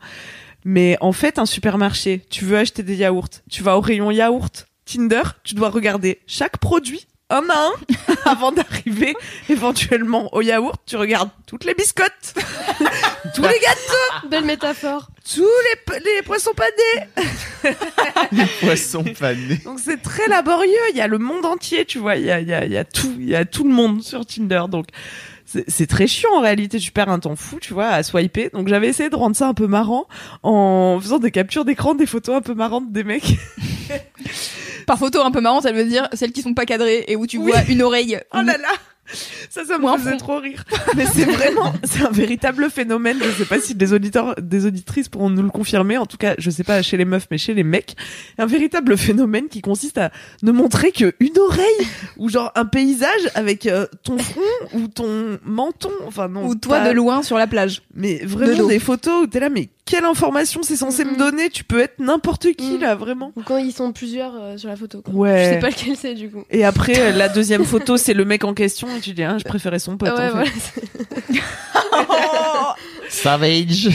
[0.67, 4.67] Mais en fait, un supermarché, tu veux acheter des yaourts, tu vas au rayon yaourt.
[4.87, 7.73] Tinder, tu dois regarder chaque produit un à un
[8.31, 9.15] avant d'arriver
[9.49, 10.81] éventuellement au yaourt.
[10.87, 12.35] Tu regardes toutes les biscottes,
[13.35, 15.09] tous les gâteaux, Belle métaphore.
[15.35, 17.09] tous les, po- les poissons panés.
[19.65, 20.71] Donc c'est très laborieux.
[20.91, 22.17] Il y a le monde entier, tu vois.
[22.17, 23.71] Il y a, il y a, il y a tout, il y a tout le
[23.73, 24.65] monde sur Tinder.
[24.69, 24.87] Donc
[25.47, 26.79] c'est c'est très chiant en réalité.
[26.79, 28.51] Tu perds un temps fou, tu vois, à swiper.
[28.53, 30.07] Donc j'avais essayé de rendre ça un peu marrant
[30.43, 33.37] en faisant des captures d'écran, des photos un peu marrantes des mecs.
[34.87, 37.27] Par photo un peu marrante, elle veut dire celles qui sont pas cadrées et où
[37.27, 37.51] tu Oui.
[37.53, 38.19] vois une oreille.
[38.33, 38.69] Oh là là
[39.51, 40.17] ça, ça me faisait fond.
[40.17, 40.65] trop rire.
[40.97, 43.19] Mais c'est vraiment, c'est un véritable phénomène.
[43.23, 45.99] Je sais pas si des auditeurs, des auditrices pourront nous le confirmer.
[45.99, 47.97] En tout cas, je sais pas chez les meufs, mais chez les mecs,
[48.39, 50.11] un véritable phénomène qui consiste à
[50.43, 54.41] ne montrer que une oreille ou genre un paysage avec euh, ton front
[54.73, 55.91] ou ton menton.
[56.07, 56.47] Enfin non.
[56.47, 57.83] Ou toi pas- de loin sur la plage.
[57.95, 58.69] Mais de vraiment dos.
[58.69, 61.99] des photos où t'es là, mais quelle information c'est censé me donner Tu peux être
[61.99, 62.81] n'importe qui Mhm.
[62.81, 63.33] là, vraiment.
[63.37, 65.03] Ou quand ils sont plusieurs euh, sur la photo.
[65.03, 65.15] Quoi.
[65.15, 65.45] Ouais.
[65.45, 66.45] Je sais pas lequel c'est du coup.
[66.51, 69.37] Et après, euh, la deuxième photo, c'est le mec en question et tu dis, ah,
[69.39, 70.17] je préférais son pote.
[70.17, 70.83] Ouais, en fait.
[73.09, 73.87] Savage.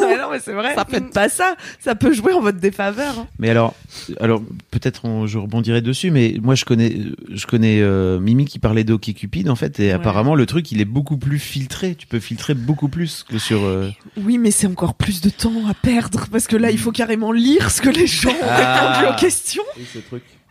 [0.00, 0.74] Ouais, non, mais c'est vrai.
[0.74, 1.56] Ça faites pas ça.
[1.78, 3.18] Ça peut jouer en votre défaveur.
[3.18, 3.26] hein.
[3.38, 3.74] Mais alors,
[4.20, 6.96] alors peut-être on- je rebondirai dessus, mais moi je connais,
[7.30, 9.92] je connais euh, Mimi qui parlait d'OkCupid en fait, et Ouais.
[9.92, 11.94] apparemment le truc il est beaucoup plus filtré.
[11.94, 13.62] Tu peux filtrer beaucoup plus que sur.
[13.64, 16.92] euh, Oui, mais c'est encore plus de temps à perdre parce que là, il faut
[16.92, 18.92] carrément lire ce que les gens ont Ah.
[19.00, 19.62] répondu aux questions.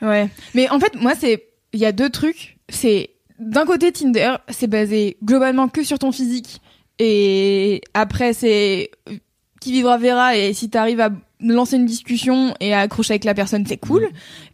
[0.02, 0.30] Ouais.
[0.54, 1.46] Mais en fait, moi, c'est.
[1.74, 2.58] Il y a deux trucs.
[2.70, 3.12] C'est.
[3.40, 6.62] D'un côté, Tinder, c'est basé globalement que sur ton physique.
[7.00, 8.92] Et après, c'est.
[9.60, 10.36] Qui vivra verra.
[10.38, 11.10] Et si t'arrives à
[11.40, 14.08] lancer une discussion et à accrocher avec la personne, c'est cool.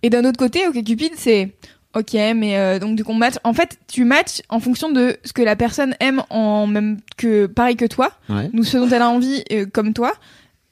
[0.03, 1.55] Et d'un autre côté, OK Cupid, c'est.
[1.95, 3.35] Ok, mais euh, donc du coup, on match.
[3.43, 7.47] En fait, tu matches en fonction de ce que la personne aime en même que
[7.47, 8.11] pareil que toi.
[8.29, 8.49] Ouais.
[8.53, 10.13] nous ce dont elle a envie euh, comme toi.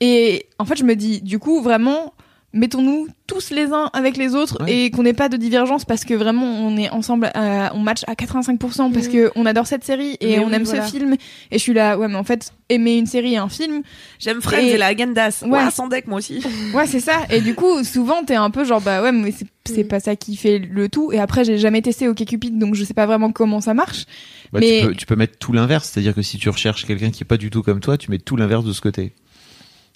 [0.02, 2.14] Et en fait, je me dis, du coup, vraiment,
[2.56, 4.86] mettons-nous tous les uns avec les autres Ouais.
[4.86, 8.14] et qu'on n'ait pas de divergence parce que vraiment, on est ensemble, on match à
[8.16, 9.12] 85% parce Mhm.
[9.14, 10.86] que on adore cette série et Mais on oui, aime voilà.
[10.86, 11.14] ce film.
[11.52, 13.82] Et je suis là, ouais, mais en fait, aimer une série et un film,
[14.20, 15.44] J'aime Friends Et- et, la Agendas.
[15.44, 15.50] Ouais.
[15.66, 16.40] Ouais, sans deck, moi aussi.
[16.74, 17.14] ouais, c'est ça.
[17.30, 19.88] Et du coup, souvent, t'es un peu genre, bah ouais, mais c'est- c'est Mhm.
[19.88, 21.12] pas ça qui fait le tout.
[21.12, 24.06] Et après, j'ai jamais testé OkCupid, donc je sais pas vraiment comment ça marche.
[24.54, 27.10] Bah, Mais- tu, peux, tu peux mettre tout l'inverse, c'est-à-dire que si tu recherches quelqu'un
[27.12, 29.14] qui est pas du tout comme toi, tu mets tout l'inverse de ce côté.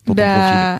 [0.10, 0.53] Pour ton profil.
[0.53, 0.80] Bah,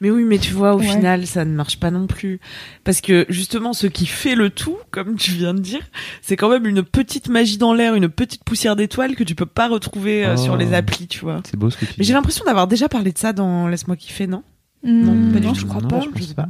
[0.00, 0.86] Mais oui, mais tu vois, au Ouais.
[0.88, 2.40] final, ça ne marche pas non plus.
[2.84, 5.80] Parce que justement, ce qui fait le tout, comme tu viens de dire,
[6.22, 9.46] c'est quand même une petite magie dans l'air, une petite poussière d'étoiles que tu peux
[9.46, 10.42] pas retrouver euh, Oh.
[10.42, 11.40] sur les applis, tu vois.
[11.48, 13.96] C'est beau ce que tu Mais j'ai l'impression d'avoir déjà parlé de ça dans Laisse-moi
[13.96, 14.42] kiffer, non?
[14.82, 15.60] Hmm, pas du non, tout.
[15.60, 16.00] je crois Non, pas.
[16.16, 16.48] je sais pas.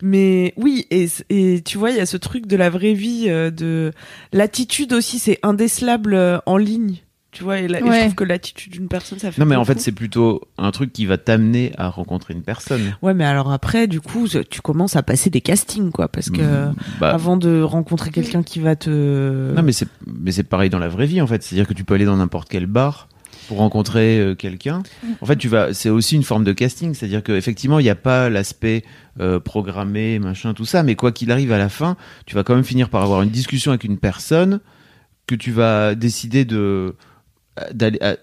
[0.00, 3.24] Mais oui, et, et tu vois, il y a ce truc de la vraie vie,
[3.28, 3.90] euh, de
[4.32, 6.98] l'attitude aussi, c'est indécelable euh, en ligne.
[7.38, 9.40] Tu vois, et, la- et je trouve que l'attitude d'une personne, ça fait.
[9.40, 12.96] Non, mais en fait, c'est plutôt un truc qui va t'amener à rencontrer une personne.
[13.00, 16.68] Ouais, mais alors après, du coup, tu commences à passer des castings, quoi, parce que
[16.98, 19.54] Bah, avant de rencontrer quelqu'un qui va te.
[19.54, 21.42] Non, mais c'est mais c'est pareil dans la vraie vie en fait.
[21.44, 23.08] C'est-à-dire que tu peux aller dans n'importe quel bar
[23.46, 24.82] pour rencontrer euh, quelqu'un.
[25.20, 25.72] En fait, tu vas.
[25.72, 26.92] C'est aussi une forme de casting.
[26.94, 28.82] C'est-à-dire que effectivement, il n'y a pas l'aspect
[29.20, 30.82] euh, programmé, machin, tout ça.
[30.82, 33.30] Mais quoi qu'il arrive à la fin, tu vas quand même finir par avoir une
[33.30, 34.58] discussion avec une personne
[35.26, 36.94] que tu vas décider de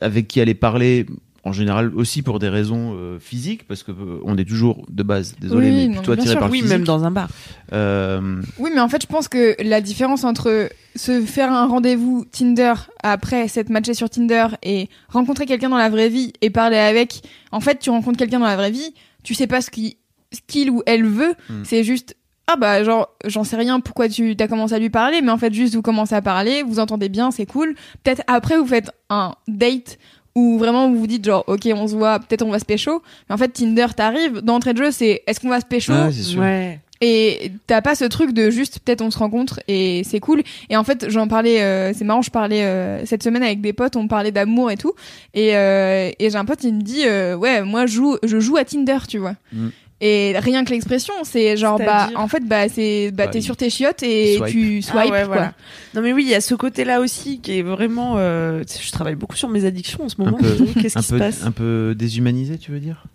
[0.02, 1.06] avec qui aller parler.
[1.48, 5.04] En général aussi pour des raisons euh, physiques parce que euh, on est toujours de
[5.04, 6.76] base désolé Oui, mais non, plutôt attiré par le oui, physique.
[6.76, 7.30] même dans un bar.
[7.72, 12.26] Euh, Oui, mais en fait, je pense que la différence entre se faire un rendez-vous
[12.32, 12.74] Tinder
[13.04, 17.22] après s'être matché sur Tinder et rencontrer quelqu'un dans la vraie vie et parler avec,
[17.52, 19.94] en fait, tu rencontres quelqu'un dans la vraie vie, tu sais pas ce qu'il
[20.34, 21.62] ce qu'il ou elle veut, Hmm.
[21.64, 22.16] c'est juste
[22.48, 25.38] ah bah genre j'en sais rien pourquoi tu as commencé à lui parler mais en
[25.38, 28.92] fait juste vous commencez à parler vous entendez bien c'est cool peut-être après vous faites
[29.10, 29.98] un date
[30.36, 33.02] où vraiment vous vous dites genre ok on se voit peut-être on va se pécho
[33.30, 35.94] mais en fait Tinder t'arrive d'entrée de jeu c'est est-ce qu'on va se pécho?
[35.94, 36.42] Ouais, c'est sûr.
[36.42, 36.80] Ouais.
[37.02, 40.44] et t'as pas ce truc de juste peut-être on se rencontre et c'est cool.
[40.70, 43.74] Et en fait j'en parlais, euh, c'est marrant, je parlais euh, cette semaine avec des
[43.74, 44.94] potes, on parlait d'amour et tout.
[45.34, 48.40] Et, euh, et j'ai un pote il me dit euh, ouais moi je joue, je
[48.40, 49.36] joue à Tinder tu vois.
[49.54, 49.68] Mm.
[50.02, 53.44] Et rien que l'expression, c'est genre bah en fait bah c'est bah Bah, t'es il-
[53.44, 54.48] sur tes chiottes et swipe.
[54.52, 55.24] tu swipes Ah ouais, quoi.
[55.26, 55.54] voilà.
[55.94, 58.16] Non mais oui, il y a ce côté-là aussi qui est vraiment.
[58.18, 60.38] euh, tu sais, je travaille beaucoup sur mes addictions en ce moment.
[60.82, 63.06] Qu'est-ce un qui se peu passe un peu déshumanisé tu veux dire?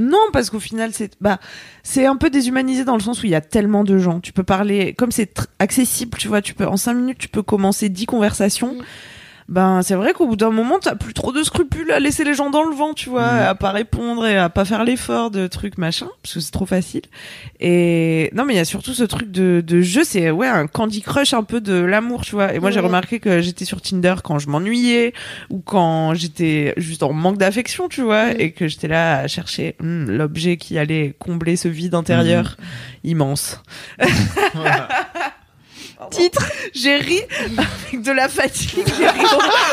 [0.00, 1.40] Non, parce qu'au final, c'est bah,
[1.82, 4.20] c'est un peu déshumanisé dans le sens où il y a tellement de gens.
[4.20, 7.42] Tu peux parler, comme c'est accessible, tu vois, tu peux en cinq minutes, tu peux
[7.42, 8.76] commencer dix conversations.
[9.48, 12.34] Ben, c'est vrai qu'au bout d'un moment, t'as plus trop de scrupules à laisser les
[12.34, 13.38] gens dans le vent, tu vois, Mm.
[13.48, 16.66] à pas répondre et à pas faire l'effort de trucs machin, parce que c'est trop
[16.66, 17.00] facile.
[17.58, 20.66] Et non, mais il y a surtout ce truc de, de jeu, c'est ouais un
[20.66, 22.52] Candy Crush un peu de l'amour, tu vois.
[22.52, 22.86] Et moi, j'ai Ouais.
[22.86, 25.14] remarqué que j'étais sur Tinder quand je m'ennuyais
[25.48, 28.40] ou quand j'étais juste en manque d'affection, tu vois, Mm.
[28.40, 32.58] et que j'étais là à chercher l'objet qui allait combler ce vide intérieur
[33.02, 33.62] immense.
[36.10, 36.44] Titre.
[36.74, 37.20] J'ai ri
[37.90, 39.20] avec de la fatigue, j'ai ri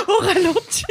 [0.07, 0.85] au, au ralenti.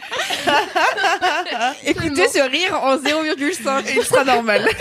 [1.84, 3.86] Écoutez ce rire en 0,5.
[3.90, 4.68] Et il sera normal.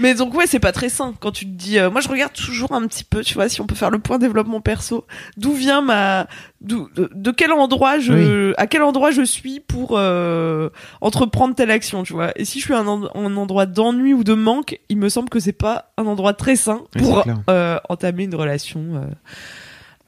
[0.00, 1.78] Mais donc ouais, c'est pas très sain quand tu te dis.
[1.78, 4.00] euh, moi, je regarde toujours un petit peu, tu vois, si on peut faire le
[4.00, 5.06] point développement perso.
[5.36, 6.26] D'où vient ma,
[6.60, 10.68] de, de quel endroit je, à quel endroit je suis pour euh,
[11.00, 12.32] entreprendre telle action, tu vois.
[12.36, 15.28] Et si je suis un, en- un endroit d'ennui ou de manque, il me semble
[15.28, 18.80] que c'est pas un endroit très sain pour euh, entamer une relation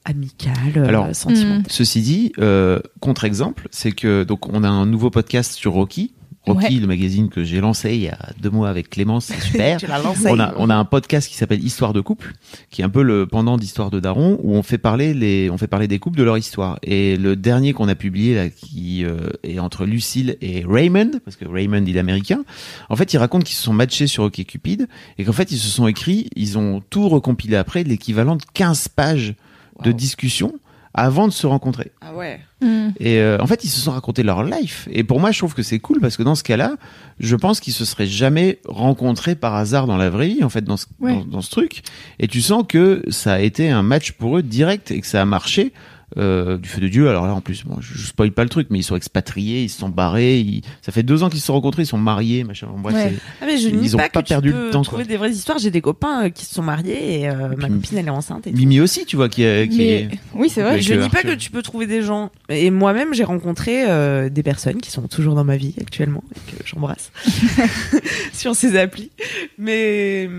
[0.07, 1.63] euh, amicale, euh, Alors, sentimentale.
[1.69, 6.13] Ceci dit, euh, contre-exemple, c'est que donc on a un nouveau podcast sur Rocky.
[6.45, 6.79] Rocky, Ouais.
[6.79, 9.77] le magazine que j'ai lancé il y a deux mois avec Clémence, c'est super.
[9.79, 10.29] Tu l'as lancé.
[10.29, 12.35] on a, on a un podcast qui s'appelle Histoire de couple,
[12.71, 15.57] qui est un peu le pendant d'Histoire de Daron, où on fait parler les, on
[15.57, 16.79] fait parler des couples de leur histoire.
[16.83, 21.35] Et le dernier qu'on a publié là, qui euh, est entre Lucille et Raymond, parce
[21.35, 22.45] que Raymond il est américain.
[22.89, 24.87] En fait, il raconte qu'ils se sont matchés sur OkCupid
[25.17, 28.87] et qu'en fait ils se sont écrits, ils ont tout recompilé après, l'équivalent de 15
[28.87, 29.35] pages
[29.83, 30.53] de discussion
[30.93, 31.91] avant de se rencontrer.
[32.01, 32.39] Ah ouais.
[32.61, 32.87] Mm.
[32.99, 34.87] Et euh, en fait, ils se sont racontés leur life.
[34.91, 36.75] Et pour moi, je trouve que c'est cool parce que dans ce cas-là,
[37.19, 40.63] je pense qu'ils se seraient jamais rencontrés par hasard dans la vraie vie, en fait,
[40.63, 41.13] dans ce, Ouais.
[41.13, 41.83] dans, dans ce truc.
[42.17, 45.21] Et tu sens que ça a été un match pour eux direct et que ça
[45.21, 45.71] a marché.
[46.17, 47.09] Euh, du feu de Dieu.
[47.09, 49.63] Alors là, en plus, bon, je, je spoil pas le truc, mais ils sont expatriés,
[49.63, 50.39] ils se sont barrés.
[50.39, 52.67] ils- Ça fait deux ans qu'ils se sont rencontrés, ils sont mariés, machin.
[52.77, 53.13] Bref, Ouais.
[53.41, 55.09] Ah mais je Ils pas, pas perdu le temps, trouver quoi.
[55.11, 55.59] des vraies histoires.
[55.59, 58.09] J'ai des copains euh, qui se sont mariés et euh, Et ma copine elle est
[58.09, 58.47] enceinte.
[58.47, 58.57] Et tout.
[58.57, 60.09] Mimi aussi, tu vois, qui, est- qui Mais est.
[60.33, 60.81] oui c'est vrai.
[60.81, 62.31] Je euh, nie pas que tu peux trouver des gens.
[62.49, 66.51] Et moi-même j'ai rencontré euh, des personnes qui sont toujours dans ma vie actuellement et
[66.57, 67.11] que j'embrasse
[68.33, 69.11] sur ces applis.
[69.57, 70.29] Mais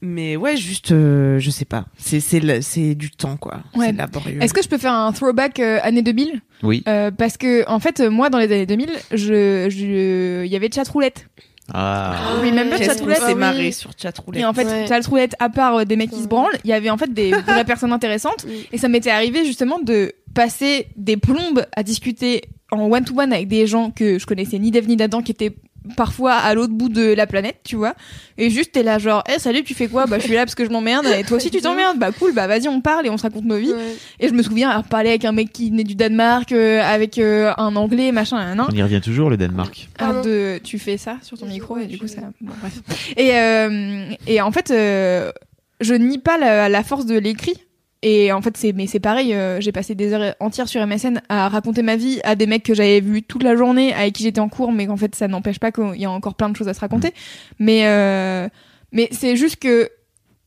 [0.00, 1.86] mais ouais juste euh, je sais pas.
[1.96, 3.60] C'est c'est c'est du temps quoi.
[3.74, 3.86] Ouais.
[3.86, 4.42] C'est laborieux.
[4.42, 6.82] Est-ce que je peux faire un throwback euh, année 2000 Oui.
[6.88, 10.70] Euh, Parce que en fait moi dans les années 2000, je je il y avait
[10.70, 11.28] chatroulette.
[11.72, 12.38] Ah.
[12.42, 13.20] Oui, même pas chatroulette.
[13.26, 13.34] oui.
[13.34, 14.86] marré sur chatroulette Et en fait, Ouais.
[14.86, 17.30] chatroulette, à part euh, des mecs qui se branlent, il y avait en fait des
[17.30, 18.46] vraies personnes intéressantes.
[18.48, 18.66] Oui.
[18.72, 23.66] Et ça m'était arrivé justement de passer des plombes à discuter en one-to-one avec des
[23.66, 25.56] gens que je connaissais ni d'Eve ni d'Adam qui étaient
[25.96, 27.94] parfois à l'autre bout de la planète, tu vois.
[28.36, 30.06] Et juste, t'es là genre, eh salut, tu fais quoi?
[30.06, 31.06] Bah, je suis là parce que je m'emmerde.
[31.06, 31.98] Et toi aussi, tu t'emmerdes.
[31.98, 33.72] Bah, cool, bah, vas-y, on parle et on se raconte nos vies.
[33.72, 33.96] Ouais.
[34.20, 37.18] Et je me souviens avoir parlé avec un mec qui venait du Danemark, euh, avec
[37.18, 38.66] euh, un anglais, machin, nan.
[38.68, 39.88] On y revient toujours, le Danemark.
[39.98, 42.20] Ah, de, tu fais ça sur ton micro et du coup ça.
[42.40, 42.80] Bon, bref.
[43.16, 45.32] Et, euh, et en fait, euh,
[45.80, 47.54] je nie pas la, la force de l'écrit
[48.02, 49.34] et en fait, c'est mais c'est pareil.
[49.34, 52.62] euh, j'ai passé des heures entières sur MSN à raconter ma vie à des mecs
[52.62, 55.26] que j'avais vus toute la journée, avec qui j'étais en cours, mais qu'en fait, ça
[55.28, 57.12] n'empêche pas qu'il y a encore plein de choses à se raconter.
[57.58, 58.48] Mais euh,
[58.92, 59.90] mais c'est juste que,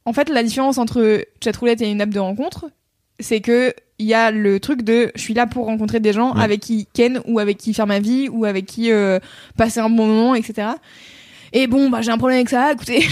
[0.06, 2.70] en fait, la différence entre chatroulette et une app de rencontre,
[3.20, 6.34] c'est que il y a le truc de je suis là pour rencontrer des gens
[6.36, 6.42] Ouais.
[6.44, 9.20] avec qui ken ou avec qui faire ma vie ou avec qui euh,
[9.58, 10.70] passer un bon moment, etc.
[11.54, 12.72] Et bon, bah, j'ai un problème avec ça.
[12.72, 13.06] Écoutez,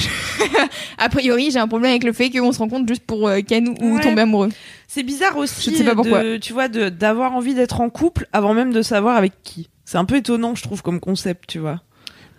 [0.98, 3.70] a priori, j'ai un problème avec le fait qu'on se rencontre juste pour euh, ken
[3.82, 4.02] ou Ouais.
[4.02, 4.50] tomber amoureux.
[4.88, 6.24] C'est bizarre aussi, Je ne sais pas pourquoi.
[6.24, 9.70] de- tu vois, d'avoir envie d'être en couple avant même de savoir avec qui.
[9.86, 11.82] C'est un peu étonnant, je trouve, comme concept, tu vois.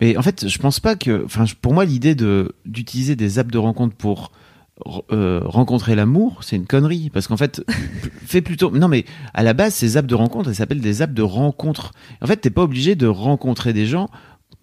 [0.00, 1.22] Mais en fait, je pense pas que.
[1.26, 4.32] Enfin, pour moi, l'idée de d'utiliser des apps de rencontre pour
[5.12, 7.10] euh, rencontrer l'amour, c'est une connerie.
[7.12, 7.62] Parce qu'en fait,
[8.26, 8.70] fais plutôt.
[8.70, 9.04] Non, mais
[9.34, 11.92] à la base, ces apps de rencontre, elles s'appellent des apps de rencontre.
[12.22, 14.08] En fait, t'es pas obligé de rencontrer des gens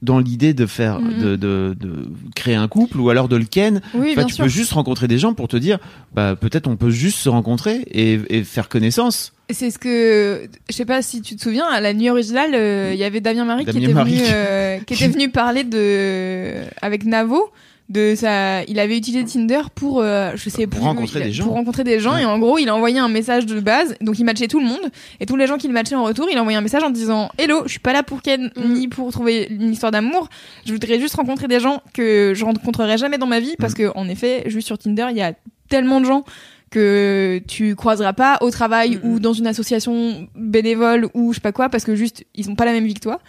[0.01, 1.19] dans l'idée de faire, Mhm.
[1.21, 3.81] de, de, de créer un couple ou alors de le ken.
[3.95, 4.43] Oui, Enfin, tu sûr.
[4.45, 5.79] peux juste rencontrer des gens pour te dire,
[6.13, 9.33] bah peut-être on peut juste se rencontrer et, et faire connaissance.
[9.49, 12.91] C'est ce que je sais pas si tu te souviens à la nuit originale, euh,
[12.93, 14.15] il y avait Damien Marie qui était Marie.
[14.17, 17.49] venu euh, qui était venu parler de avec Navo
[17.89, 21.31] de ça il avait utilisé Tinder pour euh, je sais Pour plus rencontrer il des
[21.31, 21.45] gens.
[21.45, 22.23] pour rencontrer des gens Ouais.
[22.23, 24.65] et en gros il a envoyé un message de base donc il matchait tout le
[24.65, 24.91] monde
[25.21, 27.29] et tous les gens qu'il matchait en retour il a envoyé un message en disant
[27.37, 28.73] hello je suis pas là pour Ken Mm.
[28.73, 30.27] ni pour trouver une histoire d'amour
[30.65, 33.77] je voudrais juste rencontrer des gens que je rencontrerai jamais dans ma vie parce Mm.
[33.77, 35.33] que en effet juste sur Tinder il y a
[35.69, 36.25] tellement de gens
[36.69, 39.09] que tu croiseras pas au travail Mhm.
[39.11, 42.55] ou dans une association bénévole ou je sais pas quoi parce que juste ils ont
[42.55, 43.19] pas la même vie que toi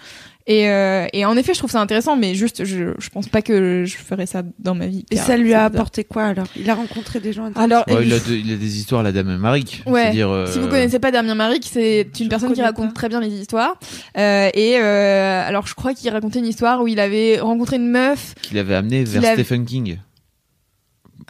[0.49, 3.43] et, euh, et en effet je trouve ça intéressant mais juste je, je pense pas
[3.43, 6.47] que je ferais ça dans ma vie Et ça lui a apporté quoi alors?
[6.57, 9.13] Il a rencontré des gens alors Ouais, il, a de- il a des histoires la
[9.13, 9.83] dame Maric.
[9.87, 10.11] Ouais.
[10.21, 12.95] Euh, si vous connaissez pas Damien Maric, c'est une personne qui raconte pas.
[12.95, 13.79] très bien les histoires.
[14.17, 17.91] Euh, et euh, alors je crois qu'il racontait une histoire où il avait rencontré une
[17.91, 18.35] meuf.
[18.43, 19.99] qu'il avait amené vers avait- Stephen King.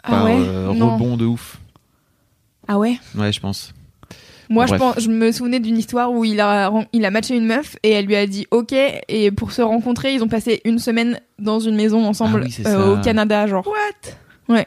[0.03, 0.31] Ah Par ouais?
[0.37, 0.95] euh, Non.
[0.95, 1.59] rebond de ouf.
[2.69, 2.97] Ah ouais?
[3.17, 3.73] Ouais, je pense.
[4.49, 4.79] Moi, je, Bref.
[4.95, 7.91] pense, je me souvenais d'une histoire où il a, il a matché une meuf et
[7.91, 8.73] elle lui a dit OK.
[9.07, 12.63] Et pour se rencontrer, ils ont passé une semaine dans une maison ensemble Ah oui,
[12.65, 13.65] euh, au Canada, genre.
[13.67, 14.63] What?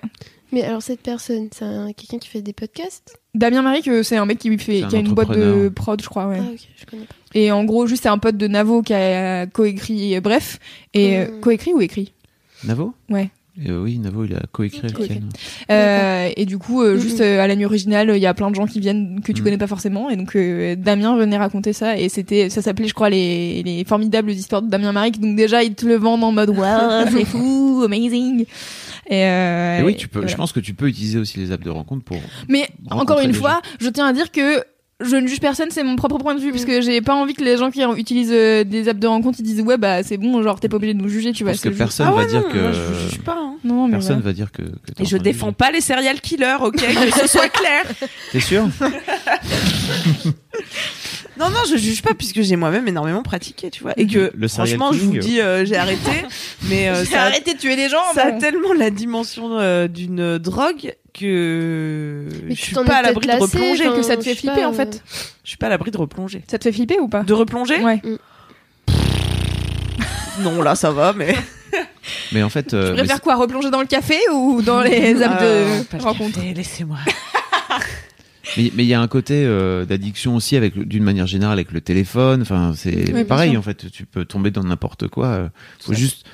[0.53, 3.17] Mais alors, cette personne, c'est un- quelqu'un qui fait des podcasts?
[3.35, 6.01] Damien Marie, que c'est un mec qui, fait, un qui a une boîte de prod,
[6.03, 6.27] je crois.
[6.27, 6.39] Ouais.
[6.41, 7.15] Ah, ok, je connais pas.
[7.35, 10.21] Et en gros, juste c'est un pote de Navo qui a coécrit.
[10.21, 10.59] Bref,
[10.93, 11.41] et euh, Mm.
[11.41, 12.13] coécrit ou écrit?
[12.65, 12.93] Navo?
[13.09, 13.31] Ouais.
[13.69, 15.15] Euh, Oui, Navo, il a coécrit avec Coécrit.
[15.17, 15.29] Ken.
[15.71, 18.51] Euh, et du coup, euh, juste euh, à la nuit originale, il y a plein
[18.51, 19.45] de gens qui viennent que tu Mhm.
[19.45, 20.09] connais pas forcément.
[20.09, 21.99] Et donc, euh, Damien venait raconter ça.
[21.99, 25.21] Et c'était, ça s'appelait, je crois, les, les formidables histoires de Damien Maric.
[25.21, 28.47] Donc, déjà, ils te le vendent en mode, waouh, c'est fou, amazing.
[29.11, 30.27] Et, euh, Et oui, tu peux.
[30.27, 32.19] Je pense que tu peux utiliser aussi les apps de rencontre pour.
[32.49, 34.63] Mais encore une fois, je tiens à dire que
[35.05, 37.35] je ne juge personne, c'est mon propre point de vue, parce que j'ai pas envie
[37.35, 40.17] que les gens qui utilisent euh, des apps de rencontre ils disent ouais bah c'est
[40.17, 41.53] bon, genre t'es pas obligé de nous juger, tu vois.
[41.53, 42.59] pense que personne Ah va ouais, dire non, que.
[42.59, 43.37] moi, je juge pas.
[43.39, 43.57] hein.
[43.65, 44.27] Non, mais Personne voilà.
[44.31, 44.63] va dire que.
[44.99, 45.57] Et je défends juger.
[45.57, 47.85] pas les serial killers, ok Que ce soit clair.
[48.33, 48.69] T'es sûr
[51.39, 53.95] Non, non, je juge pas puisque j'ai moi-même énormément pratiqué, tu vois.
[53.97, 56.11] Et que, Le franchement, je vous dis, euh, j'ai arrêté.
[56.69, 58.03] Mais euh, J'ai ça, a- arrêté de tuer des gens.
[58.15, 63.03] ça a tellement la dimension euh, d'une drogue que Mais je tu suis pas à
[63.03, 63.85] l'abri de replonger.
[63.95, 65.03] que ça te fait flipper pas, en fait.
[65.45, 66.43] Je suis pas à l'abri de replonger.
[66.51, 67.23] Ça te fait flipper ou pas?
[67.23, 67.79] De replonger?
[67.83, 68.01] Ouais.
[70.41, 71.35] Non, là, ça va, mais.
[72.33, 72.73] Mais en fait.
[72.75, 76.03] euh, Tu mais préfères quoi Replonger dans le café ou dans les apps Euh, de
[76.03, 76.41] rencontre?
[76.55, 76.97] Laissez-moi.
[78.57, 81.81] Mais il y a un côté euh, d'addiction aussi avec d'une manière générale avec le
[81.81, 82.43] téléphone.
[82.43, 83.91] Enfin, c'est pareil en fait.
[83.91, 85.27] Tu peux tomber dans n'importe quoi.
[85.27, 85.49] euh,
[85.81, 86.27] Faut juste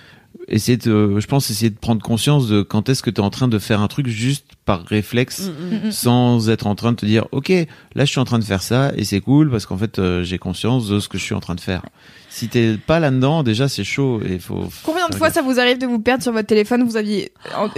[0.46, 3.30] essayer de, je pense, essayer de prendre conscience de quand est-ce que tu es en
[3.30, 7.06] train de faire un truc juste par réflexe, Mm, sans être en train de te
[7.06, 7.48] dire, ok,
[7.94, 10.22] là je suis en train de faire ça et c'est cool parce qu'en fait euh,
[10.24, 11.82] j'ai conscience de ce que je suis en train de faire.
[12.30, 14.68] Si t'es pas là-dedans, déjà c'est chaud et faut.
[14.84, 16.84] Combien de fois ça vous arrive de vous perdre sur votre téléphone?
[16.84, 17.32] Vous aviez,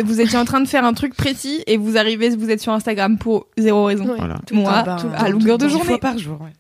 [0.05, 2.73] vous étiez en train de faire un truc précis et vous arrivez, vous êtes sur
[2.73, 4.05] Instagram pour zéro raison.
[4.09, 4.17] Ouais.
[4.19, 4.41] Voilà.
[4.53, 5.85] Moi, Ah tout- à longueur de journée.
[5.87, 6.51] fois par jour, ouais.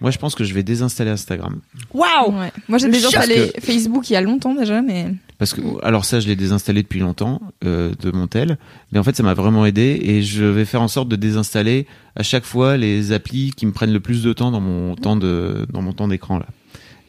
[0.00, 1.60] Moi je pense que je vais désinstaller Instagram
[1.92, 2.52] Waouh Ouais.
[2.68, 3.16] Moi j'ai Le déjà choc.
[3.20, 6.82] installé Facebook il y a longtemps déjà, mais Parce que, alors ça, je l'ai désinstallé
[6.82, 8.58] depuis longtemps euh, de mon tel,
[8.92, 11.86] mais en fait, ça m'a vraiment aidé et je vais faire en sorte de désinstaller
[12.16, 15.16] à chaque fois les applis qui me prennent le plus de temps dans mon temps
[15.16, 16.46] de dans mon temps d'écran là.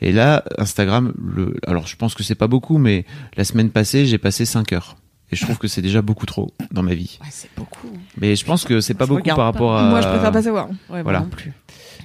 [0.01, 3.05] Et là, Instagram, le, alors je pense que c'est pas beaucoup, mais
[3.35, 4.95] la semaine passée, j'ai passé 5 heures.
[5.31, 7.19] Et je trouve que c'est déjà beaucoup trop dans ma vie.
[7.21, 7.89] Ouais, c'est beaucoup.
[8.17, 9.43] Mais je pense que c'est pas Je beaucoup par pas.
[9.43, 9.89] rapport à.
[9.89, 10.69] moi je préfère pas savoir.
[10.89, 11.19] Ouais, Voilà.
[11.19, 11.53] moi non plus.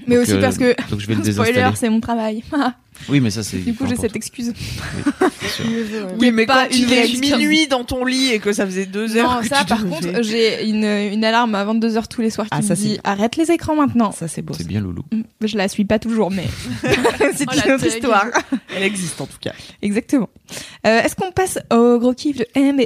[0.07, 2.43] Mais Donc, aussi euh, parce que donc je vais le spoiler, c'est mon travail.
[3.09, 3.59] Oui, mais ça c'est.
[3.59, 4.51] du coup j'ai cette excuse.
[4.51, 5.29] ouais.
[6.21, 7.21] Oui, mais pas quand est excuse.
[7.33, 9.85] minuit dans ton lit et que ça faisait deux heures Non, que ça tu par
[9.85, 13.35] contre, j'ai une, une alarme à 22h tous les soirs qui Ah, me dit arrête
[13.37, 14.13] les écrans maintenant.
[14.13, 14.55] ça c'est beau.
[14.57, 15.03] C'est bien loulou.
[15.13, 16.45] Mm, Je la suis pas toujours, mais
[17.35, 18.27] c'est Oh, une autre histoire.
[18.77, 19.53] Elle existe en tout cas.
[19.83, 20.29] Exactement.
[20.87, 22.85] Euh, Est-ce qu'on passe au gros kiff de MBN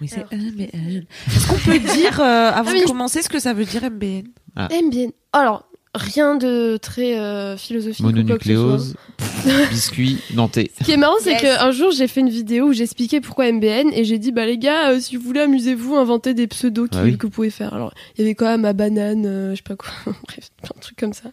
[0.00, 0.24] Oui, c'est.
[0.30, 1.04] MBN.
[1.28, 2.82] Est-ce qu'on peut dire, euh, avant Ah oui.
[2.82, 4.24] de commencer, ce que ça veut dire MBN
[4.56, 5.10] MBN.
[5.32, 5.64] Alors,
[5.94, 8.04] rien de très euh, philosophique.
[8.04, 8.12] quoi.
[8.12, 8.94] Mononucléose,
[9.70, 10.70] biscuit, nantais.
[10.78, 11.40] Ce qui est marrant, c'est Yes.
[11.42, 14.58] qu'un jour, j'ai fait une vidéo où j'expliquais pourquoi MBN et j'ai dit, bah les
[14.58, 17.16] gars, euh, si vous voulez, amusez-vous, inventez des pseudos qui- Ah oui.
[17.18, 17.74] que vous pouvez faire.
[17.74, 19.90] Alors, il y avait quand même ma banane, euh, je sais pas quoi,
[20.28, 21.30] bref, plein de trucs comme ça.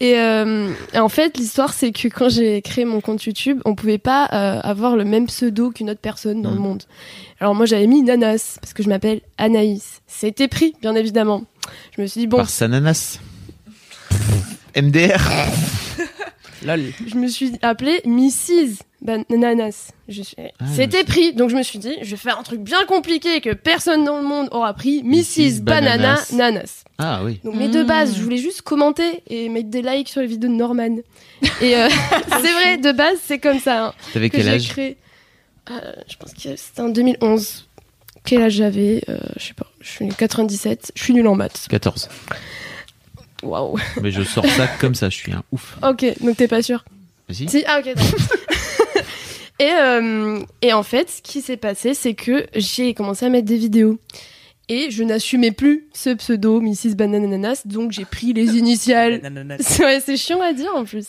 [0.00, 3.74] Et, euh, et en fait, l'histoire, c'est que quand j'ai créé mon compte YouTube, on
[3.74, 6.62] pouvait pas euh, avoir le même pseudo qu'une autre personne dans le Mm.
[6.62, 6.82] monde.
[7.40, 10.00] Alors moi, j'avais mis Nanas parce que je m'appelle Anaïs.
[10.06, 11.44] C'était pris, bien évidemment.
[11.96, 13.18] Je me suis dit bon, Par Sananas.
[14.76, 15.20] MDR.
[16.66, 16.92] Lol.
[17.06, 18.78] je me suis appelée Mrs.
[19.00, 19.92] Bananas.
[20.08, 20.36] Je suis...
[20.58, 23.40] Ah, C'était pris, donc je me suis dit, je vais faire un truc bien compliqué
[23.40, 25.02] que personne dans le monde aura pris.
[25.04, 25.38] Mrs.
[25.38, 25.60] Mrs.
[25.62, 26.18] Banana.
[26.32, 26.82] Nanas.
[26.98, 27.40] Ah oui.
[27.44, 27.86] Donc mes deux Mm.
[27.86, 30.96] bases, je voulais juste commenter et mettre des likes sur les vidéos de Norman.
[31.60, 31.88] Et euh,
[32.42, 34.68] c'est vrai, de base, c'est comme ça hein, T'avais que quel j'ai âge?
[34.68, 34.96] créé.
[35.70, 37.67] Euh, je pense que c'était en 2011.
[38.28, 39.66] Quel âge j'avais Euh, Je sais pas.
[39.80, 40.92] Je suis 97.
[40.94, 41.66] Je suis nulle en maths.
[41.70, 42.08] 14.
[43.42, 43.78] Waouh.
[44.02, 45.76] Mais je sors ça comme ça, je suis un ouf.
[45.82, 46.84] Ok, donc t'es pas sûr
[47.28, 47.48] Vas-y.
[47.48, 47.94] Si, ah ok,
[49.60, 53.46] et, euh, et en fait, ce qui s'est passé, c'est que j'ai commencé à mettre
[53.46, 53.98] des vidéos.
[54.70, 56.94] Et je n'assumais plus ce pseudo, Mrs.
[56.94, 59.20] Banananas, donc j'ai pris les initiales.
[59.80, 61.06] Ouais, c'est chiant à dire en plus.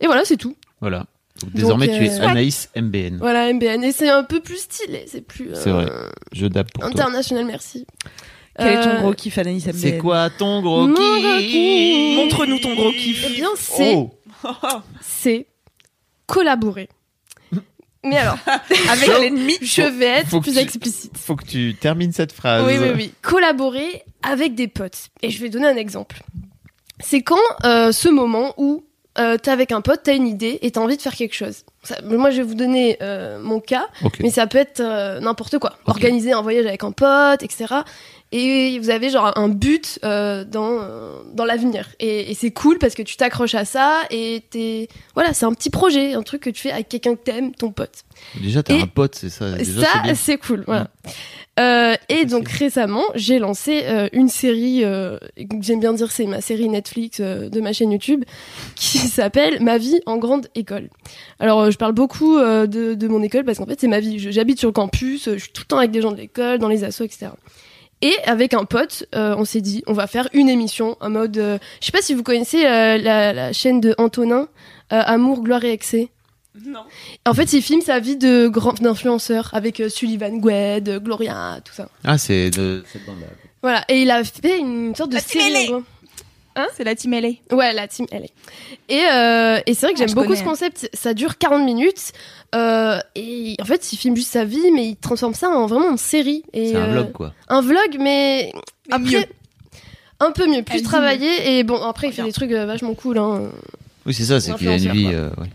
[0.00, 0.56] Et voilà, c'est tout.
[0.80, 1.06] Voilà.
[1.42, 3.16] Donc, désormais, Donc, tu es euh, Anaïs MBN.
[3.18, 3.82] Voilà, MBN.
[3.84, 5.50] Et c'est un peu plus stylé, c'est plus.
[5.52, 5.86] euh, C'est vrai.
[6.32, 6.86] Je pour toi.
[6.86, 7.86] International, merci.
[8.58, 11.38] Quel est ton Euh, gros kiff, Anaïs MBN C'est quoi ton gros Mon kiff gros
[11.38, 12.16] kiff.
[12.16, 13.26] Montre-nous ton gros kiff.
[13.30, 13.94] Eh bien, c'est.
[13.96, 14.10] Oh.
[15.00, 15.46] C'est
[16.26, 16.88] collaborer.
[18.04, 18.38] Mais alors,
[18.90, 19.56] Avec l'ennemi.
[19.60, 21.16] je vais être faut plus tu- explicite.
[21.18, 22.64] Faut que tu termines cette phrase.
[22.66, 23.12] Oui, oui, oui.
[23.22, 25.08] Collaborer avec des potes.
[25.22, 26.22] Et je vais donner un exemple.
[26.98, 28.84] C'est quand euh, ce moment où
[29.18, 31.64] euh, t'es avec un pote, t'as une idée et t'as envie de faire quelque chose.
[31.82, 33.88] Ça- moi, je vais vous donner euh, mon cas,
[34.20, 35.74] mais ça peut être euh, n'importe quoi.
[35.86, 37.66] Organiser un voyage avec un pote, etc.
[38.32, 40.78] Et vous avez genre un but euh, dans
[41.34, 41.88] dans l'avenir.
[41.98, 45.52] Et, et c'est cool parce que tu t'accroches à ça et t'es voilà, c'est un
[45.52, 48.04] petit projet, un truc que tu fais avec quelqu'un que t'aimes, ton pote.
[48.40, 49.50] Déjà, t'as Et un pote, c'est ça.
[49.52, 50.62] Déjà, Ça, c'est cool.
[50.66, 50.86] Voilà.
[51.60, 55.18] Euh, et donc récemment, j'ai lancé euh, une série, euh,
[55.60, 58.24] j'aime bien dire c'est ma série Netflix de ma chaîne YouTube,
[58.76, 60.88] qui s'appelle Ma vie en grande école.
[61.38, 64.18] Alors je parle beaucoup de, de mon école parce qu'en fait c'est ma vie.
[64.32, 66.68] J'habite sur le campus, je suis tout le temps avec des gens de l'école, dans
[66.68, 67.28] les assos, etc.
[68.02, 71.84] Et avec un pote, on s'est dit, on va faire une émission en mode, je
[71.84, 74.48] sais pas si vous connaissez la, la chaîne de Antonin,
[74.88, 76.08] Amour, gloire et excès.
[76.66, 76.84] Non.
[77.26, 81.60] En fait, il filme sa vie de grand d'influenceur avec euh, Sullivan Gwed, euh, Gloria,
[81.64, 81.88] tout ça.
[82.04, 83.26] Ah, c'est de cette bande-là.
[83.62, 85.52] Voilà, et il a fait une sorte de La team série.
[85.52, 85.60] LA.
[85.76, 85.82] en gros.
[86.76, 87.28] C'est la team LA.
[87.56, 88.26] Ouais, la team LA.
[88.88, 90.40] Et, euh, et c'est vrai que Ah, j'aime beaucoup connais.
[90.40, 90.90] ce concept.
[90.92, 92.12] Ça dure 40 minutes.
[92.54, 95.90] euh, et en fait, il filme juste sa vie, mais il transforme ça en vraiment
[95.90, 96.42] une série.
[96.52, 97.32] Et, C'est un euh, vlog, quoi.
[97.48, 98.52] Un vlog, mais,
[98.88, 99.04] Mais après.
[99.20, 99.24] mieux.
[100.22, 101.58] Un peu mieux, plus Elle travaillé.
[101.58, 102.26] Et bon, après, il fait Bien.
[102.26, 103.16] des trucs vachement cool.
[103.18, 103.44] Hein.
[104.04, 105.14] Oui, c'est ça, c'est qu'il a une influenceur, vie.
[105.14, 105.46] euh, ouais.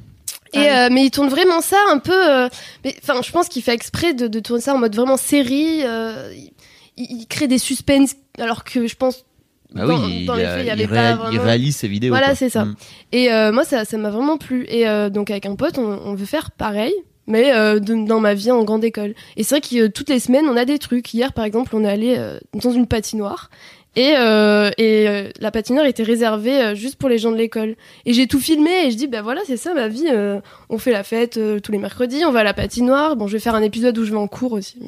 [0.55, 2.13] Et euh, mais il tourne vraiment ça un peu.
[2.13, 2.49] euh,
[3.03, 5.81] enfin, je pense qu'il fait exprès de, de tourner ça en mode vraiment série.
[5.83, 6.51] euh, il,
[7.21, 8.05] il crée des suspens
[8.39, 9.25] alors que je pense.
[9.77, 11.75] Ah dans, oui, dans il, les a- faits, il y il avait pas il réalise
[11.75, 12.11] ses vidéos.
[12.13, 12.65] Voilà, c'est ça.
[12.65, 12.75] Mm.
[13.11, 14.65] Et moi, ça, ça m'a vraiment plu.
[14.69, 16.93] Et donc avec un pote, on, on veut faire pareil.
[17.27, 19.15] Mais euh, de- dans ma vie en grande école.
[19.35, 21.11] Et c'est vrai que euh, toutes les semaines, on a des trucs.
[21.11, 23.49] Hier, par exemple, on est allé euh, dans une patinoire.
[23.95, 27.75] Et, euh, et euh, la patinoire était réservée euh, juste pour les gens de l'école.
[28.05, 30.07] Et j'ai tout filmé et je dis, bah voilà, c'est ça ma vie.
[30.11, 33.15] euh, on fait la fête euh, tous les mercredis, on va à la patinoire.
[33.15, 34.79] Bon, je vais faire un épisode où je vais en cours aussi.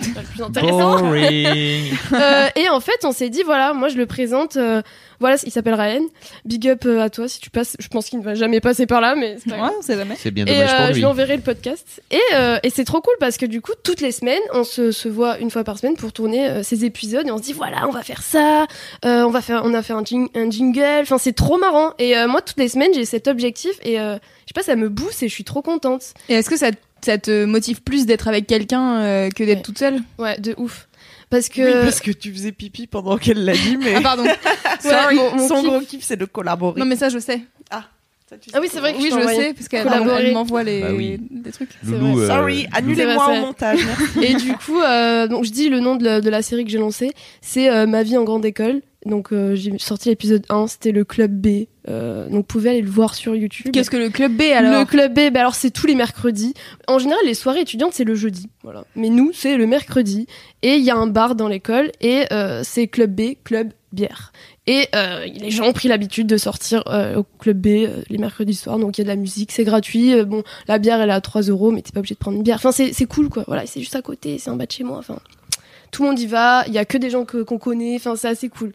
[0.00, 0.98] C'est pas le plus intéressant.
[1.00, 1.92] Boring.
[2.12, 4.56] Euh, et en fait, on s'est dit, voilà, moi je le présente.
[4.56, 4.82] euh,
[5.18, 6.02] voilà, il s'appelle Ryan.
[6.44, 7.76] Big up euh, à toi si tu passes.
[7.78, 9.70] Je pense qu'il ne va jamais passer par là, mais c'est pas grave.
[9.70, 10.16] Ouais, on sait jamais.
[10.18, 10.98] c'est bien Et dommage euh, pour je lui.
[11.00, 12.02] lui enverrai le podcast.
[12.10, 14.90] Et, euh, et c'est trop cool parce que du coup, toutes les semaines, on se,
[14.92, 17.52] se voit une fois par semaine pour tourner euh, ces épisodes et on se dit
[17.52, 18.66] voilà, on va faire ça,
[19.04, 21.02] euh, on va faire, on a fait un, jing- un jingle.
[21.02, 21.92] Enfin, c'est trop marrant.
[21.98, 24.76] Et euh, moi, toutes les semaines, j'ai cet objectif et euh, je sais pas, ça
[24.76, 26.02] me booste et je suis trop contente.
[26.28, 26.70] Et est-ce que ça,
[27.04, 29.62] ça te motive plus d'être avec quelqu'un euh, que d'être Ouais.
[29.62, 30.88] toute seule Ouais, de ouf.
[31.30, 34.24] Parce que Oui, parce que tu faisais pipi pendant qu'elle l'a dit, mais Ah pardon.
[34.80, 35.64] Sorry, mon- mon son kiff.
[35.70, 36.78] gros kiff, c'est de collaborer.
[36.78, 37.40] non mais ça je sais.
[38.32, 40.62] Ça, tu sais Ah oui, c'est vrai que Oui je le sais parce qu'elle m'envoie
[40.62, 41.18] les Bah oui.
[41.30, 41.68] des trucs.
[41.84, 42.24] c'est Loulou, vrai.
[42.24, 43.80] euh, Sorry, annulez-moi au montage.
[44.22, 46.70] Et du coup, euh, donc je dis le nom de la, de la série que
[46.70, 48.80] j'ai lancée, c'est euh, Ma vie en grande école.
[49.04, 51.64] Donc euh, j'ai sorti l'épisode 1, c'était le club B.
[51.88, 53.72] Euh, donc vous pouvez aller le voir sur YouTube.
[53.72, 56.54] Qu'est-ce que le club B alors Le club B, bah alors c'est tous les mercredis.
[56.86, 58.48] En général, les soirées étudiantes, c'est le jeudi.
[58.62, 58.84] Voilà.
[58.94, 60.26] Mais nous, c'est le mercredi.
[60.62, 64.32] Et il y a un bar dans l'école et euh, c'est club B, club bière.
[64.66, 68.18] Et euh, les gens ont pris l'habitude de sortir euh, au club B euh, les
[68.18, 70.14] mercredis soirs, donc il y a de la musique, c'est gratuit.
[70.14, 72.36] Euh, bon, la bière elle est à 3 euros, mais t'es pas obligé de prendre
[72.36, 72.56] une bière.
[72.64, 73.42] Enfin, c'est cool quoi.
[73.48, 74.98] Voilà, c'est juste à côté, c'est en bas de chez moi.
[74.98, 75.18] Enfin,
[75.90, 76.64] tout le monde y va.
[76.68, 77.96] Il y a que des gens qu'on connaît.
[77.96, 78.72] Enfin, c'est assez cool.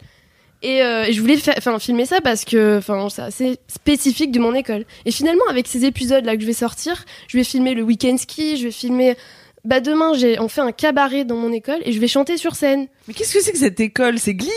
[0.61, 1.38] Et, euh, je voulais
[1.80, 4.85] filmer ça parce que c'est assez spécifique de mon école.
[5.05, 8.18] Et finalement avec ces épisodes là que je vais sortir, je vais filmer le week-end
[8.18, 9.15] ski, je vais filmer
[9.65, 12.55] bah demain j'ai on fait un cabaret dans mon école et je vais chanter sur
[12.55, 12.88] scène.
[13.07, 14.18] Mais qu'est-ce que c'est que cette école?
[14.18, 14.49] C'est Glee?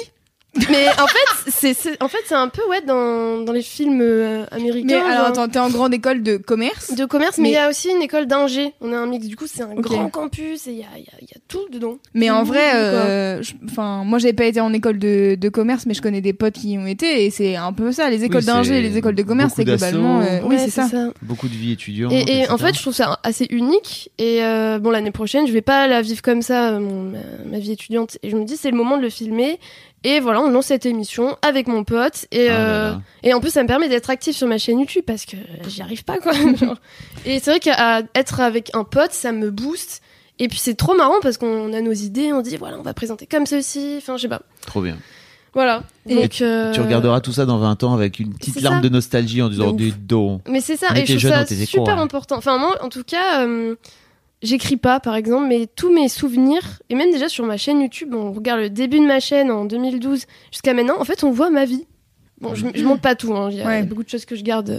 [0.68, 4.00] Mais en fait c'est c'est- en fait c'est un peu ouais dans dans les films
[4.02, 4.98] euh, Mais américains.
[5.04, 7.60] alors genre, attends, t'es en grande école de commerce de commerce, mais il Mais- y
[7.60, 8.72] a aussi une école d'ingé.
[8.80, 11.02] On a un mix, du coup, c'est un grand campus et il y a, il
[11.04, 11.98] y, a, il y a tout dedans.
[12.14, 15.86] Mais en vrai, euh, je- enfin, moi j'ai pas été en école de, de commerce,
[15.86, 18.10] mais je connais des potes qui y ont été, et c'est un peu ça.
[18.10, 20.88] Les écoles Oui, d'ingé, les écoles de commerce, c'est globalement, euh, oui, c'est ça.
[21.22, 22.12] Beaucoup de vie étudiante.
[22.12, 24.10] Et, et en fait, je trouve ça assez unique.
[24.18, 27.18] Et euh, bon, l'année prochaine, je vais pas la vivre comme ça, euh, mon- ma,
[27.52, 28.18] ma vie étudiante.
[28.24, 29.58] Et je me dis, c'est le moment de le filmer.
[30.02, 32.26] Et voilà, on lance cette émission avec mon pote.
[32.30, 35.04] Et, Ah euh, et en plus, ça me permet d'être actif sur ma chaîne YouTube
[35.06, 35.36] parce que
[35.68, 36.32] j'y arrive pas, quoi.
[37.26, 40.00] Et c'est vrai qu'être avec un pote, ça me booste.
[40.38, 42.94] Et puis c'est trop marrant parce qu'on a nos idées, on dit voilà, on va
[42.94, 43.96] présenter comme ceci.
[43.98, 44.40] Enfin, je sais pas.
[44.66, 44.96] Trop bien.
[45.52, 45.82] Voilà.
[46.08, 48.82] Et Donc, euh, Tu regarderas tout ça dans 20 ans avec une petite larme ça.
[48.82, 50.40] de nostalgie en disant du dos.
[50.48, 52.02] Mais c'est ça, On et je trouve ça super hein.
[52.02, 52.36] important.
[52.36, 53.74] Enfin, moi, en tout cas, euh,
[54.42, 58.14] j'écris pas, par exemple, mais tous mes souvenirs, et même déjà sur ma chaîne YouTube,
[58.14, 61.50] on regarde le début de ma chaîne en 2012 jusqu'à maintenant, en fait, on voit
[61.50, 61.86] ma vie.
[62.40, 63.82] Bon, je, je montre pas tout, hein, il y a Ouais.
[63.82, 64.78] beaucoup de choses que je garde euh,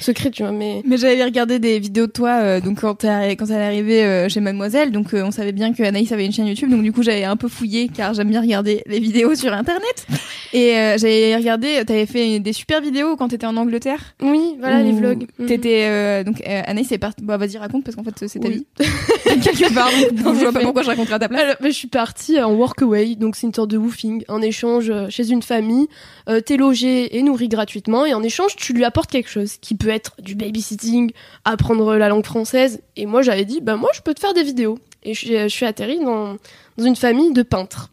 [0.00, 0.80] secrètes, tu vois, mais...
[0.86, 4.02] Mais j'avais regardé des vidéos de toi, euh, donc quand t'es quand elle est arrivée
[4.04, 6.82] euh, chez Mademoiselle, donc euh, on savait bien que Anaïs avait une chaîne YouTube, donc
[6.82, 10.06] du coup j'avais un peu fouillé car j'aime bien regarder les vidéos sur Internet.
[10.54, 14.14] Et euh, j'avais regardé, t'avais fait des super vidéos quand t'étais en Angleterre.
[14.22, 15.26] Oui, voilà, les vlogs.
[15.38, 15.46] Mhm.
[15.46, 17.22] T'étais euh, donc euh, Anaïs est partie.
[17.22, 18.66] Bah vas-y raconte parce qu'en fait c'est ta Oui.
[18.78, 18.86] vie.
[19.42, 19.90] Quelque part.
[20.12, 21.42] Donc, je vois pas pourquoi je raconterai à ta place.
[21.42, 24.92] Alors, mais je suis partie en workaway, donc c'est une sorte de woofing, un échange
[25.10, 25.88] chez une famille.
[26.28, 29.74] Euh, T'es logé et nourri gratuitement, et en échange, tu lui apportes quelque chose qui
[29.74, 31.12] peut être du babysitting,
[31.44, 32.80] apprendre la langue française.
[32.96, 34.78] Et moi, j'avais dit, bah moi, je peux te faire des vidéos.
[35.02, 36.36] Et je, je suis atterrie dans,
[36.76, 37.90] dans une famille de peintres.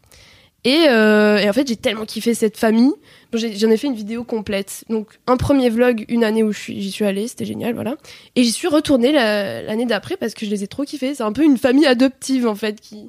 [0.64, 2.92] Et, euh, et en fait, j'ai tellement kiffé cette famille.
[3.32, 4.84] J'en ai, fait une vidéo complète.
[4.90, 7.96] Donc, un premier vlog, une année où j'y suis allée, c'était génial, voilà.
[8.36, 11.14] Et j'y suis retournée la- l'année d'après parce que je les ai trop kiffés.
[11.14, 13.08] C'est un peu une famille adoptive, en fait, qui,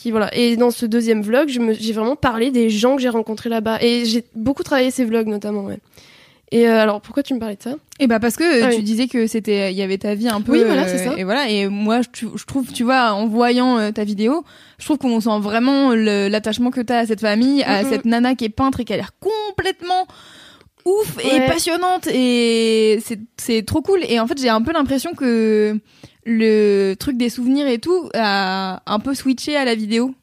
[0.00, 0.32] qui voilà.
[0.36, 3.48] Et dans ce deuxième vlog, je me- j'ai vraiment parlé des gens que j'ai rencontrés
[3.48, 3.78] là-bas.
[3.82, 5.78] Et j'ai beaucoup travaillé ces vlogs, notamment, ouais.
[6.50, 7.74] Et euh, alors, pourquoi tu me parlais de ça?
[8.00, 8.82] Et bah parce que euh, Ah tu oui.
[8.82, 11.12] disais que c'était il y avait ta vie un peu Oui, voilà, euh, c'est ça.
[11.18, 14.44] et voilà et moi je, tu- je trouve tu vois en voyant euh, ta vidéo
[14.78, 18.44] je trouve qu'on sent vraiment l'attachement que t'as à cette famille à cette nana qui
[18.46, 20.06] est peintre et qui a l'air complètement
[20.84, 25.12] ouf et passionnante et c'est c'est trop cool et en fait j'ai un peu l'impression
[25.14, 25.78] que
[26.24, 30.14] le truc des souvenirs et tout a un peu switché à la vidéo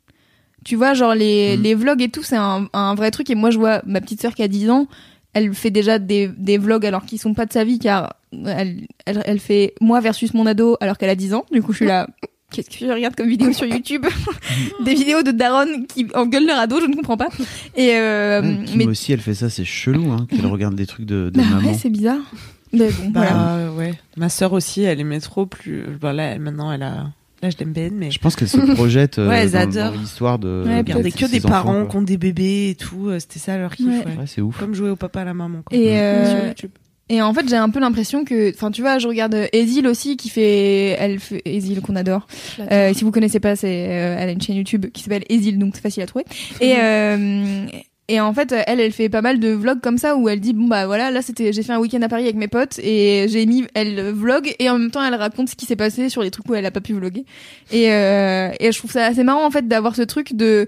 [0.63, 1.63] tu vois genre les, Mhm.
[1.63, 4.21] les vlogs et tout c'est un, un vrai truc et moi je vois ma petite
[4.21, 4.87] sœur qui a 10 ans
[5.33, 8.15] elle fait déjà des, des vlogs alors qu'ils sont pas de sa vie car
[8.45, 11.45] elle, elle, elle fait moi versus mon ado alors qu'elle a 10 ans.
[11.51, 12.07] Du coup, je suis là.
[12.55, 14.05] Qu'est-ce que je regarde comme vidéo sur YouTube
[14.85, 17.27] Des vidéos de Daron qui engueulent leur ado, je ne comprends pas.
[17.75, 21.05] Et euh, Ouais, mais aussi, elle fait ça, c'est chelou, hein, qu'elle regarde des trucs
[21.05, 21.67] de, de bah maman.
[21.69, 22.21] ouais, c'est bizarre.
[22.73, 23.71] Mais bon, Bah voilà.
[23.73, 23.93] ouais.
[24.17, 25.83] Ma sœur aussi, elle aimait trop plus.
[26.01, 27.07] Bah là, elle- maintenant, elle a
[27.41, 30.63] l'âge d'MBN, mais Je pense qu'elle se projette euh, Ouais, dans, l'histoire de.
[30.65, 31.89] Ouais, de regardait ses- que des enfants, parents quoi.
[31.89, 33.07] qui ont des bébés et tout.
[33.09, 33.85] euh, C'était ça leur kiff.
[33.87, 33.97] Ouais.
[34.05, 34.17] ouais.
[34.19, 34.57] Ouais, c'est ouf.
[34.59, 35.61] Comme jouer au papa à la maman.
[35.65, 35.77] Quoi.
[35.77, 36.71] Et, Sur euh, YouTube.
[37.09, 40.17] Et en fait, j'ai un peu l'impression que, enfin, tu vois, je regarde Ezil aussi
[40.17, 42.25] qui fait, elle fait Ezil qu'on adore.
[42.71, 45.59] Euh, si vous connaissez pas, c'est, euh, elle a une chaîne YouTube qui s'appelle Ezil,
[45.59, 46.25] donc c'est facile à trouver.
[46.61, 47.67] Et euh,
[48.07, 50.53] et en fait, elle, elle fait pas mal de vlogs comme ça où elle dit
[50.53, 53.25] bon bah voilà, là c'était, j'ai fait un week-end à Paris avec mes potes et
[53.29, 56.21] j'ai mis, elle vlog et en même temps elle raconte ce qui s'est passé sur
[56.21, 57.25] les trucs où elle a pas pu vloguer.
[57.71, 60.67] Et euh, et je trouve ça assez marrant en fait d'avoir ce truc de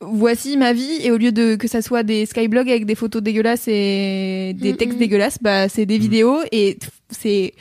[0.00, 3.22] voici ma vie et au lieu de que ça soit des skyblogs avec des photos
[3.22, 5.00] dégueulasses et des Mm, textes mm.
[5.00, 6.78] dégueulasses, bah c'est des vidéos et
[7.10, 7.52] c'est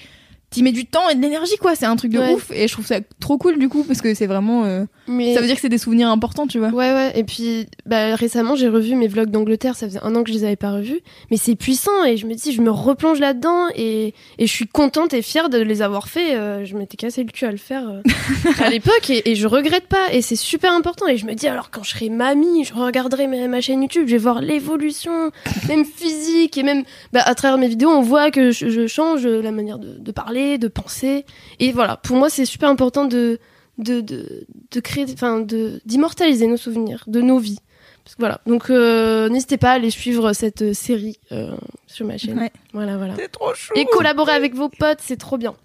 [0.50, 2.34] t'y mets du temps et de l'énergie quoi c'est un truc de Ouais.
[2.34, 5.34] ouf et je trouve ça trop cool du coup parce que c'est vraiment euh, Mais...
[5.34, 7.12] ça veut dire que c'est des souvenirs importants tu vois Ouais, ouais.
[7.16, 9.76] Et puis, bah, récemment, j'ai revu mes vlogs d'Angleterre.
[9.76, 11.00] Ça faisait un an que je les avais pas revus.
[11.32, 12.04] Mais c'est puissant.
[12.06, 13.68] Et je me dis, je me replonge là-dedans.
[13.76, 16.36] Et, et je suis contente et fière de les avoir fait.
[16.36, 18.02] Euh, je m'étais cassé le cul à le faire euh,
[18.64, 19.10] à l'époque.
[19.10, 20.14] Et, et je regrette pas.
[20.14, 21.08] Et c'est super important.
[21.08, 24.04] Et je me dis, alors, quand je serai mamie, je regarderai ma, ma chaîne YouTube.
[24.08, 25.32] Je vais voir l'évolution,
[25.68, 26.58] même physique.
[26.58, 29.80] Et même, bah, à travers mes vidéos, on voit que je, je change la manière
[29.80, 31.26] de, de parler, de penser.
[31.60, 31.98] Et voilà.
[31.98, 33.40] Pour moi, c'est super important de,
[33.78, 37.60] de, de, de créer, enfin, de, d'immortaliser nos souvenirs, de nos vies.
[38.04, 38.42] Parce que voilà.
[38.48, 41.52] Donc, euh, n'hésitez pas à aller suivre cette euh, série euh,
[41.88, 42.40] sur ma chaîne.
[42.40, 42.52] Ouais.
[42.74, 43.14] Voilà, voilà.
[43.18, 43.74] C'est trop chou.
[43.76, 45.56] Et collaborer avec vos potes, c'est trop bien.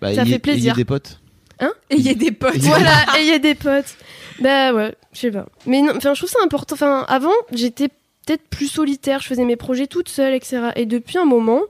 [0.00, 0.72] Bah, ça ayez- fait plaisir.
[0.72, 1.20] ayez des potes.
[1.90, 3.96] et il y a des potes voilà, et il y a des potes.
[4.40, 5.46] Bah ouais, je sais pas.
[5.66, 6.74] Mais non, enfin, je trouve ça important.
[6.74, 7.88] Enfin, avant, j'étais
[8.26, 10.70] peut-être plus solitaire, je faisais mes projets toute seule, etc.
[10.76, 11.60] Et depuis un moment,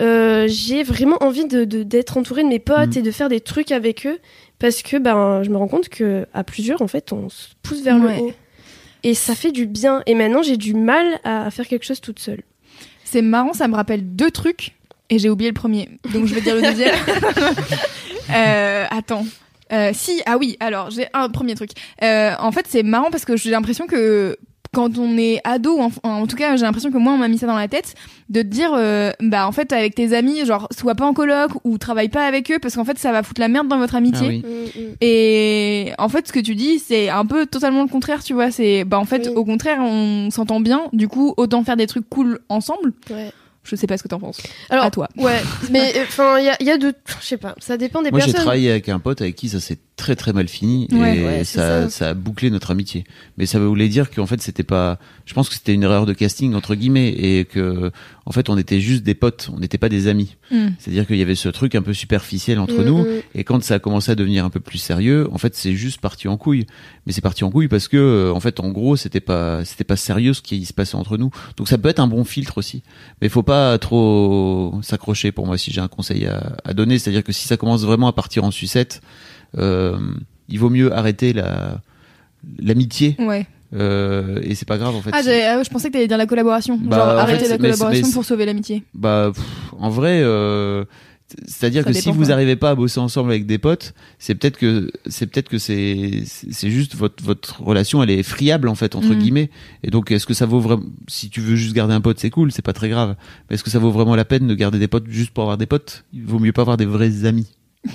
[0.00, 2.98] euh, j'ai vraiment envie de de- d'être entourée de mes potes Mm.
[2.98, 4.18] et de faire des trucs avec eux
[4.58, 7.82] parce que ben je me rends compte que à plusieurs en fait on se pousse
[7.82, 8.16] vers Ouais.
[8.18, 8.32] le haut
[9.04, 10.02] et ça fait du bien.
[10.06, 12.42] Et maintenant j'ai du mal à faire quelque chose toute seule.
[13.04, 14.74] C'est marrant, ça me rappelle deux trucs
[15.10, 15.88] et j'ai oublié le premier.
[16.12, 16.94] Donc je vais dire le deuxième.
[18.30, 19.24] Euh, attends.
[19.72, 21.70] Euh, si, ah oui, alors j'ai un premier truc.
[22.02, 24.36] Euh, en fait, c'est marrant parce que j'ai l'impression que
[24.74, 27.38] quand on est ado, en, en tout cas, j'ai l'impression que moi, on m'a mis
[27.38, 27.94] ça dans la tête,
[28.28, 31.50] de te dire, euh, bah en fait, avec tes amis, genre, sois pas en coloc
[31.64, 33.94] ou travaille pas avec eux parce qu'en fait, ça va foutre la merde dans votre
[33.94, 34.26] amitié.
[34.26, 34.38] Ah oui.
[34.76, 34.94] Mm, mm.
[35.00, 38.50] Et en fait, ce que tu dis, c'est un peu totalement le contraire, tu vois.
[38.50, 39.34] C'est, bah en fait, Oui.
[39.34, 40.82] au contraire, on s'entend bien.
[40.92, 42.92] Du coup, autant faire des trucs cool ensemble.
[43.10, 43.30] Ouais.
[43.64, 44.40] Je sais pas ce que t'en penses.
[44.70, 45.08] Alors à toi.
[45.18, 45.40] ouais,
[45.70, 48.20] mais enfin il y a, y a de, je sais pas, ça dépend des Moi,
[48.20, 48.42] j'ai personnes.
[48.44, 51.44] travaillé avec un pote avec qui ça s'est très très mal fini Ouais, et ouais,
[51.44, 51.90] ça, ça.
[51.90, 53.04] ça a bouclé notre amitié.
[53.36, 54.98] Mais ça voulait dire qu'en fait, c'était pas.
[55.26, 57.90] Je pense que c'était une erreur de casting entre guillemets et que
[58.24, 60.36] en fait, on était juste des potes, on n'était pas des amis.
[60.50, 60.68] Hmm.
[60.78, 62.98] C'est-à-dire qu'il y avait ce truc un peu superficiel entre Mm, nous.
[63.04, 63.06] mm.
[63.34, 66.00] Et quand ça a commencé à devenir un peu plus sérieux, en fait, c'est juste
[66.00, 66.66] parti en couille.
[67.06, 69.84] Mais c'est parti en couille parce que, euh, en fait, en gros, c'était pas, c'était
[69.84, 71.30] pas sérieux ce qui se passait entre nous.
[71.56, 72.82] Donc ça peut être un bon filtre aussi.
[73.20, 76.98] Mais faut pas trop s'accrocher pour moi si j'ai un conseil à, à donner.
[76.98, 79.00] C'est-à-dire que si ça commence vraiment à partir en sucette,
[79.56, 81.80] il vaut mieux arrêter la,
[82.58, 83.16] l'amitié.
[83.18, 83.46] Ouais.
[83.74, 85.10] Euh, et c'est pas grave en fait.
[85.12, 86.78] Ah, ah je pensais que t'allais dire la collaboration.
[86.82, 88.82] Bah, Genre en arrêter fait, la collaboration mais pour sauver l'amitié.
[88.94, 89.44] Bah, pff,
[89.78, 90.84] en vrai, euh,
[91.46, 94.90] c'est-à-dire que si vous n'arrivez pas à bosser ensemble avec des potes, c'est peut-être que
[95.06, 98.96] c'est peut-être que c'est c'est c'est juste votre votre relation, elle est friable en fait
[98.96, 99.18] entre Mhm.
[99.18, 99.50] guillemets.
[99.82, 102.30] Et donc, est-ce que ça vaut vraiment Si tu veux juste garder un pote, c'est
[102.30, 103.16] cool, c'est pas très grave.
[103.50, 105.58] Mais est-ce que ça vaut vraiment la peine de garder des potes juste pour avoir
[105.58, 106.04] des potes?
[106.14, 107.48] Il vaut mieux pas avoir des vrais amis.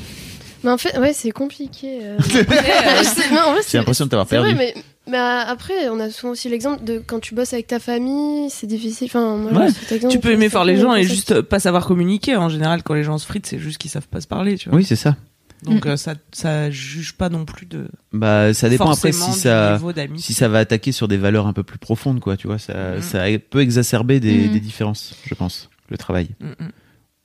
[0.64, 1.99] Mais en fait, ouais, c'est compliqué.
[2.03, 2.18] euh.
[3.69, 4.56] J'ai l'impression de t'avoir vrai, perdu.
[4.56, 4.73] mais,
[5.07, 8.49] mais euh, après, on a souvent aussi l'exemple de quand tu bosses avec ta famille,
[8.49, 9.07] c'est difficile.
[9.07, 9.68] Enfin, moi, Ouais.
[9.68, 12.35] j'ai cet exemple, Tu peux aimer faire les gens et juste pas savoir communiquer.
[12.38, 14.69] En général, quand les gens se fritent, c'est juste qu'ils savent pas se parler, tu
[14.69, 14.77] vois.
[14.77, 15.15] Oui, c'est ça.
[15.64, 15.90] Donc Mm.
[15.91, 17.88] euh, ça, ça juge pas non plus de.
[18.11, 19.80] Bah, ça dépend après si ça
[20.18, 22.35] si ça va attaquer sur des valeurs un peu plus profondes, quoi.
[22.35, 23.02] Tu vois, ça Mhm.
[23.02, 24.52] ça peut exacerber des, Mhm.
[24.53, 26.69] des différences, je pense, le travail Mm, mm.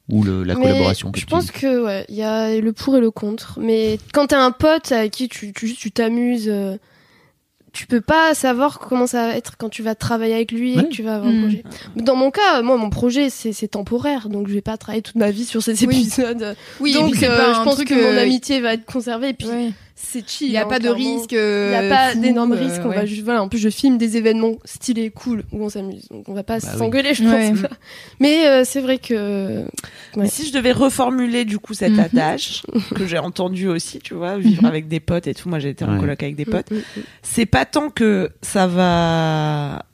[0.08, 1.10] Ou le, la Mais collaboration.
[1.12, 1.52] que Je tu pense dis.
[1.52, 3.58] que ouais, il y a le pour et le contre.
[3.60, 6.76] Mais quand t'as un pote avec qui tu tu t'amuses, euh,
[7.74, 10.82] tu peux pas savoir comment ça va être quand tu vas travailler avec lui et
[10.84, 11.42] que tu vas avoir un Mm.
[11.42, 11.62] projet.
[11.96, 15.16] Dans mon cas, moi, mon projet c'est c'est temporaire, donc je vais pas travailler toute
[15.16, 15.96] ma vie sur ces Oui.
[16.00, 16.56] épisodes.
[16.80, 19.28] Oui, donc euh, je pense truc, que mon amitié va être conservée.
[19.28, 19.70] Et puis ouais.
[20.00, 20.46] C'est chill.
[20.48, 21.32] Il y a hein, pas de risque.
[21.32, 22.80] euh, Il n'y a pas d'énormes euh, risques.
[22.84, 22.94] On ouais.
[22.96, 26.06] va juste, voilà, en plus, je filme des événements stylés, cool, où on s'amuse.
[26.10, 26.78] Donc, on va pas Bah oui.
[26.78, 27.58] s'engueuler, je pense.
[28.20, 29.58] Mais euh, c'est vrai que.
[29.58, 29.64] Ouais.
[30.16, 31.98] Mais Si je devais reformuler du coup cet Mhm.
[32.00, 32.62] adage
[32.94, 34.68] que j'ai entendu aussi, tu vois, vivre Mhm.
[34.68, 35.48] avec des potes et tout.
[35.48, 36.70] Moi, j'ai été en coloc avec des potes.
[36.70, 37.02] Mm, mm, mm.
[37.22, 39.84] C'est pas tant que ça va.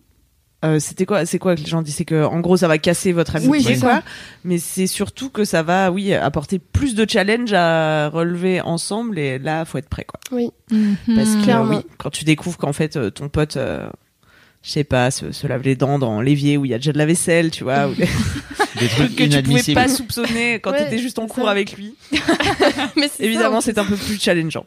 [0.64, 2.78] Euh, C'était quoi C'est quoi que les gens disent C'est que en gros, ça va
[2.78, 3.96] casser votre amitié, Oui, c'est quoi.
[3.96, 4.02] ça.
[4.44, 9.18] Mais c'est surtout que ça va, oui, apporter plus de challenges à relever ensemble.
[9.18, 10.18] Et là, faut être prêt, quoi.
[10.32, 10.50] Oui.
[11.14, 13.88] Parce que oui, quand tu découvres qu'en fait euh, ton pote, euh,
[14.62, 16.92] je sais pas, se, se lave les dents dans l'évier où il y a déjà
[16.92, 17.92] de la vaisselle, tu vois, ou
[18.78, 21.50] des trucs que tu pouvais pas soupçonner quand Ouais, t'étais juste en cours ça.
[21.50, 21.94] avec lui.
[22.96, 24.66] Mais c'est Évidemment, c'est un peu plus challengeant.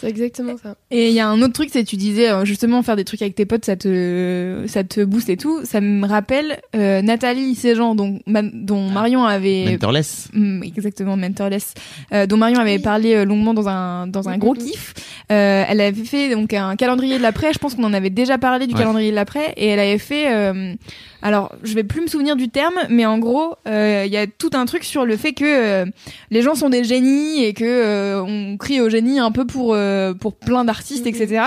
[0.00, 0.74] C'est exactement ça.
[0.90, 3.22] Et il y a un autre truc, c'est tu disais euh, justement faire des trucs
[3.22, 5.60] avec tes potes, ça te ça te booste et tout.
[5.64, 10.28] Ça me rappelle euh, Nathalie Séjean, dont dont Marion avait Mentorless.
[10.32, 11.74] Mm, exactement mentorless
[12.12, 12.82] euh, dont Marion avait Oui.
[12.82, 14.92] parlé euh, longuement dans un dans un gros kiff
[15.30, 18.38] euh, elle avait fait donc un calendrier de l'après je pense qu'on en avait déjà
[18.38, 18.80] parlé du Ouais.
[18.80, 20.74] calendrier de l'après et elle avait fait euh,
[21.22, 23.31] alors je vais plus me souvenir du terme mais en gros
[23.66, 25.86] euh, il y a tout un truc sur le fait que euh,
[26.30, 29.74] les gens sont des génies et que euh, on crie au génie un peu pour
[29.74, 31.46] euh, pour plein d'artistes etc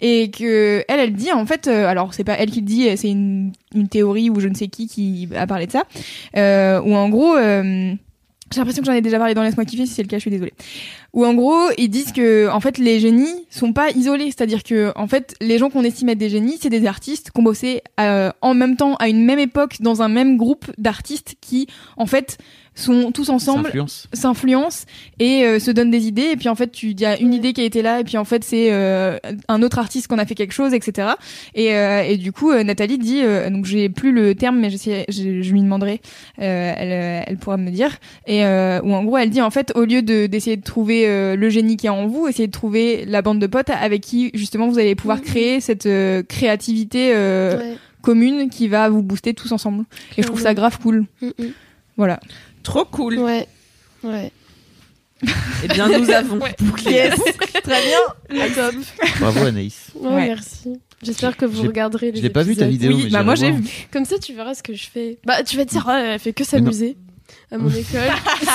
[0.00, 2.96] et que elle elle dit en fait euh, alors c'est pas elle qui le dit
[2.96, 3.52] c'est une
[3.88, 5.84] théorie ou je ne sais qui qui a parlé de ça.
[6.36, 7.94] Euh, où en gros euh,
[8.52, 10.22] j'ai l'impression que j'en ai déjà parlé dans Laisse-moi kiffer, si c'est le cas, je
[10.22, 10.52] suis désolée.
[11.12, 14.92] Où en gros, ils disent que en fait les génies sont pas isolés, c'est-à-dire que
[14.96, 17.82] en fait les gens qu'on estime être des génies, c'est des artistes qui ont bossé
[18.00, 22.06] euh, en même temps à une même époque dans un même groupe d'artistes qui en
[22.06, 22.38] fait
[22.76, 24.06] sont tous ensemble Influence.
[24.12, 24.86] s'influencent
[25.18, 27.34] et euh, se donnent des idées et puis en fait tu il y a une
[27.34, 29.18] idée qui a été là et puis en fait c'est euh,
[29.48, 31.08] un autre artiste qu'on a fait quelque chose etc
[31.54, 34.70] et, euh, et du coup euh, Nathalie dit euh, donc j'ai plus le terme mais
[34.70, 36.00] j'essaie- je, je lui demanderai
[36.40, 39.72] euh, elle, elle pourra me dire et euh, où en gros elle dit en fait
[39.74, 42.52] au lieu de d'essayer de trouver euh, le génie qui est en vous essayez de
[42.52, 45.24] trouver la bande de potes avec qui justement vous allez pouvoir Mhm.
[45.24, 47.76] créer cette euh, créativité euh, Ouais.
[48.00, 49.84] commune qui va vous booster tous ensemble
[50.16, 51.46] et je trouve ça grave cool Mm, mm.
[51.96, 52.20] voilà
[52.62, 53.18] Trop cool.
[53.18, 53.46] Ouais.
[54.02, 54.32] Ouais.
[55.64, 56.92] Eh bien, nous avons bouclé.
[56.92, 57.20] Yes.
[57.62, 58.48] Très bien.
[58.54, 58.74] Top.
[59.20, 59.88] Bravo Anaïs.
[59.94, 60.28] Oh, Ouais.
[60.28, 60.80] Merci.
[61.02, 62.90] J'espère que vous regarderez les Je l'ai pas vu ta vidéo.
[62.92, 63.64] Oui, mais bah moi j'ai vu.
[63.90, 65.18] Comme ça, tu verras ce que je fais.
[65.24, 66.96] Bah, tu vas te dire, oh, elle fait que s'amuser
[67.52, 67.82] à mon école.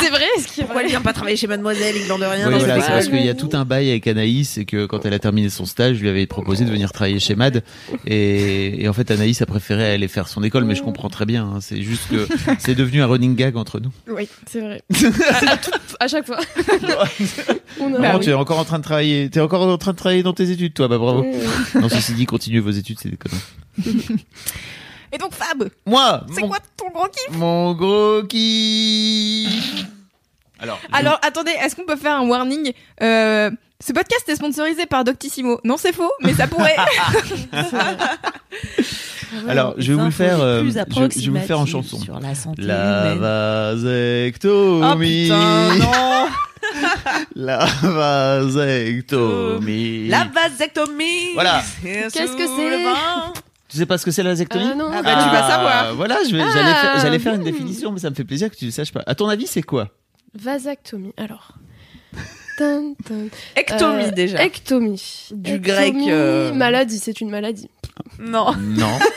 [0.01, 0.83] c'est vrai, ce qui est Pourquoi vrai.
[0.85, 3.25] elle vient pas travailler chez Mademoiselle, il de rien Oui, dans voilà, c'est parce qu'il
[3.25, 5.97] y a tout un bail avec Anaïs et que quand elle a terminé son stage,
[5.97, 7.61] je lui avais proposé de venir travailler chez Mad
[8.07, 11.25] et, et en fait Anaïs a préféré aller faire son école, mais je comprends très
[11.25, 11.43] bien.
[11.45, 11.59] hein.
[11.61, 12.27] c'est juste que
[12.59, 13.91] c'est devenu un running gag entre nous.
[14.07, 14.81] Oui, c'est vrai.
[15.29, 16.39] à, à tout- à chaque fois.
[17.79, 19.97] On a- Maman, tu es encore en train de travailler, t'es encore en train de
[19.97, 21.21] travailler dans tes études, toi, bah bravo.
[21.25, 21.35] Oui.
[21.81, 24.05] Non, ceci dit, continuez vos études, c'est conneries.
[25.11, 29.85] Et donc Fab, Moi, c'est mon, quoi ton gros kiff mon gros kiff.
[30.59, 32.71] Alors, je- Alors attendez, est-ce qu'on peut faire un warning
[33.01, 35.59] Euh, Ce podcast est sponsorisé par Doctissimo.
[35.63, 36.75] Non, c'est faux, mais ça pourrait.
[39.47, 40.69] alors, je vais vous le faire, euh, je,
[41.19, 41.97] je vais vous faire en chanson.
[41.99, 43.19] Sur la santé La humaine.
[43.19, 44.81] vasectomie.
[44.83, 46.27] Oh putain, non
[47.35, 50.07] La vasectomie.
[50.07, 51.61] La vasectomie Voilà.
[51.83, 52.85] Qu'est-ce que c'est.
[53.75, 54.89] Tu sais pas ce que c'est la vasectomie Ah non.
[54.89, 55.95] Ah bah, tu vas savoir.
[55.95, 56.49] Voilà, je vais- Ah.
[56.53, 58.93] j'allais faire, j'allais faire une définition, mais ça me fait plaisir que tu le saches
[58.93, 59.03] pas.
[59.05, 59.89] À ton avis, c'est quoi?
[60.33, 61.11] Vasectomie.
[61.17, 61.51] Alors.
[62.57, 62.95] Ectomie
[64.05, 64.41] Euh, déjà.
[64.45, 65.27] Ectomie.
[65.31, 67.69] Du Ectomie, grec, euh, Maladie, c'est une maladie.
[68.17, 68.53] Non.
[68.55, 68.97] Non.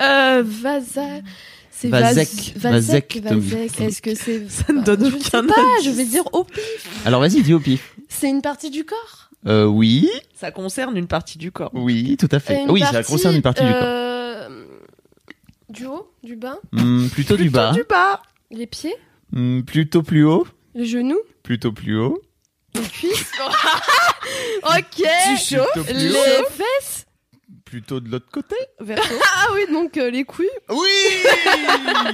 [0.00, 1.02] Euh, vasa.
[1.70, 3.20] C'est Vasec- vas- Vasec.
[3.22, 3.40] vasectomie.
[3.40, 3.80] Vasec.
[3.80, 4.48] Est-ce que c'est.
[4.50, 5.84] Ça ne donne Je sais aucun pas, indice.
[5.86, 7.00] je vais dire au pif.
[7.06, 7.94] Alors vas-y, dis au pif.
[8.08, 9.29] C'est une partie du corps?
[9.46, 11.70] Euh, oui, Ça concerne une partie du corps.
[11.74, 12.62] oui, tout à fait.
[12.62, 13.82] Une oui, ça concerne une partie du corps.
[13.82, 14.66] euh,
[15.70, 18.20] Du haut, du bas, Hmm, plutôt du bas, Du bas.
[18.50, 18.94] les pieds,
[19.32, 22.20] Hmm, plutôt plus haut, les genoux, plutôt plus haut.
[22.74, 23.32] les cuisses.
[24.62, 24.84] ok.
[24.94, 25.72] Tu chauffes.
[25.72, 27.06] Plutôt plus Les haut, fesses.
[27.64, 28.56] plutôt de l'autre côté.
[28.80, 29.08] Verso.
[29.36, 30.48] Ah oui, donc euh, les couilles.
[30.68, 30.86] Oui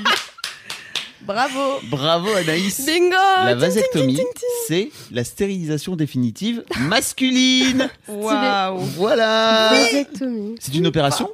[1.27, 1.81] Bravo.
[1.91, 2.87] Bravo Anaïs.
[2.87, 3.17] Bingo.
[3.45, 4.21] La vasectomie,
[4.69, 7.89] c'est la stérilisation définitive masculine.
[8.09, 8.79] Waouh.
[8.97, 9.71] Voilà.
[9.71, 10.55] Vasectomie.
[10.61, 11.29] C'est une opération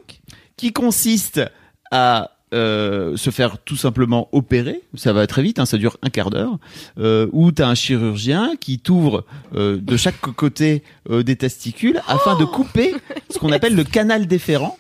[0.57, 1.43] qui consiste
[1.91, 6.11] à euh, se faire tout simplement opérer, ça va très vite, hein, ça dure un
[6.11, 6.59] quart d'heure,
[6.99, 9.25] euh, où tu as un chirurgien qui t'ouvre
[9.55, 12.95] euh, de chaque côté euh, des testicules afin de couper
[13.31, 14.79] ce qu'on appelle le canal déférent,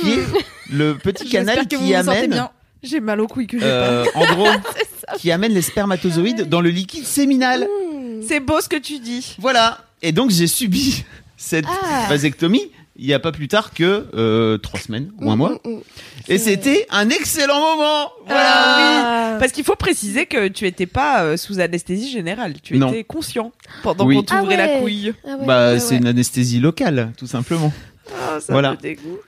[0.00, 0.24] qui est
[0.72, 2.48] le petit canal qui amène.
[2.84, 4.48] J'ai mal aux couilles que j'ai euh, en gros,
[5.18, 7.62] qui amène les spermatozoïdes dans le liquide séminal.
[7.62, 8.22] Mmh.
[8.28, 9.36] C'est beau ce que tu dis.
[9.38, 9.78] Voilà.
[10.02, 11.04] Et donc j'ai subi
[11.36, 12.06] cette Ah.
[12.08, 15.50] vasectomie il y a pas plus tard que euh, trois semaines ou un Mmh, mois.
[15.64, 15.80] mmh, mmh.
[16.28, 18.08] Et c'était un excellent moment.
[18.26, 19.32] Voilà.
[19.34, 19.36] Ah.
[19.40, 22.54] Parce qu'il faut préciser que tu étais pas euh, sous anesthésie générale.
[22.62, 22.90] Tu Non.
[22.90, 23.50] étais conscient
[23.82, 24.14] pendant Oui.
[24.14, 24.56] qu'on t'ouvrait Ah ouais.
[24.74, 25.12] la couille.
[25.26, 25.96] Ah ouais, bah ouais, c'est ouais.
[26.02, 27.72] une anesthésie locale, tout simplement.
[28.12, 28.76] Ah, ça Voilà.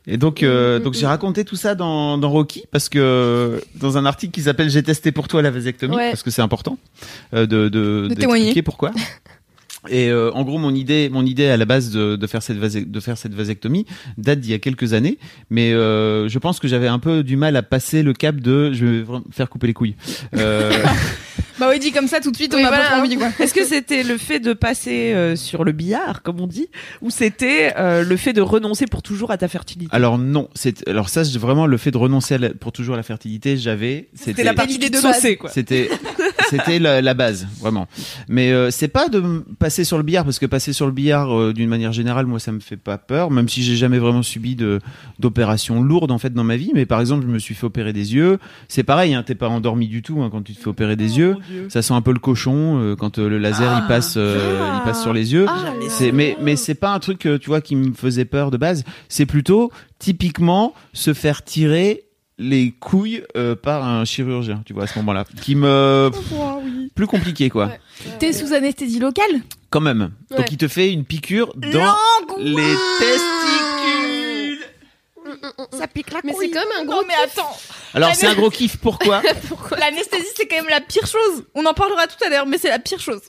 [0.07, 4.05] Et donc, euh, donc j'ai raconté tout ça dans, dans Rocky parce que dans un
[4.07, 6.11] article qui s'appelle J'ai testé pour toi la vasectomie Ouais.
[6.11, 6.79] parce que c'est important
[7.35, 8.63] euh, de, de, De témoigner.
[8.63, 8.91] pourquoi.
[9.89, 12.59] Et euh, en gros, mon idée, mon idée à la base de, de faire cette
[12.59, 13.87] vase- de faire cette vasectomie
[14.19, 15.19] date d'il y a quelques années,
[15.51, 18.73] mais euh, je pense que j'avais un peu du mal à passer le cap de
[18.73, 19.97] je vais vraiment faire couper les couilles.
[20.37, 20.73] Euh,
[21.59, 22.83] Bah oui, dit comme ça tout de suite, on Oui, a voilà.
[22.85, 23.17] pas trop envie.
[23.41, 26.69] Est-ce que c'était le fait de passer euh, sur le billard, comme on dit,
[27.01, 29.89] ou c'était euh, le fait de renoncer pour toujours à ta fertilité?
[29.95, 32.99] Alors non, c'est alors ça, vraiment le fait de renoncer à la- pour toujours à
[32.99, 35.15] la fertilité, j'avais C'était la partie l'idée de de base.
[35.15, 35.49] saucer, quoi.
[35.49, 35.89] C'était
[36.51, 37.87] c'était la, la base vraiment.
[38.29, 39.23] Mais euh, c'est pas de
[39.59, 42.39] passer sur le billard parce que passer sur le billard euh, d'une manière générale moi
[42.39, 44.81] ça me fait pas peur même si j'ai jamais vraiment subi de
[45.19, 47.93] d'opérations lourdes en fait dans ma vie mais par exemple je me suis fait opérer
[47.93, 50.69] des yeux, c'est pareil hein, t'es pas endormi du tout hein, quand tu te fais
[50.69, 51.37] opérer des yeux,
[51.69, 54.85] ça sent un peu le cochon euh, quand euh, le laser il passe euh, il
[54.85, 55.47] passe sur les yeux.
[55.49, 58.51] Ah, C'est mais mais c'est pas un truc euh, tu vois qui me faisait peur
[58.51, 58.85] de base.
[59.09, 62.05] C'est plutôt typiquement se faire tirer
[62.39, 66.11] les couilles euh, par un chirurgien, tu vois à ce moment-là, qui me
[66.95, 67.67] plus compliqué quoi.
[67.67, 67.81] Ouais.
[68.19, 69.41] T'es sous anesthésie locale?
[69.71, 70.11] Quand même.
[70.31, 71.97] Donc il te fait une piqûre dans
[72.39, 74.59] les testicules.
[75.73, 77.57] Ça pique la Mais c'est quand même un gros Non mais attends,
[77.95, 78.77] Alors Ah, c'est un gros kiff.
[78.83, 79.23] Pourquoi?
[79.79, 81.45] L'anesthésie c'est quand même la pire chose.
[81.55, 83.23] On en parlera tout à l'heure, mais c'est la pire chose.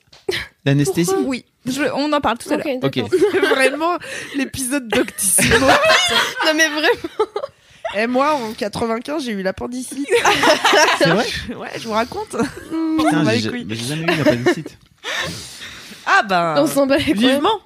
[0.65, 1.11] L'anesthésie?
[1.23, 2.65] Oui, je- on en parle tout à l'heure.
[2.83, 2.97] Ok.
[3.49, 3.97] Vraiment,
[4.35, 5.65] l'épisode d'Octissimo.
[6.45, 7.27] Non mais vraiment.
[7.95, 10.07] Et moi, en 95, j'ai eu l'appendicite.
[10.99, 11.25] C'est vrai.
[11.55, 12.35] ouais, je vous raconte.
[12.97, 13.65] Putain, bat les j'ai couilles.
[13.67, 14.77] mais j'ai jamais eu l'appendicite.
[16.05, 17.13] Ah ben, On s'en bat les couilles.
[17.13, 17.59] vivement.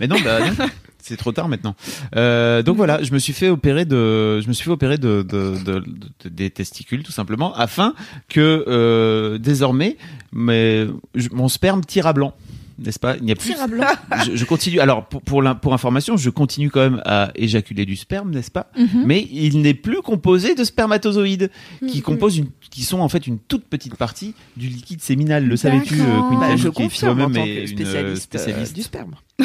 [0.00, 0.66] Mais non, bah non.
[1.02, 1.74] C'est trop tard maintenant.
[2.16, 5.22] Euh, donc voilà, je me suis fait opérer de, je me suis fait opérer de,
[5.22, 5.80] de, de-
[6.24, 7.94] de- des testicules tout simplement, afin
[8.28, 9.96] que euh, désormais,
[10.32, 10.86] mais,
[11.32, 12.34] mon sperme tire à blanc.
[12.78, 13.16] N'est-ce pas?
[13.16, 13.54] Il n'y a plus.
[14.26, 14.80] Je, je continue.
[14.80, 18.70] Alors pour pour, information, je continue quand même à éjaculer du sperme, n'est-ce pas?
[18.76, 19.02] Mhm.
[19.04, 21.50] Mais il n'est plus composé de spermatozoïdes,
[21.88, 22.02] qui Mhm.
[22.02, 25.44] composent une, qui sont en fait une toute petite partie du liquide séminal.
[25.46, 29.14] Le savais-tu, euh, Bah, je qui confirme en tant que euh, spécialiste, euh, du sperme.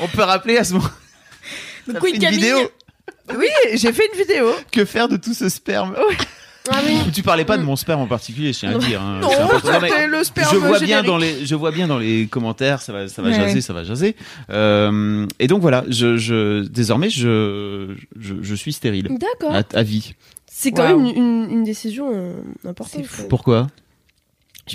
[0.00, 0.88] On peut rappeler à ce moment.
[1.86, 2.38] Donc, une Camille.
[2.38, 2.58] vidéo.
[3.36, 4.46] Oui, j'ai fait une vidéo.
[4.72, 5.94] Que faire de tout ce sperme?
[6.70, 6.98] Ah oui.
[7.12, 9.00] Tu parlais pas de mon sperme en particulier, je tiens à le dire.
[9.00, 9.20] hein.
[9.22, 9.30] Non,
[9.64, 12.92] c'était le sperme je vois bien dans les je vois bien dans les commentaires ça
[12.92, 14.14] va ça va Ouais, jaser ça va jaser
[14.50, 19.54] euh, et donc voilà je, je désormais je je, je suis stérile D'accord.
[19.54, 20.14] à, à vie
[20.46, 22.34] C'est quand même une, une- une décision euh,
[22.68, 23.06] importante.
[23.06, 23.22] Fou.
[23.22, 23.28] quoi.
[23.28, 23.66] pourquoi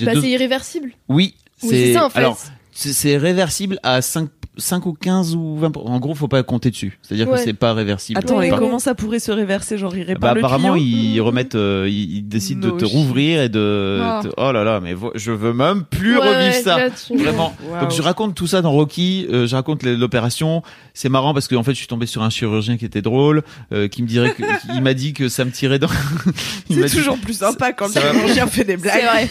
[0.01, 0.91] Bah, deux- c'est irréversible?
[1.07, 2.19] oui Oui, c'est ça en fait.
[2.19, 2.37] alors
[2.71, 6.69] c'est c'est réversible à 5 5 ou 15 ou 20 en gros faut pas compter
[6.71, 7.37] dessus c'est à dire Ouais.
[7.37, 9.77] que c'est pas réversible Attends, et comment ça pourrait se réverser?
[9.77, 12.85] Genre, il bah, répare le apparemment ils remettent euh, ils, ils décident No de te
[12.85, 12.93] shit.
[12.93, 14.19] rouvrir et de Oh.
[14.23, 17.55] te- oh là là mais je veux même plus Ouais, revivre ça tu- Vraiment.
[17.81, 20.61] Donc je raconte tout ça dans Rocky, euh, je raconte l'opération.
[20.93, 23.87] C'est marrant parce qu'en fait je suis tombé sur un chirurgien qui était drôle, euh,
[23.87, 24.43] qui me dirait que,
[24.75, 25.87] il m'a dit que ça me tirait dans.
[26.69, 29.03] C'est dit, toujours plus sympa quand ça le va- chirurgien fait des C'est blagues.
[29.03, 29.29] vrai.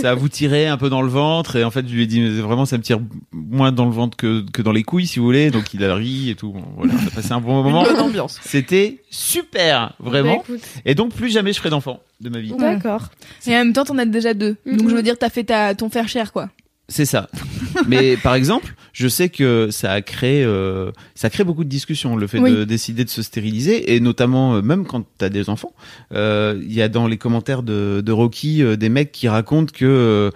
[0.00, 2.20] ça vous tirer un peu dans le ventre et en fait je lui ai dit
[2.20, 2.98] mais vraiment ça me tire
[3.32, 5.50] moins dans le ventre que, que dans les couilles si vous voulez.
[5.50, 6.52] Donc il a ri et tout.
[6.52, 7.82] Bon, voilà, on a passé un bon moment.
[7.84, 8.38] bonne ambiance.
[8.42, 10.44] C'était super, vraiment.
[10.48, 10.56] Bah.
[10.84, 12.52] Et donc plus jamais je ferai d'enfant de ma vie.
[12.52, 13.10] D'accord.
[13.46, 14.56] Et en même temps, t'en as déjà deux.
[14.66, 14.76] Mhm.
[14.76, 16.50] Donc je veux dire, t'as fait ta, ton faire cher, quoi.
[16.88, 17.28] C'est ça.
[17.88, 22.14] Mais par exemple, je sais que ça a créé, euh, ça crée beaucoup de discussions,
[22.16, 22.52] le fait Oui.
[22.52, 25.72] de décider de se stériliser, et notamment euh, même quand t'as des enfants.
[26.12, 29.72] Euh, Il y a dans les commentaires de, de Rocky euh, des mecs qui racontent
[29.76, 30.30] que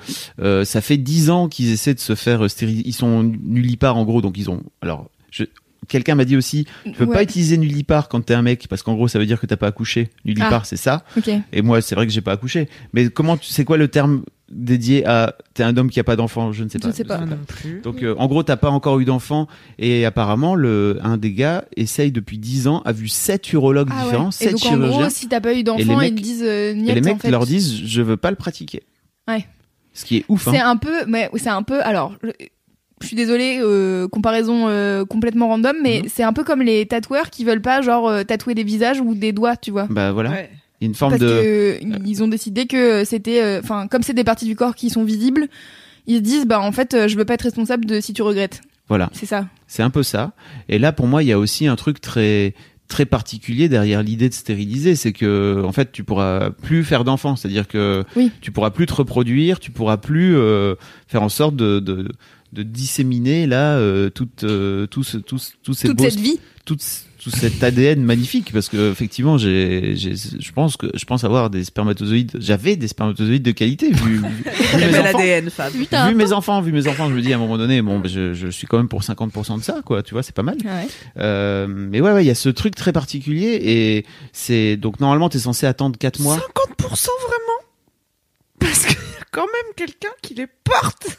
[0.64, 2.82] ça fait dix ans qu'ils essaient de se faire stériliser.
[2.88, 4.62] Ils sont nullipares en gros, donc ils ont.
[4.82, 5.44] Alors, je,
[5.88, 8.94] quelqu'un m'a dit aussi, tu peux pas utiliser nullipare quand t'es un mec, parce qu'en
[8.94, 10.08] gros ça veut dire que t'as pas accouché.
[10.24, 10.64] Nullipare, Ah.
[10.64, 11.04] c'est ça.
[11.16, 11.30] Ok.
[11.52, 12.68] Et moi, c'est vrai que j'ai pas accouché.
[12.92, 16.16] Mais comment, tu c'est quoi le terme dédié à t'es un homme qui a pas
[16.16, 16.88] d'enfant Je ne sais Je pas.
[16.88, 17.18] ne sais pas.
[17.18, 17.80] Non plus.
[17.82, 19.46] Donc euh, en gros, t'as pas encore eu d'enfant
[19.78, 23.98] et apparemment le un des gars essaye depuis 10 ans, a vu sept urologues Ah
[23.98, 24.04] ouais.
[24.04, 26.14] différents, Et sept donc en chirurgiens gros, si t'as pas eu Et d'enfant, les ils
[26.14, 27.30] disent euh, et les en mecs fait.
[27.30, 28.82] leur disent je veux pas le pratiquer.
[29.28, 29.46] Ouais.
[29.94, 30.44] Ce qui est ouf.
[30.50, 30.70] C'est Hein.
[30.70, 31.82] un peu, mais c'est un peu.
[31.82, 32.30] Alors, je,
[33.02, 36.08] je suis désolée, euh, comparaison euh, complètement random, mais Mhm.
[36.08, 39.14] c'est un peu comme les tatoueurs qui veulent pas genre euh, tatouer des visages ou
[39.14, 39.86] des doigts, tu vois.
[39.90, 40.50] Bah voilà, Ouais.
[40.80, 43.86] Il y a une forme Parce de que ils ont décidé que c'était, euh, enfin,
[43.88, 45.48] comme c'est des parties du corps qui sont visibles,
[46.06, 48.22] ils se disent bah en fait, euh, je veux pas être responsable de si tu
[48.22, 48.60] regrettes.
[48.88, 49.46] voilà, C'est ça.
[49.66, 50.32] c'est un peu ça.
[50.68, 52.54] Et là pour moi, il y a aussi un truc très
[52.88, 57.36] très particulier derrière l'idée de stériliser, c'est que en fait tu pourras plus faire d'enfants,
[57.36, 58.32] c'est-à-dire que Oui.
[58.40, 60.74] tu pourras plus te reproduire, tu pourras plus euh,
[61.06, 62.08] faire en sorte de, de
[62.52, 66.40] de disséminer là euh, toute euh, tout ce ces Toute beaux cette vie.
[66.64, 66.82] toute
[67.22, 71.50] tout cet ADN magnifique parce que effectivement j'ai j'ai je pense que je pense avoir
[71.50, 74.44] des spermatozoïdes j'avais des spermatozoïdes de qualité vu, vu, vu
[74.78, 75.72] mes enfants ADN, Fab.
[75.72, 76.08] Putain.
[76.08, 78.32] vu mes enfants vu mes enfants je me dis à un moment donné bon je,
[78.32, 80.86] je suis quand même pour 50% de ça quoi tu vois c'est pas mal Ouais.
[81.18, 85.28] euh, mais ouais ouais il y a ce truc très particulier et c'est donc normalement
[85.28, 86.40] t'es censé attendre 4 mois 50%
[86.78, 87.60] vraiment?
[88.58, 91.18] Parce qu'il y a quand même quelqu'un qui les porte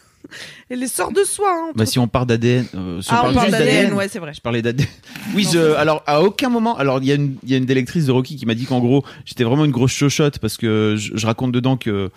[0.69, 1.49] et les sort de soi.
[1.51, 4.33] Hein, bah si on part d'ADN euh, si ah, on parle d'ADN, ouais, c'est vrai.
[4.33, 4.87] Je parlais d'ADN.
[5.35, 7.65] Oui, je, alors, à aucun moment, alors, il y a une, il y a une
[7.65, 10.57] des lectrices de Rocky qui m'a dit qu'en gros, j'étais vraiment une grosse chochotte parce
[10.57, 12.09] que je, je raconte dedans que,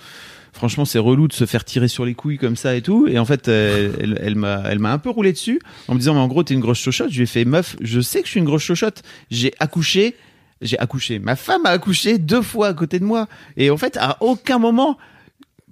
[0.53, 3.07] franchement, c'est relou de se faire tirer sur les couilles comme ça et tout.
[3.07, 5.99] Et en fait, elle, elle, elle m'a, elle m'a un peu roulé dessus en me
[5.99, 7.11] disant, mais en gros, t'es une grosse chochotte.
[7.11, 9.03] Je lui ai fait, meuf, je sais que je suis une grosse chochotte.
[9.31, 10.17] J'ai accouché.
[10.61, 11.19] J'ai accouché.
[11.19, 13.29] Ma femme a accouché deux fois à côté de moi.
[13.57, 14.97] Et en fait, à aucun moment,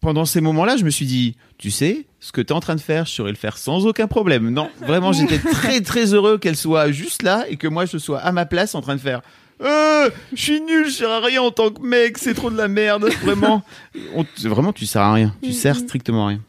[0.00, 2.76] pendant ces moments-là, je me suis dit, tu sais, ce que tu es en train
[2.76, 4.48] de faire, je saurais le faire sans aucun problème.
[4.50, 8.20] Non, vraiment, j'étais très très heureux qu'elle soit juste là et que moi je sois
[8.20, 9.22] à ma place en train de faire.
[9.60, 12.56] Euh, je suis nul, je sers à rien en tant que mec, c'est trop de
[12.56, 13.62] la merde, vraiment.
[14.14, 16.40] On- vraiment, tu sers à rien, tu sers strictement à rien.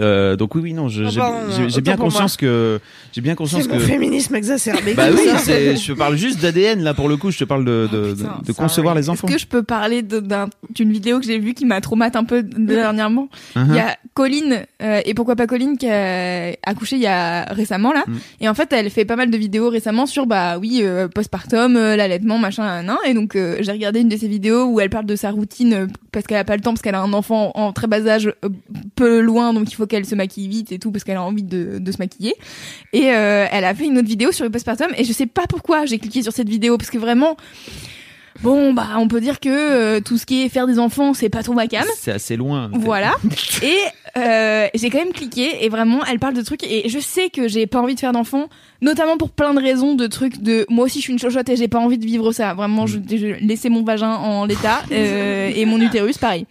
[0.00, 2.80] Euh, donc oui, oui, non, Ah j'ai bah, bien conscience que
[3.12, 4.94] j'ai bien conscience C'est que mon féminisme exacerbé.
[4.94, 5.28] bah oui,
[5.76, 8.40] je parle juste d'ADN là pour le coup, je te parle de, de, Oh, putain,
[8.46, 9.26] de concevoir les enfants.
[9.26, 12.42] Est-ce que je peux parler d'une vidéo que j'ai vue qui m'a traumatisé un peu
[12.42, 13.28] dernièrement?
[13.56, 13.64] Uh-huh.
[13.68, 17.44] Il y a Colline, euh, et pourquoi pas Colline, qui a accouché il y a
[17.44, 18.04] récemment là.
[18.06, 18.12] Mm.
[18.40, 21.76] Et en fait, elle fait pas mal de vidéos récemment sur, bah oui, euh, postpartum,
[21.76, 22.96] euh, l'allaitement, machin, nan.
[23.06, 25.88] Et donc, euh, j'ai regardé une de ses vidéos où elle parle de sa routine
[26.12, 28.32] parce qu'elle a pas le temps, parce qu'elle a un enfant en très bas âge,
[28.44, 28.48] euh,
[28.94, 31.42] peu loin, donc il faut qu'elle se maquille vite et tout, parce qu'elle a envie
[31.42, 32.34] de, de se maquiller.
[32.92, 35.46] Et euh, elle a fait une autre vidéo sur le postpartum, et je sais pas
[35.48, 37.36] pourquoi j'ai cliqué sur cette vidéo, parce que vraiment.
[38.42, 41.28] Bon, bah, on peut dire que euh, tout ce qui est faire des enfants, c'est
[41.28, 41.84] pas ton macam.
[41.96, 42.68] C'est assez loin.
[42.72, 43.14] Voilà.
[43.62, 43.78] Et
[44.16, 47.48] euh, j'ai quand même cliqué et vraiment, elle parle de trucs et je sais que
[47.48, 48.48] j'ai pas envie de faire d'enfant,
[48.80, 51.56] notamment pour plein de raisons de trucs de moi aussi je suis une chochotte et
[51.56, 52.54] j'ai pas envie de vivre ça.
[52.54, 56.46] Vraiment, je, je laisser mon vagin en l'état euh, et mon utérus pareil.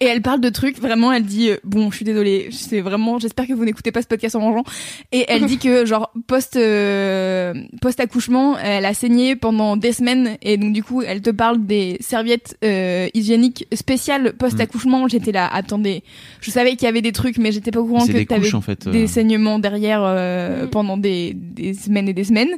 [0.00, 3.18] Et elle parle de trucs, vraiment, elle dit, euh, bon, je suis désolée, c'est vraiment,
[3.20, 4.64] j'espère que vous n'écoutez pas ce podcast en mangeant.
[5.12, 10.56] Et elle dit que, genre, post, euh, post-accouchement, elle a saigné pendant des semaines, et
[10.56, 15.06] donc, du coup, elle te parle des serviettes euh, hygiéniques spéciales post-accouchement.
[15.08, 16.02] J'étais là, attendez,
[16.40, 18.40] je savais qu'il y avait des trucs, mais j'étais pas au courant que des t'avais
[18.42, 18.90] couches, en fait, euh.
[18.90, 22.50] des saignements derrière euh, pendant des, des semaines et des semaines.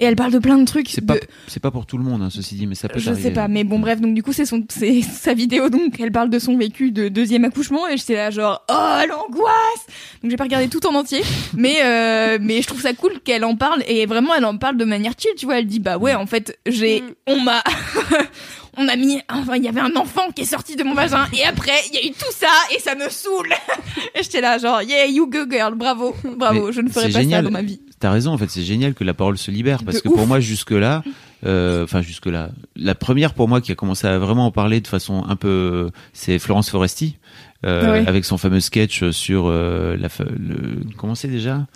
[0.00, 0.88] Et elle parle de plein de trucs.
[0.90, 2.98] C'est pas, de- c'est pas pour tout le monde, hein, ceci dit, mais ça peut
[2.98, 3.22] je arriver.
[3.22, 6.12] sais pas, mais bon bref, donc du coup c'est son, c'est sa vidéo donc elle
[6.12, 9.86] parle de son vécu de deuxième accouchement et j'étais là genre oh l'angoisse.
[10.22, 11.22] Donc j'ai pas regardé tout en entier,
[11.56, 14.76] mais euh, mais je trouve ça cool qu'elle en parle et vraiment elle en parle
[14.76, 15.58] de manière chill, tu vois.
[15.58, 17.14] Elle dit bah ouais en fait j'ai, Mm.
[17.28, 17.62] on m'a,
[18.76, 21.26] on a mis, enfin il y avait un enfant qui est sorti de mon vagin
[21.36, 23.52] et après il y a eu tout ça et ça me saoule.
[24.14, 27.22] et j'étais là genre yeah you go girl, bravo, bravo, Mais je ne ferai pas
[27.24, 27.80] ça dans ma vie.
[28.04, 30.14] T'as raison, en fait, c'est génial que la parole se libère parce De que ouf.
[30.14, 31.02] pour moi, jusque-là,
[31.46, 34.86] euh, enfin, jusque-là, la première pour moi qui a commencé à vraiment en parler de
[34.86, 37.16] façon un peu, c'est Florence Foresti,
[37.64, 40.08] euh, avec son fameux sketch sur euh, la,
[40.38, 41.66] le, comment c'est déjà?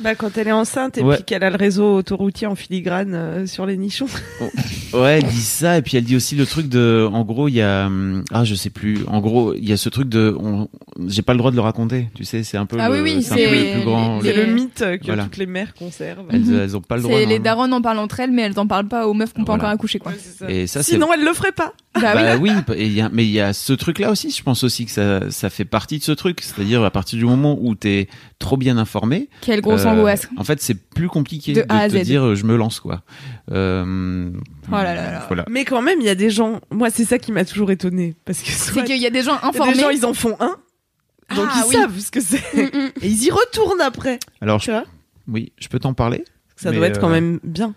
[0.00, 1.16] Bah, quand elle est enceinte et Ouais.
[1.16, 4.06] puis qu'elle a le réseau autoroutier en filigrane euh, sur les nichons.
[4.92, 7.54] Ouais, elle dit ça et puis elle dit aussi le truc de, en gros, il
[7.54, 10.36] y a, hum, ah, je sais plus, en gros, il y a ce truc de,
[10.38, 10.68] on-
[11.08, 13.14] j'ai pas le droit de le raconter, tu sais, c'est un peu, Ah le, oui,
[13.16, 14.20] oui, c'est le plus grand.
[14.20, 15.24] les- C'est le mythe que Voilà.
[15.24, 16.26] toutes les mères conservent.
[16.30, 16.58] Elles, Mhm.
[16.60, 17.18] elles ont pas le droit.
[17.18, 19.40] C'est les darons en parlent entre elles, mais elles en parlent pas aux meufs qui
[19.40, 19.64] n'ont pas Voilà.
[19.64, 20.12] encore accouché quoi.
[20.12, 20.48] Ouais, c'est ça.
[20.50, 21.72] Et ça, c'est Sinon, elle le ferait pas.
[22.00, 22.22] Bah, oui.
[22.22, 24.30] Bah oui, et il y a- mais il y a ce truc-là aussi.
[24.30, 26.40] Je pense aussi que ça, ça fait partie de ce truc.
[26.40, 28.06] C'est-à-dire à partir du moment où t'es
[28.38, 30.28] trop bien informé, Quelle grosse euh, angoisse.
[30.36, 32.02] En fait, c'est plus compliqué De de, A à te Z.
[32.02, 33.02] dire euh, je me lance quoi.
[33.52, 34.30] Euh,
[34.68, 35.24] Oh là là là.
[35.28, 35.44] Voilà.
[35.48, 36.60] Mais quand même, il y a des gens.
[36.70, 38.14] Moi, c'est ça qui m'a toujours étonné.
[38.24, 39.74] Parce que C'est qu'il y a des gens il y a informés.
[39.74, 40.56] des gens, ils en font un.
[41.34, 41.74] Donc Ah, ils oui.
[41.74, 42.42] savent ce que c'est.
[42.54, 42.90] Mm, mm.
[43.02, 44.18] Et ils y retournent après.
[44.40, 44.84] Alors, Tu je- vois
[45.26, 46.22] oui, je peux t'en parler.
[46.56, 47.74] Ça doit être quand euh, même bien.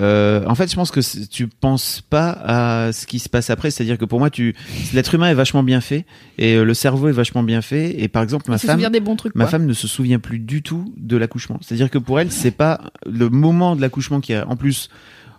[0.00, 3.70] Euh, en fait, je pense que tu penses pas à ce qui se passe après.
[3.70, 4.54] C'est-à-dire que pour moi, tu,
[4.94, 6.06] l'être humain est vachement bien fait
[6.38, 8.00] et euh, le cerveau est vachement bien fait.
[8.00, 9.34] Et par exemple, ma se femme, des bons trucs.
[9.34, 9.50] Ma quoi.
[9.50, 11.58] femme ne se souvient plus du tout de l'accouchement.
[11.62, 14.48] C'est-à-dire que pour elle, c'est pas le moment de l'accouchement qui a.
[14.48, 14.88] En plus,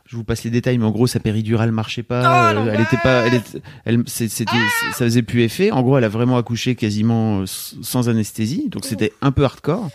[0.05, 2.53] je vous passe les détails, mais en gros, sa péridurale marchait pas.
[2.53, 3.25] Oh, euh, elle était pas.
[3.25, 4.45] Elle, était- elle, c'était,
[4.91, 5.71] ça faisait plus effet.
[5.71, 9.89] En gros, elle a vraiment accouché quasiment sans anesthésie, donc c'était un peu hardcore.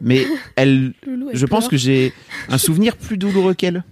[0.00, 0.26] Mais
[0.56, 2.12] elle, Loulou, elle je pense que j'ai
[2.50, 3.82] un souvenir plus douloureux qu'elle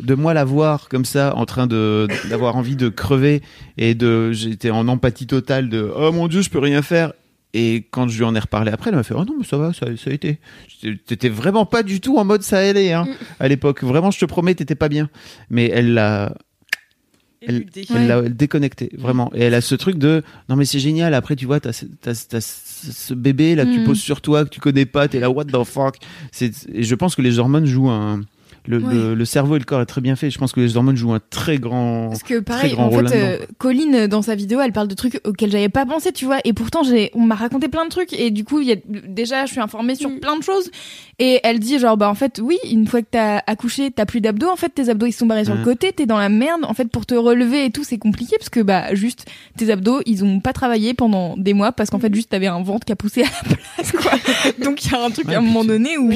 [0.00, 3.42] de moi la voir comme ça en train de d'avoir envie de crever
[3.78, 7.12] et de j'étais en empathie totale de oh mon dieu je peux rien faire.
[7.56, 9.56] Et quand je lui en ai reparlé après elle m'a fait oh non mais ça
[9.56, 10.40] va ça, ça a été.
[11.06, 13.06] T'étais vraiment pas du tout en mode ça allait hein,
[13.38, 13.84] à l'époque.
[13.84, 15.08] Vraiment je te promets t'étais pas bien.
[15.50, 16.34] Mais elle l'a
[17.46, 17.66] elle,
[18.06, 19.30] l'a déconnecté vraiment.
[19.34, 22.14] Et elle a ce truc de non mais c'est génial après tu vois t'as t'as
[22.40, 23.84] ce bébé là que tu Mm.
[23.84, 25.96] poses sur toi que tu connais pas t'es là what the fuck.
[26.32, 28.22] C'est et je pense que les hormones jouent un
[28.66, 28.94] le, Ouais.
[28.94, 30.96] le, le cerveau et le corps est très bien fait je pense que les hormones
[30.96, 34.08] jouent un très grand Parce que très pareil, grand en rôle fait, euh, Colline euh,
[34.08, 36.38] dans sa vidéo, elle parle de trucs auxquels j'avais pas pensé, tu vois.
[36.44, 38.12] Et pourtant, j'ai, on m'a raconté plein de trucs.
[38.14, 38.76] Et du coup, il y a
[39.06, 40.20] déjà, je suis informée sur Mm.
[40.20, 40.70] plein de choses.
[41.18, 44.20] Et elle dit genre, bah en fait, oui, une fois que t'as accouché, t'as plus
[44.20, 44.48] d'abdos.
[44.48, 45.64] En fait, tes abdos ils sont barrés sur le Mm.
[45.64, 46.64] côté, t'es dans la merde.
[46.64, 49.26] En fait, pour te relever et tout, c'est compliqué parce que bah juste
[49.56, 52.62] tes abdos, ils ont pas travaillé pendant des mois parce qu'en fait, juste t'avais un
[52.62, 54.12] ventre qui a poussé à la place, quoi.
[54.64, 56.10] Donc il y a un truc Ouais, à un moment donné où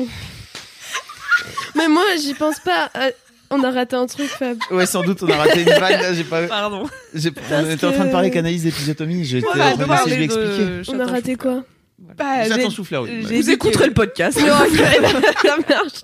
[1.76, 2.90] Mais moi, j'y pense pas.
[2.98, 3.10] Euh,
[3.49, 4.58] On a raté un truc, Fab.
[4.70, 6.02] Ouais, sans doute, on a raté une vanne.
[6.02, 6.44] Là, j'ai pas.
[6.48, 6.88] Pardon.
[7.14, 9.26] j'ai- On était en train de parler canalise d'épisiotomie.
[9.26, 10.66] J'étais Voilà, en train de de lui parler expliquer.
[10.66, 11.64] de On a raté souffleur.
[12.06, 13.26] Quoi Bah, souffleur, oui.
[13.28, 14.40] j'ai- Vous écouterez le podcast.
[14.40, 14.48] Non,
[15.44, 16.02] ça marche.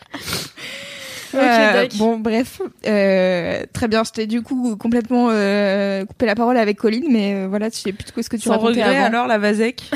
[1.35, 4.03] Euh, bon, bref, euh, très bien.
[4.05, 7.77] Je t'ai du coup complètement euh, coupé la parole avec Colline, mais euh, voilà, tu
[7.79, 9.05] sais plus trop ce que tu Sans racontais regret, avant.
[9.07, 9.83] alors, la Vasek.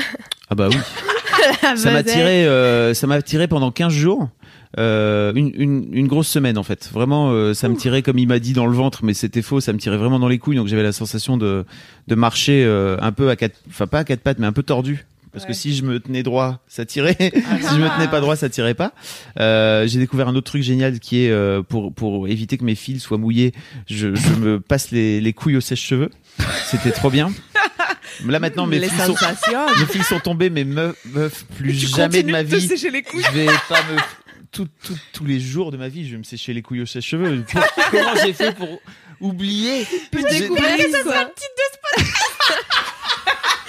[0.50, 0.76] Ah bah oui.
[1.78, 4.28] ça m'a tiré, euh, ça m'a tiré pendant 15 jours.
[4.78, 6.90] Euh, une, une, une grosse semaine en fait.
[6.92, 9.60] Vraiment, euh, ça me tirait comme il m'a dit dans le ventre, mais c'était faux.
[9.60, 11.64] Ça me tirait vraiment dans les couilles, donc j'avais la sensation de
[12.08, 14.62] de marcher euh, un peu à quatre, enfin pas à quatre pattes, mais un peu
[14.62, 15.06] tordu.
[15.32, 17.16] Parce que si je me tenais droit, ça tirait.
[17.20, 18.92] si je me tenais pas droit, ça tirait pas.
[19.40, 22.74] Euh, j'ai découvert un autre truc génial qui est euh, pour pour éviter que mes
[22.74, 23.52] fils soient mouillés,
[23.88, 26.10] je, je me passe les, les couilles au sèche-cheveux.
[26.66, 27.32] C'était trop bien.
[28.26, 29.14] Là maintenant, mes fils sont
[29.78, 32.60] mes fils sont tombés, mais meuf, meuf plus Tu jamais de ma vie.
[32.60, 33.24] sécher les couilles.
[33.32, 33.96] Je vais pas me
[34.50, 36.86] tout- tout- tous les jours de ma vie, je vais me sécher les couilles au
[36.86, 37.42] sèche-cheveux.
[37.90, 38.82] Comment j'ai fait pour
[39.18, 39.86] oublier?
[40.30, 41.30] J'ai- découverte, quoi?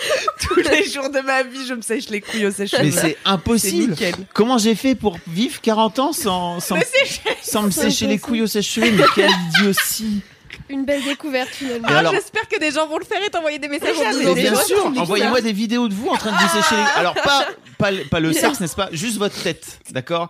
[0.42, 2.84] Tous les jours de ma vie, je me sèche les couilles au sèche-cheveux.
[2.84, 3.96] Mais c'est impossible.
[4.34, 6.78] Comment j'ai fait pour vivre 40 ans sans, sans,
[7.42, 10.22] sans me sécher les couilles au sèche-cheveux Mais quelle idiotie
[10.70, 11.88] Une belle découverte finalement.
[11.88, 14.12] Et alors- J'espère que des gens vont le faire et t'envoyer des messages en Mais
[14.18, 16.76] disant Mais bien gens sûr, envoyez-moi des vidéos de vous en train de vous sécher
[16.76, 17.00] les...
[17.00, 17.46] Alors pas,
[17.78, 18.90] pas, le- pas le sexe, n'est-ce pas?
[18.92, 20.30] Juste votre tête, d'accord?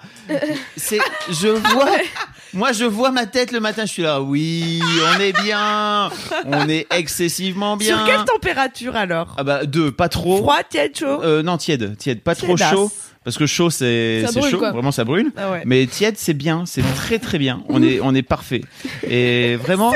[0.75, 0.99] C'est,
[1.29, 1.91] je vois,
[2.53, 4.81] moi je vois ma tête le matin, je suis là, oui,
[5.15, 6.09] on est bien,
[6.45, 7.97] on est excessivement bien.
[7.97, 9.35] Sur quelle température alors?
[9.37, 10.37] Ah bah deux, pas trop.
[10.37, 11.21] Froid, tiède, chaud?
[11.23, 12.91] Euh, non, tiède, tiède, pas trop chaud.
[13.23, 14.71] Parce que chaud, c'est c'est chaud, quoi.
[14.71, 15.31] vraiment ça brûle.
[15.37, 15.63] Ah ouais.
[15.65, 17.63] Mais tiède, c'est bien, c'est très très bien.
[17.69, 18.61] On est on est parfait.
[19.07, 19.93] Et vraiment,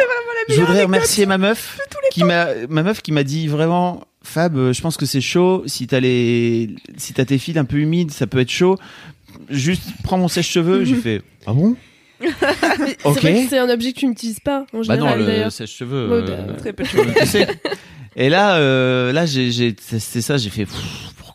[0.49, 1.77] je voudrais remercier ma meuf
[2.11, 5.63] qui m'a ma meuf qui m'a dit vraiment Fab, euh, je pense que c'est chaud.
[5.67, 8.77] Si t'as les si t'as tes fils un peu humides, ça peut être chaud.
[9.49, 10.83] Juste prends mon sèche-cheveux.
[10.83, 11.75] J'ai fait ah bon?
[12.19, 16.07] Mais C'est c'est un objet que tu n'utilises pas en Bah non, général le sèche-cheveux.
[16.11, 16.83] Euh, Très peu.
[18.15, 20.37] Et là, euh, là, j'ai, j'ai testé ça.
[20.37, 20.75] J'ai fait pff,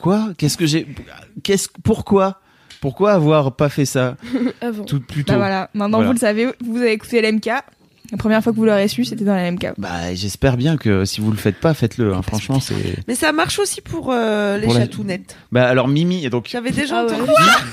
[0.02, 0.86] pourquoi Qu'est-ce que j'ai
[1.44, 2.40] Qu'est-ce pourquoi
[2.80, 4.16] Pourquoi avoir pas fait ça
[4.60, 4.84] Avant.
[4.84, 6.08] tout plus tôt Bah voilà, maintenant Voilà.
[6.08, 7.48] vous le savez, vous avez écouté l'MK.
[8.12, 9.72] La première fois que vous l'aurez su, c'était dans la MK.
[9.78, 12.12] Bah, j'espère bien que si vous le faites pas, faites-le.
[12.12, 12.20] hein.
[12.22, 12.74] Franchement, c'est.
[13.08, 15.34] Mais ça marche aussi pour euh, les Pour la- chatounettes.
[15.50, 17.12] Bah alors Mimi, et donc J'avais déjà Ah ouais.
[17.14, 17.30] entendu.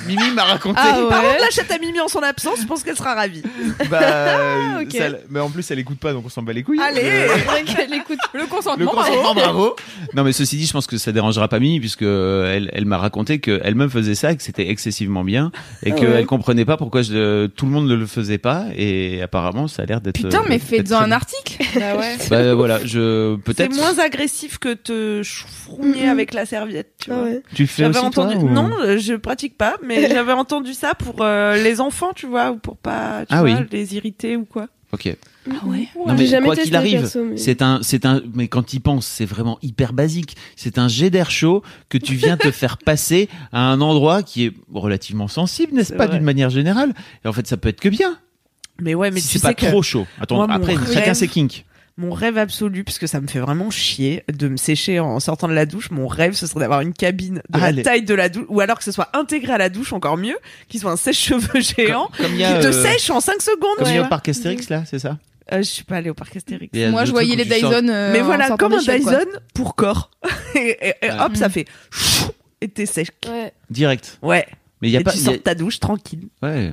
[0.08, 0.80] Mimi, Mimi m'a raconté.
[0.82, 1.28] Ah Par ouais.
[1.28, 3.44] contre, la chatte à Mimi en son absence, je pense qu'elle sera ravie.
[3.90, 4.00] Bah,
[4.82, 4.92] ok.
[4.92, 6.80] ça- mais en plus, elle écoute pas, donc on s'en bat les couilles.
[6.80, 7.28] Allez Euh,
[7.66, 8.20] qu'elle écoute.
[8.34, 9.76] Le Le consentement, consentement, bravo.
[10.16, 12.86] Non, mais ceci dit, je pense que ça dérangera pas Mimi puisque euh, elle, elle
[12.86, 15.52] m'a raconté que elle-même faisait ça, et que c'était excessivement bien
[15.84, 16.24] et Ah qu'elle ouais.
[16.26, 19.86] comprenait pas pourquoi je- tout le monde ne le faisait pas et apparemment ça a
[19.86, 20.29] l'air d'être.
[20.30, 21.58] Putain, euh, mais faites-en un article.
[21.80, 22.18] Bah ouais.
[22.30, 23.76] Bah voilà, je C'est peut-être.
[23.76, 26.10] moins agressif que te frougner Mhm.
[26.10, 27.24] avec la serviette, tu Ah vois.
[27.26, 27.42] ouais.
[27.56, 28.36] Tu fais aussi entendu.
[28.36, 32.12] toi ou- Non, euh, je pratique pas, mais j'avais entendu ça pour euh, les enfants,
[32.16, 33.66] tu vois, ou pour pas, tu Ah vois, oui.
[33.72, 34.68] les irriter ou quoi.
[34.92, 35.16] Ok.
[35.52, 35.88] Ah ouais.
[36.08, 39.06] Non, mais jamais quoi qu'il arrive, mais- c'est un, c'est un, mais quand il pense,
[39.06, 40.36] c'est vraiment hyper basique.
[40.56, 44.46] C'est un jet d'air chaud que tu viens te faire passer à un endroit qui
[44.46, 46.94] est relativement sensible, n'est-ce C'est pas, d'une manière générale.
[47.24, 48.18] Et en fait, ça peut être que bien.
[48.82, 50.06] Mais ouais, mais si tu c'est sais pas que trop chaud.
[50.20, 51.66] Attends, moi, mon après, rêve- chacun ses kinks.
[51.98, 55.54] mon rêve absolu, puisque ça me fait vraiment chier de me sécher en sortant de
[55.54, 58.14] la douche, mon rêve, ce serait d'avoir une cabine de Ah, la les- taille de
[58.14, 60.38] la douche, ou alors que ce soit intégré à la douche, encore mieux,
[60.70, 63.78] qu'il soit un sèche-cheveux géant, Comme il qui a, te euh, sèche en 5 secondes.
[63.78, 65.18] Comme il y a au parc Astérix, là, c'est ça?
[65.52, 66.70] Euh, je suis pas allée au parc Astérix.
[66.74, 67.90] Il y a Moi, le je truc voyais où les tu sors- Dyson.
[67.90, 68.98] euh, Mais en voilà, sortant comme un quoi.
[68.98, 69.26] Dyson
[69.56, 70.12] pour corps.
[70.56, 71.26] et, et- et Ah.
[71.26, 71.66] hop, ça fait
[72.62, 73.10] et t'es sec.
[73.28, 73.52] Ouais.
[73.70, 74.20] Direct.
[74.22, 74.46] Ouais.
[74.82, 76.28] Mais il y a et pas, tu il y sors de ta douche tranquille.
[76.44, 76.72] Ouais.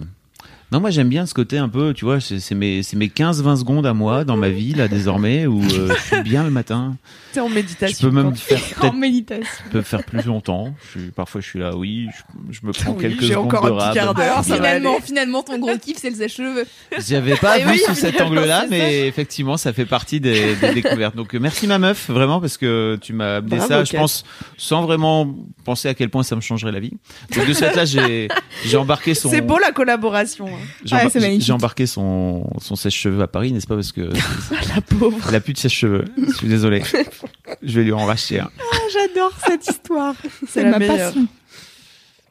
[0.73, 3.87] Non, moi j'aime bien ce côté un peu, tu vois, c'est mes, mes 15-20 secondes
[3.87, 6.97] à moi dans ma vie, là, désormais, où euh, je suis bien le matin.
[7.41, 8.09] En Je méditation.
[8.11, 9.45] peux même faire En méditation.
[9.67, 10.75] je peux faire plus longtemps.
[10.95, 12.07] Je suis, parfois, je suis là, oui,
[12.51, 14.95] je, je me prends Oui, quelques j'ai secondes encore de un petit quart d'heure, finalement,
[14.97, 15.03] aller.
[15.05, 16.67] finalement, ton gros kiff, c'est le sèche-cheveux.
[16.99, 20.75] J'avais pas Eh vu oui, sous cet angle-là, mais effectivement, ça fait partie des, des
[20.75, 21.17] découvertes.
[21.17, 24.25] Donc, merci ma meuf, vraiment, parce que tu m'as amené ça, je pense,
[24.57, 25.35] sans vraiment
[25.65, 26.93] penser à quel point ça me changerait la vie.
[27.35, 28.29] Donc, de ce fait-là, j'ai,
[28.65, 30.47] j'ai embarqué son, C'est beau la collaboration.
[30.47, 30.59] hein.
[30.85, 34.01] j'ai, embar- j'ai embarqué son, son sèche-cheveux à Paris, n'est-ce pas, parce que
[34.75, 35.19] La pauvre.
[35.29, 36.05] elle a plus de sèche-cheveux.
[36.29, 36.83] Je suis désolé.
[37.63, 38.51] Je vais lui en racheter un.
[38.93, 40.15] J'adore cette histoire.
[40.49, 40.97] C'est ma la meilleure.
[41.13, 41.27] passion.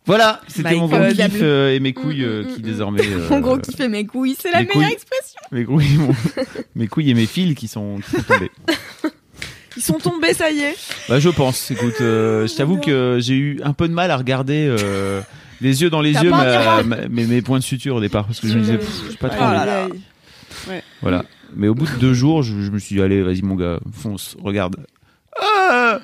[0.08, 2.64] Voilà, c'était My mon gros kiff euh, et mes couilles Mm, euh, mm, qui mm,
[2.64, 3.02] désormais.
[3.04, 4.92] euh, Mon gros kiff et mes couilles, c'est la meilleure couilles.
[4.94, 5.40] expression.
[5.52, 6.16] Mes couilles, mon-
[6.76, 8.52] mes couilles et mes fils qui sont, qui sont tombés.
[9.78, 10.76] Ils sont tombés, ça y est.
[11.10, 11.72] Bah, je pense.
[11.72, 15.22] Écoute, euh, je t'avoue que j'ai eu un peu de mal à regarder euh,
[15.60, 17.64] les yeux dans les T'as yeux pas un ma- miroir ma- mes, mes points de
[17.64, 19.56] suture au départ parce que je me disais, pff, j'ai pas trop Oh envie.
[19.56, 19.88] là là.
[21.02, 21.26] Voilà.
[21.56, 23.80] Mais au bout de deux jours, je, je me suis dit, allez, vas-y mon gars,
[23.94, 24.76] fonce, regarde.
[25.42, 26.00] Ah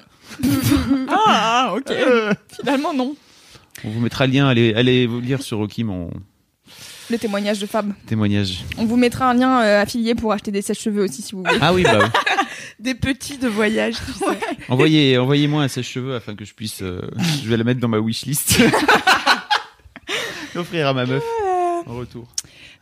[1.09, 1.85] Ah, ok.
[1.91, 2.33] Euh.
[2.59, 3.15] Finalement, non.
[3.83, 6.09] On vous mettra le lien, allez, allez vous lire sur Rocky mon
[7.09, 7.91] Le témoignage de Fab.
[8.05, 8.63] témoignage.
[8.77, 11.57] On vous mettra un lien euh, affilié pour acheter des sèche-cheveux aussi si vous voulez.
[11.61, 12.05] Ah oui, bah oui.
[12.79, 14.39] Des petits de voyage, tu sais.
[14.69, 16.81] Envoyez, envoyez-moi un sèche-cheveux afin que je puisse.
[16.81, 17.01] euh,
[17.43, 18.59] je vais la mettre dans ma wishlist.
[20.55, 21.23] L'offrir à ma meuf
[21.85, 22.27] en retour.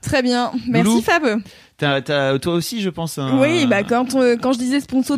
[0.01, 0.51] Très bien.
[0.67, 1.01] Merci Loulou.
[1.01, 1.41] Fab.
[1.77, 3.17] T'as, t'as- toi aussi, je pense.
[3.17, 3.39] Un...
[3.39, 5.15] Oui, bah quand, euh, quand je disais sponsor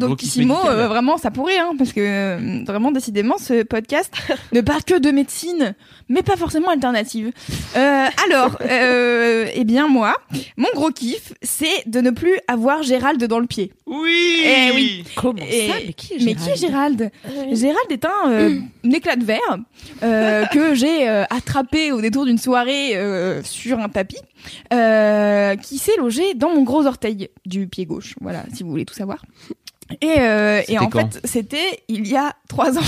[0.67, 0.77] médical.
[0.79, 4.13] euh, vraiment ça pourrait, hein, parce que euh, vraiment décidément ce podcast
[4.53, 5.73] ne parle que de médecine,
[6.07, 7.31] mais pas forcément alternative.
[7.75, 10.15] Euh, alors, euh, eh bien moi,
[10.55, 13.73] mon gros kiff, c'est de ne plus avoir Gérald dans le pied.
[13.87, 14.43] Oui.
[14.45, 15.03] Eh oui.
[15.15, 17.55] Comment Et- ça Mais qui est Mais qui est Gérald Ah oui.
[17.55, 19.57] Gérald est un, euh, un éclat de verre
[20.03, 24.17] euh, que j'ai euh, attrapé au détour d'une soirée euh, sur un tapis,
[24.73, 28.15] euh, qui s'est logé dans mon gros orteil du pied gauche.
[28.21, 29.23] Voilà, si vous voulez tout savoir.
[30.01, 32.81] Et, euh, et en fait, c'était il y a trois ans.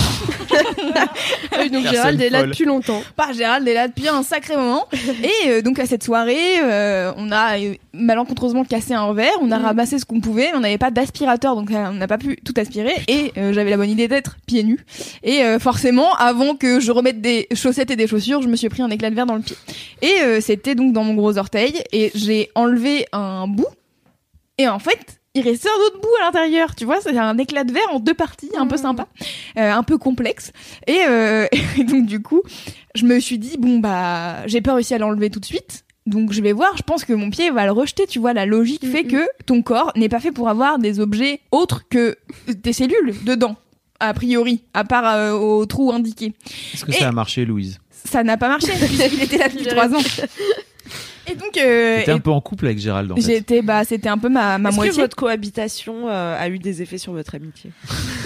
[0.54, 1.06] Ah
[1.60, 2.50] oui, donc Personne Gérald est là folle.
[2.50, 3.02] depuis longtemps.
[3.16, 4.86] Pas Gérald est là depuis un sacré moment.
[5.22, 9.50] Et euh, donc à cette soirée, euh, on a euh, malencontreusement cassé un verre, on
[9.50, 9.64] a Mm.
[9.64, 12.36] ramassé ce qu'on pouvait, mais on n'avait pas d'aspirateur, donc euh, on n'a pas pu
[12.44, 12.94] tout aspirer.
[13.08, 14.84] Et euh, j'avais la bonne idée d'être pieds nus.
[15.22, 18.68] Et euh, forcément, avant que je remette des chaussettes et des chaussures, je me suis
[18.68, 19.56] pris un éclat de verre dans le pied.
[20.02, 23.66] Et euh, c'était donc dans mon gros orteil, et j'ai enlevé un bout.
[24.58, 27.64] Et en fait, il restait un autre bout à l'intérieur, tu vois, c'est un éclat
[27.64, 29.08] de verre en deux parties, un peu sympa,
[29.58, 30.52] euh, un peu complexe.
[30.86, 31.46] Et, euh,
[31.78, 32.42] et donc du coup,
[32.94, 35.84] je me suis dit bon bah j'ai pas réussi à l'enlever tout de suite.
[36.06, 38.44] Donc je vais voir, je pense que mon pied va le rejeter, tu vois, la
[38.44, 39.10] logique fait Mhm.
[39.10, 42.16] que ton corps n'est pas fait pour avoir des objets autres que
[42.46, 43.56] des cellules dedans,
[44.00, 46.34] a priori, à part euh, au trou indiqué.
[46.74, 47.78] Est-ce que Et- ça a marché, Louise?
[47.90, 50.02] Ça n'a pas marché puisqu'il était là depuis trois ans.
[51.30, 53.22] Et donc euh, T'étais un peu en couple avec Gérald, en fait.
[53.22, 54.92] j'étais bah c'était un peu ma, ma Est-ce moitié.
[54.94, 57.70] que votre cohabitation euh, a eu des effets sur votre amitié?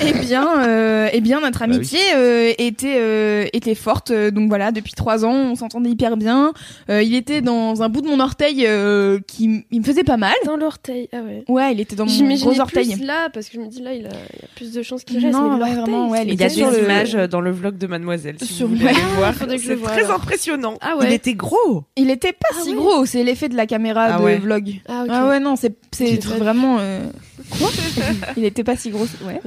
[0.03, 1.77] Eh bien, euh, eh bien, notre Bah oui.
[1.77, 4.11] amitié euh, était euh, était forte.
[4.11, 6.53] euh, donc voilà, depuis trois ans, on s'entendait hyper bien.
[6.91, 10.17] Euh, il était dans un bout de mon orteil euh, qui il me faisait pas
[10.17, 10.35] mal.
[10.45, 11.45] Dans l'orteil, ah ouais.
[11.49, 12.95] Ouais, il était dans mon gros orteil.
[12.97, 15.05] plus là, parce que je me dis là, il a, il a plus de chances
[15.05, 15.33] qu'il reste.
[15.39, 17.41] Non, mais ouais, vraiment, ouais, il Il y a était des sur le- images dans
[17.41, 18.37] le vlog de Mademoiselle.
[18.41, 19.35] Si Sur- vous voulez voir.
[19.59, 20.17] C'est très alors.
[20.17, 20.75] impressionnant.
[20.81, 21.07] Ah ouais.
[21.09, 21.85] Il était gros.
[21.97, 22.77] Il était pas Ah si ouais.
[22.89, 23.07] Gros.
[23.07, 24.39] C'est l'effet de la caméra Ah de ouais.
[24.39, 24.75] vlog.
[24.89, 25.05] Ah.
[25.09, 25.75] Ah ouais, non, c'est
[26.39, 26.79] vraiment.
[26.81, 27.01] euh,
[27.59, 27.69] Quoi
[28.37, 29.07] Il était pas si gros.
[29.25, 29.41] Ouais.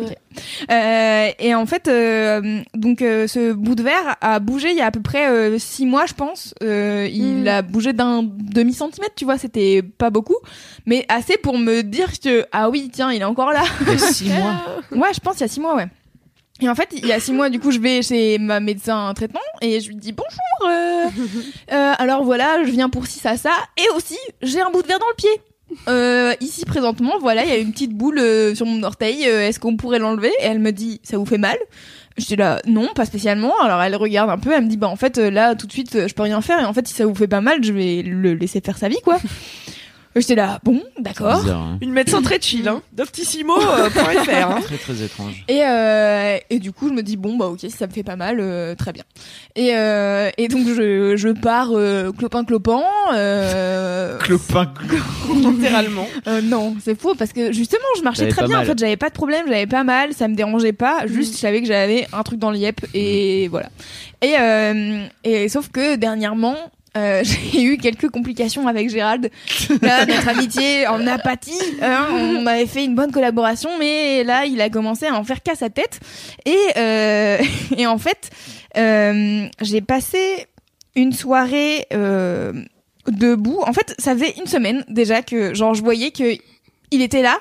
[0.71, 4.81] Euh, et en fait, euh, donc euh, ce bout de verre a bougé il y
[4.81, 6.53] a à peu près euh, six mois, je pense.
[6.63, 7.47] Euh, il Mm.
[7.47, 9.37] a bougé d'un demi centimètre, tu vois.
[9.37, 10.37] C'était pas beaucoup,
[10.85, 13.63] mais assez pour me dire que ah oui, tiens, il est encore là.
[13.81, 14.61] Il y a six mois.
[14.91, 15.87] Ouais, je pense il y a six mois, ouais.
[16.61, 19.09] Et en fait, il y a six mois, du coup, je vais chez ma médecin
[19.09, 20.69] en traitement et je lui dis bonjour.
[20.69, 21.05] euh,
[21.71, 23.49] euh, alors voilà, je viens pour ci, ça, ça.
[23.77, 25.29] Et aussi, j'ai un bout de verre dans le pied.
[25.87, 29.25] Euh, ici présentement, voilà, il y a une petite boule euh, sur mon orteil.
[29.27, 30.31] euh, Est-ce qu'on pourrait l'enlever?
[30.39, 31.57] Et elle me dit, ça vous fait mal?
[32.17, 33.53] J'étais là, non, pas spécialement.
[33.61, 35.71] Alors elle regarde un peu, elle me dit, bah en fait, euh, là, tout de
[35.71, 36.59] suite, je peux rien faire.
[36.59, 38.89] Et en fait, si ça vous fait pas mal, je vais le laisser faire sa
[38.89, 39.17] vie, quoi.
[40.15, 41.41] J'étais là, bon, d'accord.
[41.41, 41.77] Bizarre, hein.
[41.81, 42.81] Une médecin très chill, hein.
[42.93, 44.29] Doctissimo.fr.
[44.29, 44.59] Hein.
[44.61, 45.45] Très très étrange.
[45.47, 48.03] Et, euh, et du coup, je me dis, bon, bah ok, si ça me fait
[48.03, 49.03] pas mal, euh, très bien.
[49.55, 52.81] Et, euh, et donc, je, je pars euh, clopin-clopin.
[53.13, 54.73] Euh, Clopin.
[55.33, 56.07] Littéralement.
[56.27, 58.57] euh, non, c'est faux, parce que justement, je marchais T'avais très pas bien.
[58.57, 58.65] mal.
[58.65, 61.07] En fait, j'avais pas de problème, j'avais pas mal, ça me dérangeait pas.
[61.07, 63.69] Juste, je savais que j'avais un truc dans le yep, et voilà.
[64.21, 66.57] Et, euh, et sauf que dernièrement,
[66.97, 67.23] euh,
[67.53, 69.29] j'ai eu quelques complications avec Gérald.
[69.81, 71.59] Là, notre amitié en apathie.
[71.81, 75.41] hein, on avait fait une bonne collaboration, mais là, il a commencé à en faire
[75.41, 75.99] qu'à sa tête.
[76.45, 77.37] Et, euh,
[77.85, 78.29] en fait,
[78.77, 80.47] euh, j'ai passé
[80.95, 81.87] une soirée
[83.07, 83.61] debout.
[83.65, 86.35] En fait, ça faisait une semaine déjà que, genre, je voyais que
[86.91, 87.39] il était là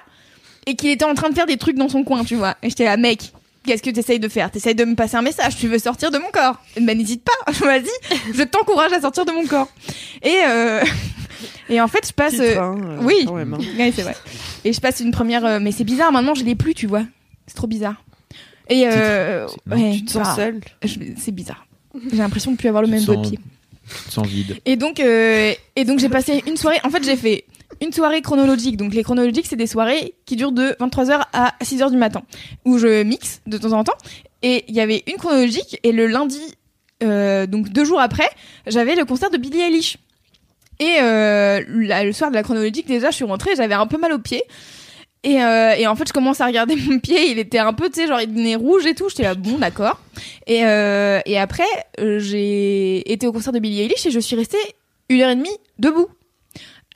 [0.66, 2.56] et qu'il était en train de faire des trucs dans son coin, tu vois.
[2.62, 3.32] Et j'étais là, mec.
[3.64, 4.50] Qu'est-ce que t'essayes de faire?
[4.50, 7.52] T'essayes de me passer un message, tu veux sortir de mon corps Ben n'hésite pas,
[7.52, 7.84] vas-y,
[8.34, 9.68] je t'encourage à sortir de mon corps.
[10.22, 10.82] Et, euh,
[11.68, 12.32] et en fait, je passe...
[12.32, 13.24] Titre, hein, euh, oui.
[13.26, 13.58] quand même, hein.
[13.78, 14.16] Ouais, c'est vrai.
[14.64, 15.44] Et je passe une première...
[15.44, 17.02] euh, mais c'est bizarre, maintenant je l'ai plus, tu vois.
[17.46, 18.02] C'est trop bizarre.
[18.68, 20.60] Et euh, ouais, Tu te sens bah, seule?
[20.84, 21.66] je- C'est bizarre.
[22.10, 23.38] J'ai l'impression de plus avoir le Tu même te doigt de sens- pied.
[24.08, 24.56] Sans vide.
[24.64, 26.78] Et donc, euh, et donc j'ai passé une soirée.
[26.84, 27.44] En fait, j'ai fait
[27.80, 28.76] une soirée chronologique.
[28.76, 32.22] Donc, les chronologiques, c'est des soirées qui durent de 23h à 6h du matin,
[32.64, 33.96] où je mixe de temps en temps.
[34.42, 36.40] Et il y avait une chronologique, et le lundi,
[37.02, 38.28] euh, donc deux jours après,
[38.66, 39.96] j'avais le concert de Billie Eilish.
[40.78, 43.98] Et euh, là, le soir de la chronologique, déjà, je suis rentrée, j'avais un peu
[43.98, 44.42] mal au pied.
[45.22, 48.00] Et, euh, en fait, je commence à regarder mon pied, il était un peu, tu
[48.00, 49.08] sais, genre, il devenait rouge et tout.
[49.10, 50.00] J'étais là, bon, d'accord.
[50.46, 54.58] Et, après, j'ai été au concert de Billie Eilish et je suis restée
[55.10, 56.08] une heure et demie debout,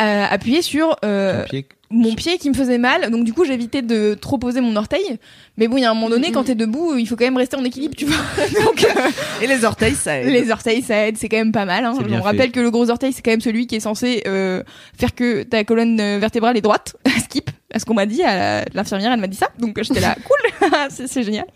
[0.03, 1.66] euh, appuyée sur euh, pied.
[1.91, 3.11] mon pied qui me faisait mal.
[3.11, 5.19] Donc du coup, j'évitais de trop poser mon orteil.
[5.57, 7.37] Mais bon, il y a un moment donné, quand t'es debout, il faut quand même
[7.37, 8.16] rester en équilibre, tu vois.
[8.65, 9.11] Donc euh,
[9.41, 10.29] Et les orteils, ça aide.
[10.29, 11.85] les orteils, ça aide, c'est quand même pas mal.
[11.85, 11.95] Hein.
[12.07, 14.62] Je rappelle que le gros orteil, c'est quand même celui qui est censé euh,
[14.99, 16.97] faire que ta colonne euh, vertébrale est droite.
[17.25, 19.49] Skip, à ce qu'on m'a dit, à l'infirmière, elle m'a dit ça.
[19.61, 21.47] Donc j'étais là, cool, c'est c'est génial.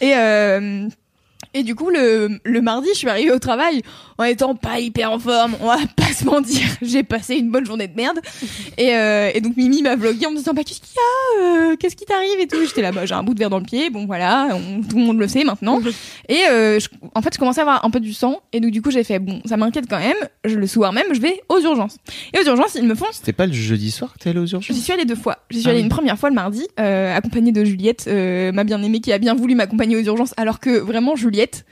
[0.00, 0.88] Et euh,
[1.54, 3.82] et du coup, le, le mardi, je suis arrivée au travail
[4.18, 5.56] en étant pas hyper en forme.
[5.60, 6.62] On va pas se mentir.
[6.82, 8.20] J'ai passé une bonne journée de merde.
[8.76, 11.44] Et, euh, et donc Mimi m'a vlogué en me disant bah qu'est-ce qu'il y a
[11.72, 12.40] euh, Qu'est-ce qui t'arrive?
[12.40, 12.56] et tout.
[12.66, 13.90] J'étais là bah j'ai un bout de verre dans le pied.
[13.90, 15.80] Bon voilà, on- tout le monde le sait maintenant.
[16.28, 18.40] Et euh, je- en fait, je commençais à avoir un peu du sang.
[18.52, 20.16] Et donc du coup, j'ai fait bon, ça m'inquiète quand même.
[20.44, 21.96] Je, le soir même, je vais aux urgences.
[22.34, 24.54] Et aux urgences, ils me font C'était pas le jeudi soir que t'es aux J'y
[24.54, 25.38] urgences suis allée deux fois.
[25.50, 25.84] J'y suis Ah allée oui.
[25.84, 29.34] une première fois le mardi, euh, accompagnée de Juliette, euh, ma bien-aimée qui a bien
[29.34, 31.64] voulu m'accompagner aux urgences, alors que vraiment Juliette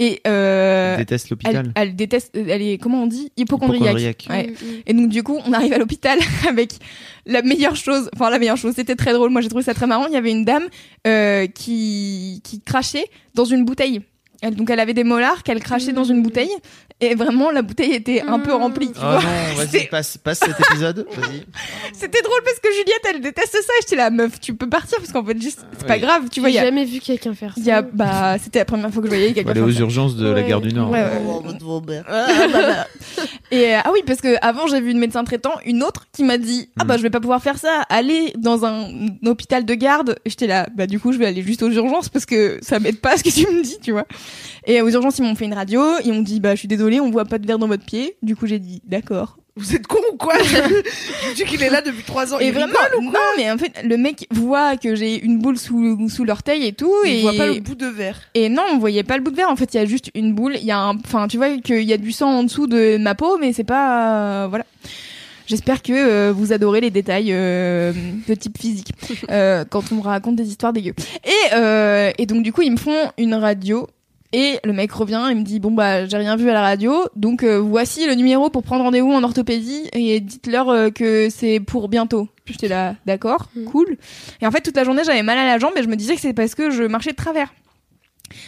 [0.00, 1.72] et euh, euh, déteste elle, l'hôpital.
[1.76, 4.00] elle déteste, elle est, comment on dit, hypochondriaque.
[4.00, 4.26] Hypochondriaque.
[4.28, 4.46] Ouais.
[4.48, 4.82] Mm, mm.
[4.86, 6.18] Et donc du coup, on arrive à l'hôpital
[6.48, 6.72] avec
[7.26, 9.86] la meilleure chose, enfin la meilleure chose, c'était très drôle, moi j'ai trouvé ça très
[9.86, 10.64] marrant, il y avait une dame
[11.06, 14.00] euh, qui, qui crachait dans une bouteille.
[14.46, 16.50] Elle, donc elle avait des molars qu'elle crachait dans une bouteille
[17.00, 19.14] et vraiment la bouteille était un peu remplie, tu Oh vois.
[19.14, 21.06] non, vas-y, passe, passe cet épisode.
[21.16, 21.44] Vas-y.
[21.94, 25.10] C'était drôle parce que Juliette elle déteste ça, j'étais là meuf, tu peux partir parce
[25.12, 27.32] qu'en fait juste c'est pas grave, tu vois, il y J'ai a, jamais vu quelqu'un
[27.34, 27.60] faire ça.
[27.60, 29.60] il y a bah c'était la première fois que je voyais On quelqu'un va aller
[29.76, 30.90] aux urgences de la gare du Nord.
[30.90, 31.22] Ouais, ouais.
[31.26, 32.04] Oh, votre Robert.
[33.50, 36.22] Et euh, ah oui, parce que avant j'ai vu une médecin traitant, une autre qui
[36.24, 39.64] m'a dit ah bah je vais pas pouvoir faire ça, aller dans un, un hôpital
[39.64, 40.16] de garde.
[40.24, 42.78] Et J'étais là bah du coup je vais aller juste aux urgences parce que ça
[42.80, 44.06] m'aide pas ce que tu me dis, tu vois.
[44.66, 47.00] Et aux urgences ils m'ont fait une radio, ils m'ont dit bah je suis désolée,
[47.00, 48.16] on voit pas de verre dans votre pied.
[48.22, 49.36] Du coup j'ai dit d'accord.
[49.56, 50.34] Vous êtes con ou quoi?
[50.42, 52.40] Je dis qu'il est là depuis 3 ans.
[52.40, 56.08] Et il vraiment non mais en fait le mec voit que j'ai une boule sous
[56.08, 58.18] sous l'orteil et tout Il et voit pas le bout de verre.
[58.34, 59.50] Et non, on voyait pas le bout de verre.
[59.50, 60.56] En fait, il y a juste une boule.
[60.56, 62.96] Il y a un, enfin, tu vois qu'il y a du sang en dessous de
[62.96, 64.64] ma peau, mais c'est pas, euh, voilà.
[65.46, 67.92] J'espère que euh, vous adorez les détails euh,
[68.26, 68.90] de type physique
[69.30, 70.94] euh, quand on me raconte des histoires dégueu.
[71.24, 73.86] Et, euh, et donc du coup, ils me font une radio.
[74.36, 76.92] Et le mec revient et me dit bon bah j'ai rien vu à la radio
[77.14, 81.60] donc euh, voici le numéro pour prendre rendez-vous en orthopédie et dites-leur euh, que c'est
[81.60, 82.28] pour bientôt.
[82.44, 83.64] Puis J'étais là d'accord Mm.
[83.66, 83.96] cool.
[84.40, 86.16] Et en fait toute la journée j'avais mal à la jambe et je me disais
[86.16, 87.54] que c'est parce que je marchais de travers.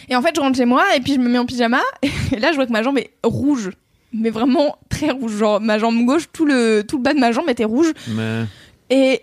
[0.09, 2.41] Et en fait, je rentre chez moi et puis je me mets en pyjama et
[2.41, 3.71] là, je vois que ma jambe est rouge.
[4.13, 5.37] Mais vraiment très rouge.
[5.37, 7.93] Genre, ma jambe gauche, tout le, tout le bas de ma jambe était rouge.
[8.09, 8.45] Mais,
[8.91, 9.21] Et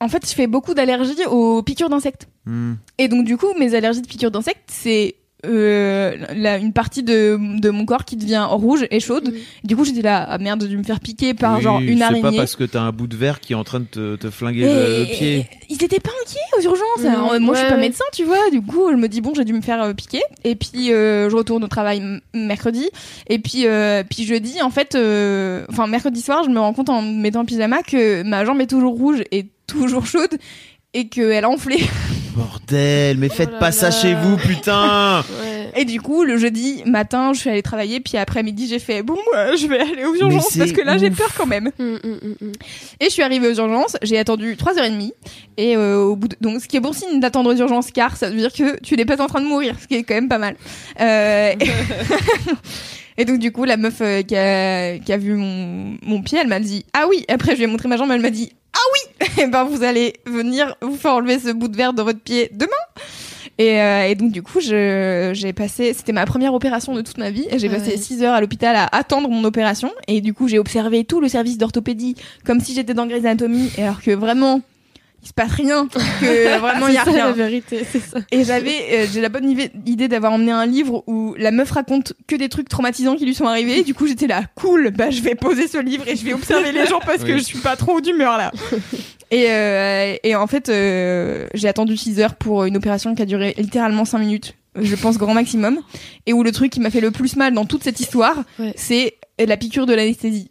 [0.00, 2.26] en fait, je fais beaucoup d'allergies aux piqûres d'insectes.
[2.44, 2.74] hmm.
[2.98, 5.14] Et donc, du coup, mes allergies de piqûres d'insectes, c'est
[5.44, 9.32] euh, la- une partie de, de mon corps qui devient rouge et chaude.
[9.64, 11.98] Du coup, j'étais là, ah merde, j'ai dû me faire piquer par Oui, genre une
[11.98, 12.22] C'est araignée.
[12.22, 14.30] pas parce que t'as un bout de verre qui est en train de te, te
[14.30, 15.36] flinguer Et- le, le pied.
[15.38, 17.04] et- Ils étaient pas inquiets aux urgences.
[17.06, 18.50] Alors, euh, moi, je suis pas médecin, tu vois.
[18.50, 20.22] Du coup, je me dis bon, j'ai dû me faire euh, piquer.
[20.44, 22.02] Et puis, euh, je retourne au travail
[22.34, 22.88] mercredi.
[23.28, 26.88] Et puis, euh, puis jeudi, en fait, euh, enfin mercredi soir, je me rends compte
[26.90, 30.36] en me mettant en pyjama que ma jambe est toujours rouge et toujours chaude
[30.94, 31.84] et qu'elle a enflé.
[32.36, 35.70] Bordel, mais faites Oh là pas ça chez vous, putain Ouais.
[35.76, 38.00] Et du coup, le jeudi matin, je suis allée travailler.
[38.00, 41.10] Puis après-midi, j'ai fait bon, moi, je vais aller aux urgences parce que là, j'ai
[41.10, 41.70] peur quand même.
[41.78, 42.52] Mm, mm, mm.
[43.00, 45.12] Et je suis arrivée aux urgences, j'ai attendu 3h30
[45.56, 46.36] et euh, au bout de...
[46.40, 48.96] donc ce qui est bon signe d'attendre aux urgences car ça veut dire que tu
[48.96, 50.56] n'es pas en train de mourir, ce qui est quand même pas mal.
[51.00, 51.52] Euh,
[53.18, 53.24] et...
[53.24, 54.98] donc du coup la meuf euh, qui, a...
[54.98, 57.66] qui a vu mon, mon pied, elle m'a dit "Ah oui." Après je lui ai
[57.68, 61.12] montré ma jambe, elle m'a dit "Ah oui." Et ben vous allez venir vous faire
[61.14, 62.70] enlever ce bout de verre de votre pied demain.
[63.58, 67.18] Et, euh, et donc du coup, je- j'ai passé, c'était ma première opération de toute
[67.18, 67.96] ma vie, et j'ai Ah passé ouais.
[67.96, 69.92] 6 heures à l'hôpital à attendre mon opération.
[70.08, 73.70] Et du coup, j'ai observé tout le service d'orthopédie comme si j'étais dans Grey's Anatomy,
[73.78, 74.60] et alors que vraiment,
[75.24, 75.86] il se passe rien,
[76.20, 77.26] que vraiment il y a C'est ça, rien.
[77.26, 78.18] la vérité, c'est ça.
[78.30, 82.12] Et j'avais, euh, j'ai la bonne idée- d'avoir emmené un livre où la meuf raconte
[82.26, 83.82] que des trucs traumatisants qui lui sont arrivés.
[83.82, 86.72] Du coup, j'étais là, cool, bah je vais poser ce livre et je vais observer
[86.72, 88.52] les gens parce que je suis pas trop d'humeur là.
[89.30, 93.26] Et, euh, et en fait, euh, j'ai attendu 6 heures pour une opération qui a
[93.26, 95.80] duré littéralement 5 minutes, je pense grand maximum.
[96.26, 98.72] Et où le truc qui m'a fait le plus mal dans toute cette histoire, Ouais.
[98.76, 100.50] c'est la piqûre de l'anesthésie.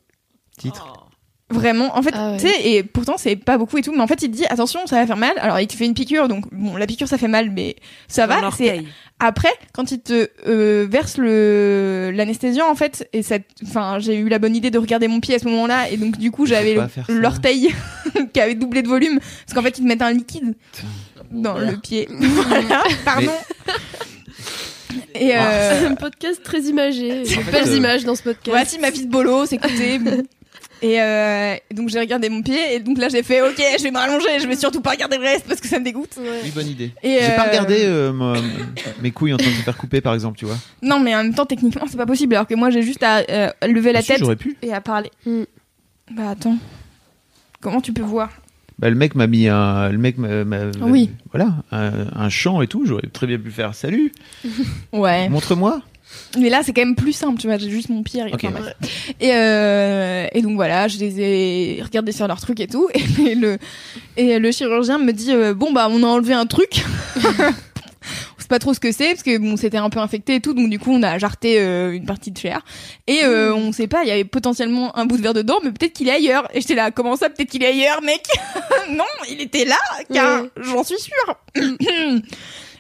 [0.58, 1.03] Titre.
[1.50, 2.38] Vraiment, en fait, Ah ouais.
[2.38, 4.46] tu sais, et pourtant c'est pas beaucoup et tout, mais en fait il te dit
[4.48, 5.34] attention, ça va faire mal.
[5.38, 7.76] Alors il te fait une piqûre, donc bon, la piqûre ça fait mal, mais
[8.08, 8.50] ça va.
[8.58, 8.84] C'est
[9.20, 14.30] après quand il te euh, verse le l'anesthésiant en fait, et cette, enfin j'ai eu
[14.30, 16.76] la bonne idée de regarder mon pied à ce moment-là, et donc du coup j'avais
[16.76, 16.88] ça.
[17.10, 17.70] l'orteil
[18.34, 20.56] qui avait doublé de volume, parce qu'en fait ils te mettent un liquide
[21.30, 22.08] dans le pied.
[22.20, 23.32] voilà, pardon.
[25.14, 27.24] Et C'est euh, un podcast très imagé.
[27.52, 28.50] Belles euh, images dans ce podcast.
[28.50, 30.00] Voici ma fille de bolos, écoutez.
[30.84, 33.90] Et euh, donc j'ai regardé mon pied et donc là j'ai fait ok je vais
[33.92, 36.42] me rallonger je vais surtout pas regarder le reste parce que ça me dégoûte Ouais.
[36.44, 36.92] Oui, bonne idée.
[37.02, 38.36] et J'ai pas euh, regardé euh, moi,
[39.02, 40.58] mes couilles en train de se faire couper, par exemple, tu vois.
[40.82, 43.20] non mais en même temps techniquement c'est pas possible alors que moi j'ai juste à
[43.30, 44.58] euh, lever la Ah, tête pu.
[44.62, 45.44] et à parler Mm.
[46.12, 46.58] bah attends
[47.62, 48.30] comment tu peux voir?
[48.80, 51.12] Bah, le mec m'a mis un, le mec m'a, m'a- Oui.
[51.32, 52.86] voilà, un, un chant et tout.
[52.86, 54.12] J'aurais très bien pu faire salut.
[54.92, 55.82] ouais Montre-moi.
[56.40, 58.44] Mais là c'est quand même plus simple tu vois j'ai juste mon pied Ok.
[58.46, 58.74] enfin, bref.
[59.20, 62.90] et euh, et donc voilà je les ai regardés sur leur truc et tout.
[63.28, 63.58] Et le
[64.18, 66.84] et le chirurgien me dit euh, bon bah on a enlevé un truc.
[68.38, 70.42] On sait pas trop ce que c'est parce que bon c'était un peu infecté et
[70.42, 72.62] tout donc du coup on a jarté euh, une partie de chair.
[73.08, 75.72] Et euh, on sait pas il y avait potentiellement un bout de verre dedans mais
[75.72, 76.48] peut-être qu'il est ailleurs.
[76.54, 78.26] Et j'étais là comment ça peut-être qu'il est ailleurs mec?
[78.92, 79.78] Non il était là
[80.14, 80.50] car Ouais.
[80.58, 81.36] j'en suis sûre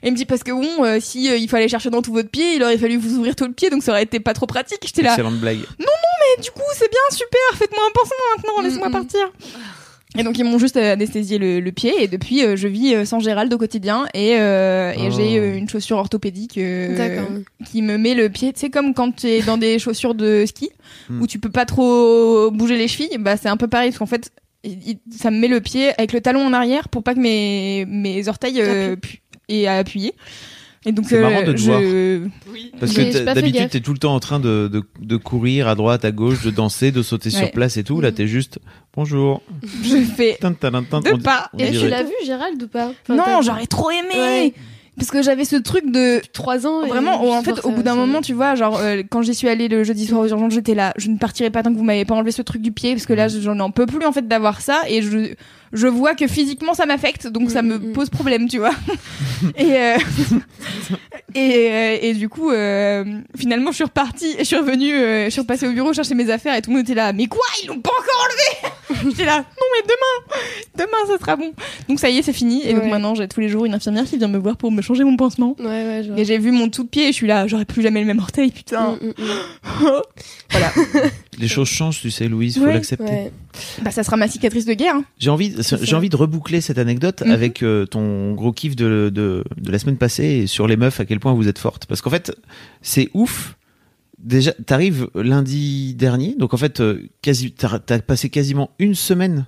[0.03, 2.13] et il me dit parce que bon euh, si euh, il fallait chercher dans tout
[2.13, 4.33] votre pied il aurait fallu vous ouvrir tout le pied donc ça aurait été pas
[4.33, 5.59] trop pratique j'étais là Excellente blague.
[5.79, 8.93] mais du coup c'est bien super faites-moi un pansement maintenant laisse-moi Mm, mm.
[8.93, 9.31] partir
[10.15, 12.93] Et donc ils m'ont juste euh, anesthésié le, le pied et depuis euh, je vis
[12.93, 15.11] euh, sans Gérald au quotidien et, euh, et Oh.
[15.17, 18.53] j'ai euh, une chaussure orthopédique euh, qui me met le pied.
[18.53, 20.69] Tu sais comme quand tu es dans des chaussures de ski
[21.09, 21.21] Hmm.
[21.21, 24.05] où tu peux pas trop bouger les chevilles, bah c'est un peu pareil parce qu'en
[24.05, 24.31] fait
[24.63, 27.19] il- il- ça me met le pied avec le talon en arrière pour pas que
[27.19, 28.95] mes mes orteils euh,
[29.49, 30.13] aient à appuyer.
[30.85, 32.27] Et donc C'est marrant de te je
[32.77, 34.83] Parce que j'ai t'as- pas fait d'habitude, t'es tout le temps en train de, de,
[34.99, 37.37] de courir à droite, à gauche, de danser, de sauter Ouais.
[37.37, 38.01] sur place et tout.
[38.01, 38.59] Là, t'es juste
[38.93, 39.41] bonjour.
[39.81, 40.37] je fais.
[41.11, 41.49] Deux pas.
[41.57, 42.91] Et tu l'as vu, Gérald, ou pas?
[43.07, 44.53] Enfin, non, j'aurais trop aimé Ouais.
[44.97, 46.83] parce que j'avais ce truc de Trois ans.
[46.83, 49.33] et Vraiment, en fait, voir au bout d'un moment, tu vois, genre, euh, quand j'y
[49.35, 51.77] suis allée le jeudi soir aux urgences, j'étais là, je ne partirai pas tant que
[51.77, 54.05] vous m'avez pas enlevé ce truc du pied, parce que là, j'en en peux plus,
[54.05, 55.33] en fait, d'avoir ça, et je,
[55.73, 57.93] je vois que physiquement, ça m'affecte, donc ça Mm, me mm.
[57.93, 58.73] pose problème, tu vois.
[59.57, 59.97] et, euh,
[61.35, 63.03] et, euh, et du coup, euh,
[63.35, 66.29] finalement, je suis repartie, je suis revenue, euh, je suis repassée au bureau chercher mes
[66.29, 69.09] affaires, et tout le monde était là, mais quoi, ils l'ont pas encore enlevé?
[69.09, 71.53] J'étais là, non, mais demain, demain, ça sera bon.
[71.89, 74.05] Donc ça y est, c'est fini, et donc maintenant, j'ai tous les jours une infirmière
[74.05, 75.55] qui vient me voir pour me changer mon pansement.
[75.59, 76.03] Ouais, ouais.
[76.17, 78.19] Et j'ai vu mon tout pied et je suis là, j'aurais plus jamais le même
[78.19, 78.99] orteil, putain.
[79.01, 80.01] Mm, mm.
[81.39, 82.73] Les choses changent, tu sais, Louise, faut Ouais.
[82.73, 83.03] l'accepter.
[83.03, 83.31] Ouais.
[83.83, 84.95] Bah ça sera ma cicatrice de guerre.
[84.95, 85.05] hein.
[85.19, 87.31] J'ai envie, j'ai envie de reboucler cette anecdote Mhm.
[87.31, 90.99] avec euh, ton gros kiff de, de, de la semaine passée et sur les meufs,
[90.99, 91.85] à quel point vous êtes fortes.
[91.85, 92.35] Parce qu'en fait,
[92.81, 93.55] c'est ouf.
[94.19, 99.45] Déjà, t'arrives lundi dernier, donc en fait, euh, quasi, t'as, passé quasiment une semaine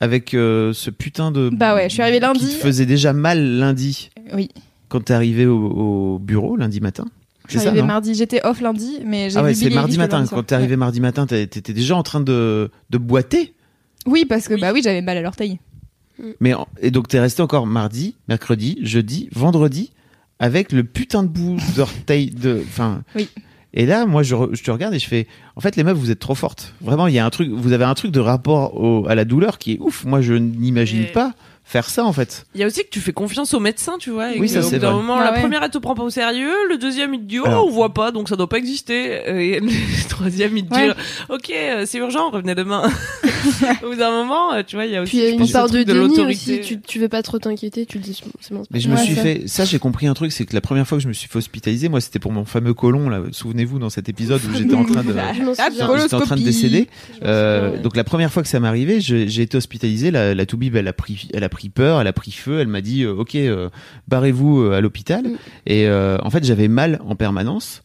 [0.00, 1.48] avec euh, ce putain de.
[1.50, 2.40] Bah ouais, je suis arrivée lundi.
[2.40, 4.50] Qui te faisait déjà mal lundi Oui.
[4.90, 7.06] quand t'es arrivé au, au bureau lundi matin.
[7.48, 10.24] Je suis non mardi, j'étais off lundi, mais j'ai Ah ouais, c'est mardi matin.
[10.28, 13.54] Quand t'es arrivé mardi matin, t'étais déjà en train de, de boiter.
[14.06, 15.58] Oui, parce que bah oui, j'avais mal à l'orteil.
[16.40, 19.92] Mais en- et donc t'es resté encore mardi, mercredi, jeudi, vendredi
[20.38, 22.62] avec le putain de bout d'orteil de.
[22.68, 23.02] Enfin.
[23.14, 23.28] Oui.
[23.74, 25.26] Et là, moi, je, re- je te regarde et je fais.
[25.54, 26.72] En fait, les meufs, vous êtes trop fortes.
[26.80, 27.50] Vraiment, il y a un truc.
[27.50, 30.04] Vous avez un truc de rapport au- à la douleur qui est ouf.
[30.06, 31.34] Moi, je n'imagine Et- pas
[31.68, 32.46] faire ça en fait.
[32.54, 34.32] Il y a aussi que tu fais confiance au médecin, tu vois.
[34.32, 34.92] Et Oui, ça, c'est vrai.
[34.92, 35.40] moment, Ah la ouais.
[35.40, 36.54] première, elle te prend pas au sérieux.
[36.68, 39.20] Le deuxième, il te dit, oh, Alors- on voit pas, donc ça doit pas exister.
[39.26, 40.88] Et le troisième, il te Ouais.
[40.88, 40.94] dit,
[41.28, 42.88] ok, euh, c'est urgent, revenez demain.
[43.84, 45.48] au bout d'un moment, euh, tu vois, il y a aussi Puis y a une
[45.50, 46.60] part de déni l'autorité.
[46.60, 46.60] aussi.
[46.60, 48.62] Tu, tu veux pas trop t'inquiéter, tu te dis c'est bon.
[48.70, 49.22] Mais je me suis ça.
[49.22, 49.42] fait.
[49.46, 51.38] Ça, j'ai compris un truc, c'est que la première fois que je me suis fait
[51.38, 53.08] hospitaliser, moi, c'était pour mon fameux colon.
[53.08, 55.12] Là, souvenez-vous dans cet épisode où j'étais en train de.
[55.36, 55.84] Je m'en souviens.
[55.86, 56.00] drôle.
[56.00, 56.88] J'étais en train de décéder.
[57.22, 60.10] Euh, donc la première fois que ça m'est arrivé, j'ai été hospitalisé.
[60.10, 62.60] La, la toubib, elle a pris, elle a pris peur, elle a pris feu.
[62.60, 63.68] Elle m'a dit, euh, ok, euh,
[64.08, 65.22] barrez-vous euh, à l'hôpital.
[65.24, 65.36] Mm.
[65.66, 67.82] Et euh, en fait, j'avais mal en permanence.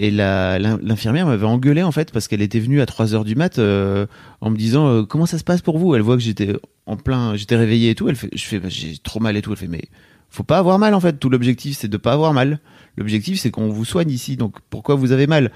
[0.00, 3.58] Et l'infirmière m'avait engueulé en fait parce qu'elle était venue à 3 heures du mat
[3.58, 4.06] euh,
[4.40, 5.94] en me disant euh, comment ça se passe pour vous?
[5.96, 6.52] Elle voit que j'étais
[6.86, 8.08] en plein, j'étais réveillé et tout.
[8.08, 9.50] Elle fait, je fais, bah, j'ai trop mal et tout.
[9.50, 9.82] Elle fait, mais
[10.30, 11.18] faut pas avoir mal en fait.
[11.18, 12.60] Tout l'objectif c'est de pas avoir mal.
[12.96, 14.36] L'objectif c'est qu'on vous soigne ici.
[14.36, 15.50] Donc pourquoi vous avez mal?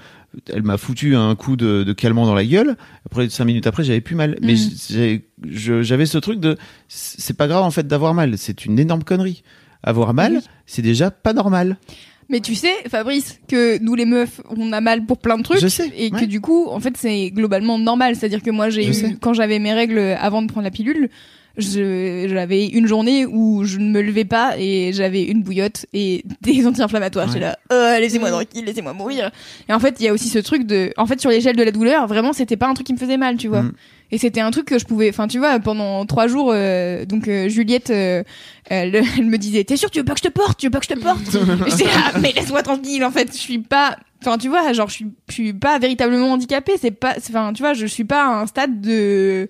[0.51, 2.75] Elle m'a foutu un coup de, de calmant dans la gueule.
[3.05, 4.37] Après cinq minutes après j'avais plus mal.
[4.41, 4.55] Mais
[4.89, 6.57] j'ai- je- j'avais ce truc de
[6.89, 8.37] c'est pas grave en fait d'avoir mal.
[8.37, 9.41] C'est une énorme connerie.
[9.83, 10.41] Avoir mal Oui.
[10.65, 11.77] c'est déjà pas normal.
[12.29, 15.59] Mais tu sais, Fabrice, que nous les meufs, on a mal pour plein de trucs.
[15.59, 16.21] Je sais, Et ouais.
[16.21, 18.15] que du coup, en fait, c'est globalement normal.
[18.15, 21.09] C'est-à-dire que moi, j'ai eu, quand j'avais mes règles avant de prendre la pilule,
[21.57, 26.65] j'avais une journée où je ne me levais pas et j'avais une bouillotte et des
[26.65, 27.27] anti-inflammatoires.
[27.27, 29.31] J'étais là, oh, laissez-moi tranquille, laissez-moi mourir.
[29.69, 31.63] Et en fait, il y a aussi ce truc de, en fait, sur l'échelle de
[31.63, 33.63] la douleur, vraiment, c'était pas un truc qui me faisait mal, tu vois.
[33.63, 33.73] Mm.
[34.13, 37.27] Et c'était un truc que je pouvais, enfin, tu vois, pendant trois jours, euh, donc
[37.27, 38.23] euh, Juliette, euh,
[38.69, 40.69] elle, elle me disait, t'es sûr, tu veux pas que je te porte, tu veux
[40.69, 41.19] pas que je te porte
[41.67, 41.89] J'étais
[42.21, 45.33] mais laisse-moi tranquille, en fait, je suis pas, enfin, tu vois, genre, je suis, je
[45.33, 48.81] suis pas véritablement handicapée, c'est pas, enfin, tu vois, je suis pas à un stade
[48.81, 49.49] de,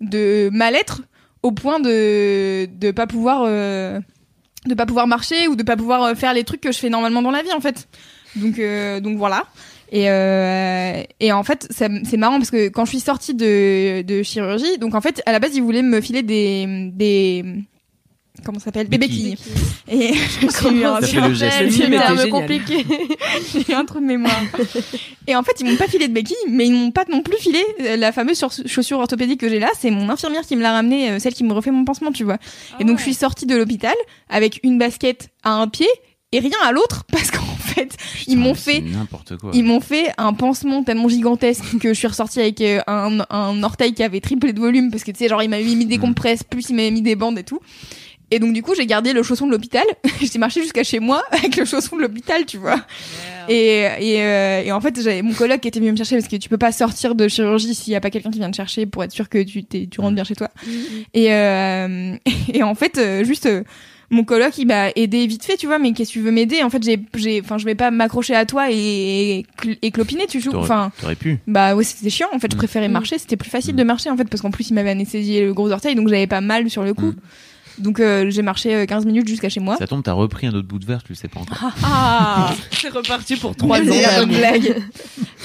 [0.00, 1.02] de mal-être
[1.42, 6.34] au point de, de pas pouvoir, de pas pouvoir marcher ou de pas pouvoir faire
[6.34, 7.88] les trucs que je fais normalement dans la vie, en fait.
[8.36, 8.60] Donc,
[9.02, 9.42] donc voilà.
[9.90, 14.22] Et, euh, et en fait, c'est marrant parce que quand je suis sortie de, de
[14.22, 17.44] chirurgie, donc en fait, à la base, ils voulaient me filer des, des,
[18.44, 19.36] comment ça s'appelle, des Béquilles.
[19.90, 22.84] Et j'ai eu un, terme compliqué.
[23.66, 24.40] j'ai un trou de mémoire.
[25.26, 27.38] Et en fait, ils m'ont pas filé de béquilles, mais ils m'ont pas non plus
[27.38, 29.70] filé euh, la fameuse sur- chaussure orthopédique que j'ai là.
[29.78, 32.24] C'est mon infirmière qui me l'a ramenée, euh, celle qui me refait mon pansement, tu
[32.24, 32.38] vois.
[32.78, 33.94] et donc, je suis sortie de l'hôpital
[34.28, 35.88] avec une basket à un pied
[36.32, 37.96] et rien à l'autre parce qu'en fait,
[38.26, 38.82] ils m'ont fait
[39.40, 39.50] quoi.
[39.54, 43.62] ils m'ont fait un pansement tellement gigantesque que je suis ressortie avec euh, un, un
[43.62, 45.98] orteil qui avait triplé de volume parce que tu sais genre ils m'avaient mis des
[45.98, 46.00] Mm.
[46.00, 47.60] compresses plus ils m'avaient mis des bandes et tout
[48.30, 49.84] Et donc du coup, j'ai gardé le chausson de l'hôpital.
[50.20, 52.80] j'ai marché jusqu'à chez moi avec le chausson de l'hôpital, tu vois.
[53.48, 56.28] Et, et, euh, et en fait, j'avais mon coloc qui était venu me chercher parce
[56.28, 58.56] que tu peux pas sortir de chirurgie s'il y a pas quelqu'un qui vient te
[58.56, 60.50] chercher pour être sûr que tu, t'es- tu rentres bien chez toi.
[61.14, 62.14] Et, euh,
[62.52, 63.62] et en fait, euh, juste euh,
[64.10, 65.78] mon coloc, il m'a aidé vite fait, tu vois.
[65.78, 66.62] Mais qu'est-ce que tu veux m'aider?
[66.62, 69.90] En fait, j'ai, j'ai, enfin, je vais pas m'accrocher à toi et, et, cl- et
[69.90, 70.50] clopiner, tu joues.
[70.50, 71.38] T'aurais Enfin, t'aurais pu.
[71.46, 72.28] bah ouais, c'était chiant.
[72.34, 72.58] En fait, je Mm.
[72.58, 72.92] préférais Mm.
[72.92, 73.16] marcher.
[73.18, 73.78] C'était plus facile Mm.
[73.78, 76.26] de marcher en fait parce qu'en plus, il m'avait anesthésié le gros orteil, donc j'avais
[76.26, 77.14] pas mal sur le coup.
[77.78, 79.76] Donc euh, j'ai marché euh, 15 minutes jusqu'à chez moi.
[79.76, 81.72] Ça tombe, t'as repris un autre bout de verre, tu le sais pas encore.
[81.84, 83.84] Ah C'est reparti pour trois ans.
[83.84, 84.36] D'amour.
[84.38, 84.82] blague.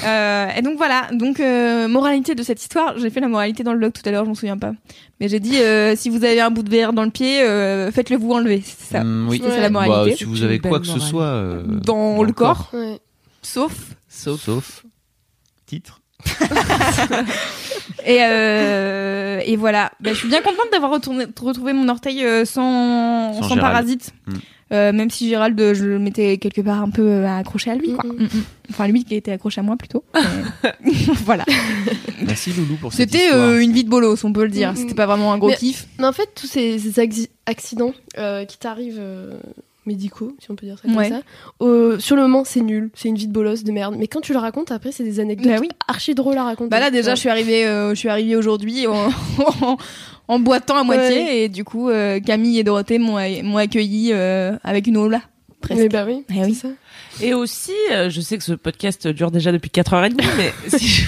[0.03, 3.73] Euh, et donc voilà, donc euh, moralité de cette histoire, j'ai fait la moralité dans
[3.73, 4.73] le blog tout à l'heure, je m'en souviens pas.
[5.19, 7.91] Mais j'ai dit euh, si vous avez un bout de verre dans le pied, euh,
[7.91, 9.03] faites-le vous enlever, c'est ça.
[9.03, 9.39] Mm, oui.
[9.43, 10.18] C'est ça la Bah, moralité.
[10.18, 12.69] si vous avez quoi que ce soit euh, Dans le corps.
[12.73, 12.99] Ouais.
[13.41, 13.73] Sauf
[14.10, 14.84] sauf, sauf
[15.65, 16.01] titre.
[18.06, 22.45] et euh, et voilà, Bah, je suis bien contente d'avoir retourné- retrouvé mon orteil euh,
[22.45, 23.62] sans Sans sans, Gérald.
[23.62, 24.12] parasite.
[24.28, 24.34] Mm.
[24.72, 27.76] Euh, même si Gérald, euh, je le mettais quelque part un peu euh, accroché à
[27.76, 28.10] lui, quoi.
[28.10, 28.44] Mm, Mm, mm.
[28.72, 30.04] Enfin, lui qui était accroché à moi plutôt.
[31.26, 31.45] Voilà.
[32.26, 33.40] Merci Loulou pour cette C'était histoire.
[33.50, 34.74] euh, une vie de bolos, on peut le dire.
[34.76, 35.86] C'était pas vraiment un gros Mais- kiff.
[36.00, 36.80] Mais en fait, tous ces,
[37.45, 39.38] accidents euh, qui t'arrivent euh,
[39.85, 41.10] médicaux, si on peut dire ça comme Ouais.
[41.10, 41.22] ça,
[41.61, 42.89] euh, sur le moment, c'est nul.
[42.95, 43.95] C'est une vie de bolos de merde.
[43.97, 45.69] Mais quand tu le racontes, après, c'est des anecdotes Bah oui.
[45.88, 46.69] archi drôles à raconter.
[46.69, 49.77] Bah là déjà, je suis arrivée, euh, je suis arrivée aujourd'hui en,
[50.27, 51.38] en, boitant à moitié Ouais.
[51.43, 55.22] et du coup euh, Camille et Dorothée m'ont m'ont accueillie avec une aula.
[55.61, 55.80] Presque.
[55.81, 56.53] Mais bah oui, Eh c'est oui.
[56.55, 56.68] ça.
[57.22, 61.06] Et aussi, euh, je sais que ce podcast dure déjà depuis 4h30, mais si je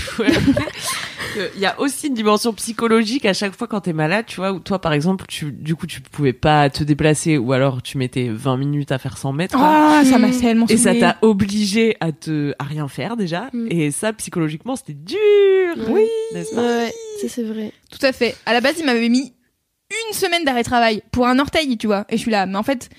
[1.55, 4.53] il y a aussi une dimension psychologique à chaque fois quand t'es malade, tu vois,
[4.53, 7.97] où toi, par exemple, tu, du coup, tu pouvais pas te déplacer ou alors tu
[7.97, 9.57] mettais 20 minutes à faire 100 mètres.
[9.59, 10.39] Ah, ça m'a Mm.
[10.39, 13.49] tellement Et ça t'a obligé à te, à rien faire déjà.
[13.51, 13.67] Mm.
[13.69, 15.17] Et ça, psychologiquement, c'était dur.
[15.89, 16.05] Oui.
[16.33, 16.61] N'est-ce pas?
[16.61, 17.71] Ouais, ça c'est vrai.
[17.91, 18.35] Tout à fait.
[18.45, 19.33] À la base, il m'avait mis
[19.91, 22.05] une semaine d'arrêt de travail pour un orteil, tu vois.
[22.09, 22.89] Et je suis là, mais en fait,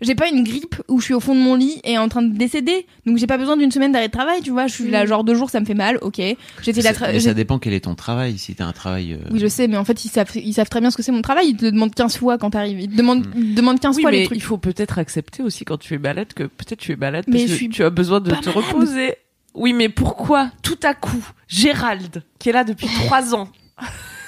[0.00, 2.22] j'ai pas une grippe où je suis au fond de mon lit et en train
[2.22, 2.86] de décéder.
[3.06, 4.66] Donc j'ai pas besoin d'une semaine d'arrêt de travail, tu vois.
[4.66, 5.06] Je suis là, Mm.
[5.06, 6.20] genre deux jours, ça me fait mal, ok.
[6.62, 6.92] J'étais là.
[6.94, 8.36] Ça- mais dépend quel est ton travail.
[8.38, 9.12] Si t'as un travail.
[9.14, 11.02] euh, Oui, je sais, mais en fait, ils savent, ils savent très bien ce que
[11.02, 11.48] c'est mon travail.
[11.50, 12.80] Ils te le demandent 15 fois quand t'arrives.
[12.80, 14.38] Ils te demandent, ils te demandent 15 Oui, fois mais les trucs.
[14.38, 17.38] il faut peut-être accepter aussi quand tu es malade que peut-être tu es malade Mais
[17.38, 18.48] parce je que suis tu as besoin de te malade.
[18.54, 19.14] reposer.
[19.54, 23.48] Oui, mais pourquoi tout à coup Gérald, qui est là depuis trois ans,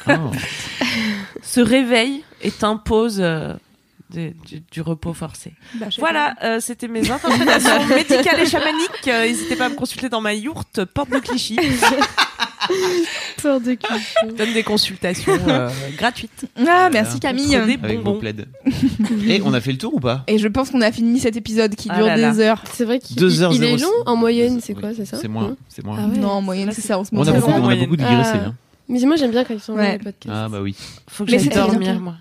[0.09, 0.13] oh.
[1.43, 3.55] se réveille et t'impose euh,
[4.11, 4.35] du,
[4.71, 9.09] du repos forcé Bah, Voilà, euh, c'était mes interprétations médicales et chamaniques.
[9.09, 11.59] Euh, N'hésitez pas à me consulter dans ma yourte, porte de Clichy.
[13.43, 13.77] Peur de.
[14.27, 16.47] Je donne des consultations euh, gratuites.
[16.67, 17.21] Ah, merci.
[17.21, 17.49] Camille.
[17.49, 18.35] Des Avec vos plaids.
[19.27, 20.25] Et on a fait le tour ou pas?
[20.27, 22.33] Et je pense qu'on a fini cet épisode qui Ah dure là là.
[22.33, 22.63] des heures.
[22.73, 25.29] C'est vrai qu'il Deux heures il est long en moyenne, c'est quoi, c'est ça C'est
[25.29, 25.51] moins.
[25.51, 25.99] Hein C'est moins.
[26.01, 26.19] Ah ouais.
[26.19, 27.85] Non, en moyenne, c'est ça en ce On a beaucoup, on a moyenne.
[27.85, 28.31] beaucoup digressé.
[28.35, 28.47] Ah.
[28.49, 28.55] hein.
[28.89, 29.87] Mais moi j'aime bien quand ils sont Ouais.
[29.87, 30.35] dans le podcast.
[30.37, 30.75] Ah bah oui.
[31.09, 32.15] Faut que j'aille dormir, moi.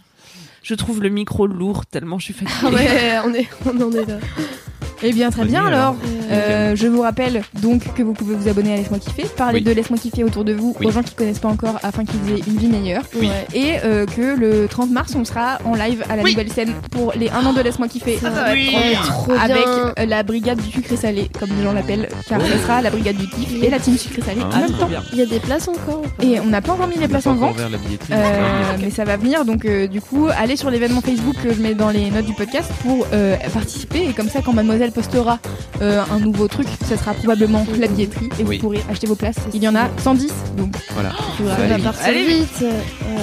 [0.66, 2.58] Je trouve le micro lourd tellement je suis fatiguée.
[2.64, 4.18] Ah ouais, on, est, on en est là.
[5.08, 5.80] Eh bien, très bien alors.
[5.80, 5.96] alors.
[6.32, 9.64] Euh, je vous rappelle donc que vous pouvez vous abonner à Laisse-moi kiffer, parler Oui.
[9.64, 10.88] de Laisse-moi kiffer autour de vous Oui.
[10.88, 13.04] aux gens qui connaissent pas encore afin qu'ils aient une vie meilleure.
[13.16, 13.30] Oui.
[13.54, 16.32] Et euh, que le 30 mars, on sera en live à la Oui.
[16.32, 18.18] nouvelle scène pour les 1 an de Laisse-moi kiffer.
[18.20, 18.72] Ça va Oui.
[18.94, 19.42] être trop bien.
[19.44, 22.90] Avec euh, la brigade du sucré salé, comme les gens l'appellent, car ce sera la
[22.90, 24.90] brigade du kiff et la team sucré salé Ah, en même trop temps.
[25.14, 27.36] Il y a des places encore Et on n'a pas encore mis les places en
[27.36, 27.56] vente.
[28.82, 31.90] mais ça va venir donc du coup allez sur l'événement Facebook que je mets dans
[31.92, 33.06] les notes du podcast pour
[33.54, 35.38] participer et comme ça quand mademoiselle postera
[35.82, 38.56] euh, un nouveau truc ça sera probablement la billetterie et Oui.
[38.58, 41.12] vous pourrez acheter vos places il y en a 110 donc Voilà.
[41.18, 42.64] il faudra Ça va partir Allez, vite.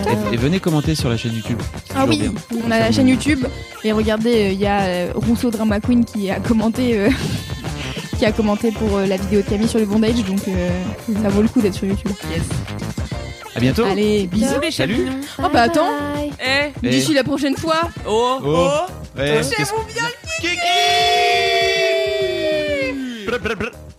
[0.05, 0.21] Voilà.
[0.31, 1.59] Et, et venez commenter sur la chaîne YouTube.
[1.97, 2.33] Ah oui bien.
[2.67, 3.45] on a la chaîne YouTube
[3.85, 7.09] et regardez euh, il y a euh, Rousseau Drama Queen qui a commenté euh,
[8.19, 10.69] qui a commenté pour euh, la vidéo de Camille sur le bondage donc euh,
[11.23, 12.13] ça vaut le coup d'être sur YouTube
[13.57, 13.85] À bientôt.
[13.85, 15.07] allez bisous les Salut.
[15.39, 16.31] oh bah attends Bye.
[16.83, 18.47] Eh, Et- d'ici la prochaine fois oh, Oh.
[18.47, 19.19] oh.
[19.19, 20.05] Ouais, Touchez-vous bien
[20.41, 20.57] Kiki
[23.43, 23.92] brr, brr, brr.